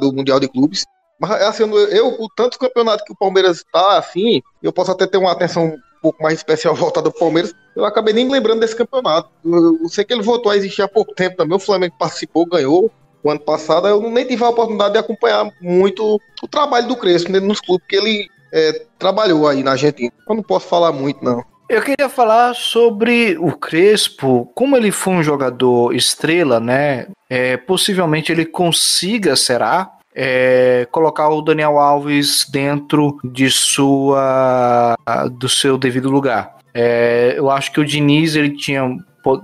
do 0.00 0.12
Mundial 0.12 0.38
de 0.38 0.48
Clubes. 0.48 0.84
Mas 1.18 1.30
assim, 1.42 1.62
eu, 1.90 2.08
o 2.20 2.28
tanto 2.28 2.58
campeonato 2.58 3.04
que 3.04 3.12
o 3.12 3.16
Palmeiras 3.16 3.58
está, 3.58 3.96
assim, 3.96 4.42
eu 4.62 4.72
posso 4.72 4.90
até 4.90 5.06
ter 5.06 5.16
uma 5.16 5.32
atenção 5.32 5.78
pouco 6.04 6.22
mais 6.22 6.38
especial 6.38 6.74
voltada 6.76 7.08
do 7.08 7.18
Palmeiras, 7.18 7.54
eu 7.74 7.86
acabei 7.86 8.12
nem 8.12 8.30
lembrando 8.30 8.60
desse 8.60 8.76
campeonato. 8.76 9.30
Eu, 9.42 9.78
eu, 9.80 9.88
sei 9.88 10.04
que 10.04 10.12
ele 10.12 10.22
voltou 10.22 10.52
a 10.52 10.56
existir 10.56 10.82
há 10.82 10.88
pouco 10.88 11.14
tempo 11.14 11.36
também, 11.38 11.56
o 11.56 11.60
Flamengo 11.60 11.94
participou, 11.98 12.44
ganhou. 12.44 12.90
O 13.22 13.30
ano 13.30 13.40
passado 13.40 13.88
eu 13.88 14.10
nem 14.10 14.26
tive 14.26 14.44
a 14.44 14.50
oportunidade 14.50 14.92
de 14.92 14.98
acompanhar 14.98 15.50
muito 15.62 16.20
o 16.42 16.48
trabalho 16.48 16.86
do 16.86 16.96
Crespo 16.96 17.32
né, 17.32 17.40
nos 17.40 17.58
clubes 17.58 17.86
que 17.88 17.96
ele 17.96 18.28
é, 18.54 18.86
trabalhou 18.96 19.48
aí 19.48 19.64
na 19.64 19.72
Argentina. 19.72 20.12
Eu 20.28 20.36
não 20.36 20.42
posso 20.42 20.68
falar 20.68 20.92
muito, 20.92 21.24
não. 21.24 21.42
Eu 21.68 21.82
queria 21.82 22.08
falar 22.08 22.54
sobre 22.54 23.36
o 23.38 23.50
Crespo, 23.50 24.50
como 24.54 24.76
ele 24.76 24.92
foi 24.92 25.14
um 25.14 25.22
jogador 25.22 25.92
estrela, 25.94 26.60
né? 26.60 27.08
É, 27.28 27.56
possivelmente 27.56 28.30
ele 28.30 28.44
consiga, 28.44 29.34
será, 29.34 29.90
é, 30.14 30.86
colocar 30.92 31.28
o 31.30 31.42
Daniel 31.42 31.78
Alves 31.78 32.46
dentro 32.48 33.18
de 33.24 33.50
sua 33.50 34.94
do 35.32 35.48
seu 35.48 35.76
devido 35.76 36.10
lugar. 36.10 36.58
É, 36.72 37.34
eu 37.36 37.50
acho 37.50 37.72
que 37.72 37.80
o 37.80 37.84
Diniz 37.84 38.36
ele 38.36 38.50
tinha 38.50 38.96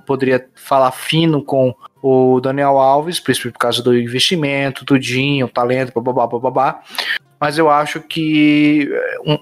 poderia 0.07 0.47
falar 0.55 0.93
fino 0.93 1.43
com 1.43 1.75
o 2.03 2.39
Daniel 2.39 2.79
Alves, 2.79 3.19
principalmente 3.19 3.55
por 3.55 3.61
causa 3.61 3.83
do 3.83 3.99
investimento, 3.99 4.85
tudinho, 4.85 5.49
talento, 5.49 5.99
babá, 6.01 6.27
babá. 6.27 6.83
Mas 7.41 7.57
eu 7.57 7.70
acho 7.70 8.03
que 8.03 8.91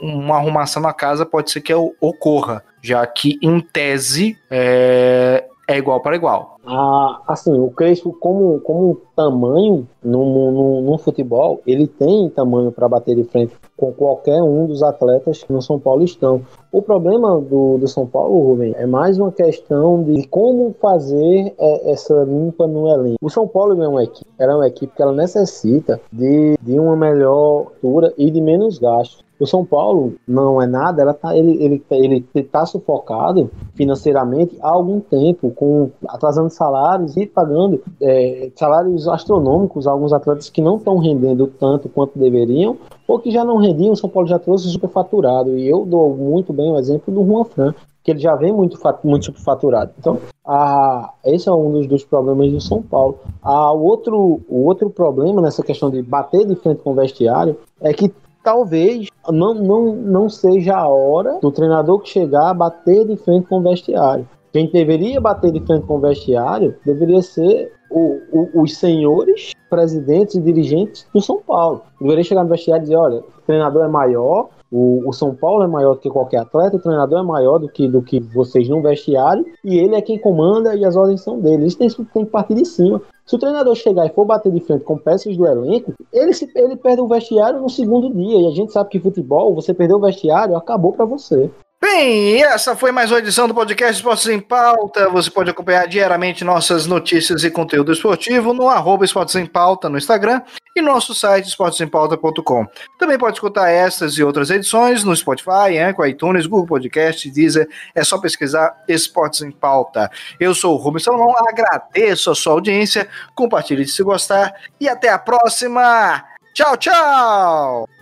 uma 0.01 0.37
arrumação 0.37 0.81
na 0.81 0.93
casa 0.93 1.27
pode 1.27 1.51
ser 1.51 1.61
que 1.61 1.75
ocorra, 1.75 2.65
já 2.81 3.05
que 3.05 3.39
em 3.43 3.61
tese 3.61 4.39
é, 4.49 5.45
é 5.69 5.77
igual 5.77 6.01
para 6.01 6.17
igual. 6.17 6.57
Ah, 6.67 7.21
assim, 7.29 7.57
o 7.59 7.71
Crespo, 7.71 8.17
como, 8.19 8.59
como 8.61 9.01
tamanho 9.15 9.87
no, 10.03 10.51
no, 10.51 10.81
no 10.81 10.99
futebol, 10.99 11.61
ele 11.67 11.87
tem 11.87 12.31
tamanho 12.31 12.73
para 12.73 12.89
bater 12.89 13.15
de 13.15 13.25
frente 13.25 13.55
com 13.77 13.93
qualquer 13.93 14.43
um 14.43 14.67
dos 14.67 14.83
atletas 14.83 15.43
que 15.43 15.53
no 15.53 15.61
São 15.61 15.79
Paulo 15.79 16.03
estão. 16.03 16.41
O 16.73 16.81
problema 16.81 17.39
do, 17.41 17.77
do 17.79 17.87
São 17.87 18.07
Paulo, 18.07 18.49
Rubem, 18.49 18.75
é 18.77 18.87
mais 18.87 19.19
uma 19.19 19.31
questão 19.31 20.03
de 20.03 20.27
como 20.29 20.75
fazer 20.81 21.55
é, 21.59 21.91
essa 21.91 22.25
limpa 22.25 22.67
no 22.67 22.89
elenco. 22.89 23.19
O 23.21 23.31
São 23.31 23.47
Paulo 23.47 23.83
é 23.83 23.89
uma 23.89 24.05
equipe, 24.05 24.31
ela 24.39 24.53
é 24.53 24.57
uma 24.57 24.69
equipe 24.69 24.95
que 24.95 25.03
ela 25.03 25.13
necessita 25.13 26.01
de, 26.11 26.59
de 26.63 26.81
uma 26.81 26.97
melhor 26.97 27.67
altura 27.67 28.13
e 28.17 28.31
de 28.31 28.41
menos 28.41 28.79
gastos. 28.79 29.28
O 29.41 29.47
São 29.47 29.65
Paulo 29.65 30.15
não 30.27 30.61
é 30.61 30.67
nada, 30.67 31.03
ela 31.03 31.15
tá, 31.15 31.37
ele, 31.37 31.63
ele, 31.63 31.85
ele 31.91 32.45
tá 32.45 32.67
sufocado 32.67 33.51
financeiramente 33.75 34.57
há 34.61 34.71
algum 34.71 35.01
tempo, 35.01 35.51
com 35.51 35.91
atrasando 36.09 36.51
salários 36.51 37.17
e 37.17 37.27
pagando 37.27 37.83
é, 38.01 38.51
salários 38.57 39.07
astronômicos 39.07 39.87
a 39.87 39.93
alguns 39.93 40.13
atletas 40.13 40.51
que 40.51 40.61
não 40.61 40.77
estão 40.77 40.99
rendendo 40.99 41.47
tanto 41.47 41.89
quanto 41.89 42.19
deveriam, 42.19 42.77
ou 43.07 43.19
que 43.19 43.31
já 43.31 43.45
não 43.45 43.57
rendiam, 43.57 43.93
o 43.93 43.97
São 43.97 44.11
Paulo 44.11 44.29
já 44.29 44.39
trouxe 44.39 44.69
superfaturado. 44.69 45.57
E 45.57 45.69
eu 45.69 45.87
dou 45.87 46.15
muito 46.15 46.53
bem 46.53 46.71
o 46.71 46.79
exemplo 46.79 47.15
do 47.15 47.25
Juan 47.25 47.45
Fran, 47.45 47.75
que 48.03 48.13
ele 48.13 48.21
já 48.21 48.35
vem 48.35 48.53
muito, 48.53 48.79
muito 49.05 49.27
superfaturado. 49.27 49.93
Então, 49.99 50.19
a, 50.45 51.13
esse 51.25 51.49
é 51.49 51.53
um 51.53 51.73
dos, 51.73 51.87
dos 51.87 52.05
problemas 52.05 52.51
do 52.51 52.61
São 52.61 52.83
Paulo. 52.83 53.19
A, 53.43 53.73
o, 53.73 53.83
outro, 53.83 54.41
o 54.49 54.65
outro 54.65 54.91
problema 54.91 55.41
nessa 55.41 55.63
questão 55.63 55.91
de 55.91 56.03
bater 56.03 56.47
de 56.47 56.55
frente 56.57 56.83
com 56.83 56.93
o 56.93 56.95
vestiário 56.95 57.57
é 57.81 57.93
que 57.93 58.13
talvez 58.49 59.09
não, 59.29 59.53
não, 59.53 59.95
não 59.95 60.29
seja 60.31 60.75
a 60.75 60.89
hora 60.89 61.39
do 61.39 61.53
treinador 61.53 62.01
que 62.01 62.09
chegar 62.09 62.49
a 62.49 62.55
bater 62.55 63.07
de 63.07 63.15
frente 63.15 63.47
com 63.47 63.59
o 63.59 63.63
vestiário. 63.63 64.27
Quem 64.51 64.71
deveria 64.71 65.21
bater 65.21 65.53
de 65.53 65.61
frente 65.61 65.85
com 65.87 65.97
o 65.97 66.01
vestiário 66.01 66.75
deveria 66.83 67.21
ser 67.21 67.71
o, 67.91 68.19
o, 68.33 68.63
os 68.63 68.75
senhores 68.79 69.53
presidentes 69.69 70.37
e 70.37 70.41
dirigentes 70.41 71.07
do 71.13 71.21
São 71.21 71.43
Paulo. 71.47 71.83
Deveria 72.01 72.25
chegar 72.25 72.43
no 72.43 72.49
vestiário 72.49 72.81
e 72.81 72.85
dizer: 72.85 72.97
olha, 72.97 73.19
o 73.19 73.43
treinador 73.47 73.85
é 73.85 73.89
maior, 73.89 74.49
o, 74.73 75.07
o, 75.07 75.13
São 75.13 75.35
Paulo 75.35 75.63
é 75.63 75.67
maior 75.67 75.95
do 75.95 76.01
que 76.01 76.09
qualquer 76.09 76.39
atleta, 76.39 76.77
o 76.77 76.81
treinador 76.81 77.19
é 77.19 77.23
maior 77.23 77.59
do 77.59 77.69
que, 77.69 77.87
do 77.87 78.01
que 78.01 78.19
vocês 78.19 78.67
no 78.67 78.81
vestiário, 78.81 79.45
e 79.63 79.79
ele 79.79 79.95
é 79.95 80.01
quem 80.01 80.19
comanda 80.19 80.75
e 80.75 80.87
as 80.87 80.97
ordens 80.97 81.21
são 81.21 81.39
dele. 81.39 81.67
Isso 81.67 81.77
tem, 81.77 81.89
tem 81.89 82.25
que 82.25 82.31
partir 82.31 82.55
de 82.55 82.65
cima. 82.65 83.03
Se 83.29 83.37
o 83.37 83.39
treinador 83.39 83.75
chegar 83.75 84.07
e 84.07 84.15
for 84.15 84.25
bater 84.25 84.51
de 84.51 84.59
frente 84.61 84.85
com 84.85 84.97
peças 84.97 85.37
do 85.37 85.47
elenco, 85.47 85.93
ele, 86.11 86.33
se, 86.33 86.51
ele 86.55 86.75
perde 86.77 87.03
o 87.03 87.07
vestiário 87.07 87.61
no 87.61 87.69
segundo 87.69 88.09
dia. 88.11 88.41
E 88.41 88.47
a 88.47 88.51
gente 88.53 88.73
sabe 88.73 88.89
que 88.89 88.99
futebol, 88.99 89.55
você 89.55 89.75
perdeu 89.75 89.99
o 89.99 90.01
vestiário, 90.01 90.57
acabou 90.57 90.95
para 90.95 91.05
você. 91.05 91.51
Bem, 91.79 92.43
essa 92.43 92.75
foi 92.75 92.91
mais 92.91 93.11
uma 93.11 93.19
edição 93.19 93.47
do 93.47 93.55
podcast 93.55 93.97
Esportes 93.97 94.27
em 94.29 94.41
Pauta. 94.41 95.11
Você 95.11 95.31
pode 95.31 95.51
acompanhar 95.51 95.87
diariamente 95.87 96.43
nossas 96.43 96.87
notícias 96.87 97.45
e 97.45 97.51
conteúdo 97.51 97.93
esportivo 97.93 98.55
no 98.55 98.67
arroba 98.67 99.05
Esportes 99.05 99.35
em 99.35 99.45
Pauta 99.45 99.91
no 99.91 99.99
Instagram 99.99 100.41
e 100.79 100.83
nosso 100.83 101.15
site 101.15 101.49
esportesempauta.com. 101.49 102.67
Também 102.99 103.19
pode 103.19 103.37
escutar 103.37 103.69
essas 103.69 104.15
e 104.15 104.23
outras 104.23 104.51
edições 104.51 105.05
no 105.05 105.15
Spotify, 105.15 105.79
Anchor, 105.79 106.07
iTunes, 106.07 106.47
Google 106.47 106.67
Podcast, 106.67 107.31
Deezer. 107.31 107.69
É 107.95 108.05
só 108.05 108.19
pesquisar 108.19 108.83
Esportes 108.89 109.43
em 109.43 109.51
Pauta. 109.51 110.11
Eu 110.39 110.55
sou 110.55 110.75
o 110.75 110.77
Rubens 110.77 111.05
Salomão, 111.05 111.35
agradeço 111.49 112.31
a 112.31 112.35
sua 112.35 112.55
audiência, 112.55 113.09
compartilhe 113.35 113.87
se 113.87 114.03
gostar 114.03 114.55
e 114.81 114.89
até 114.89 115.09
a 115.09 115.19
próxima. 115.19 116.25
Tchau, 116.55 116.77
tchau! 116.77 117.98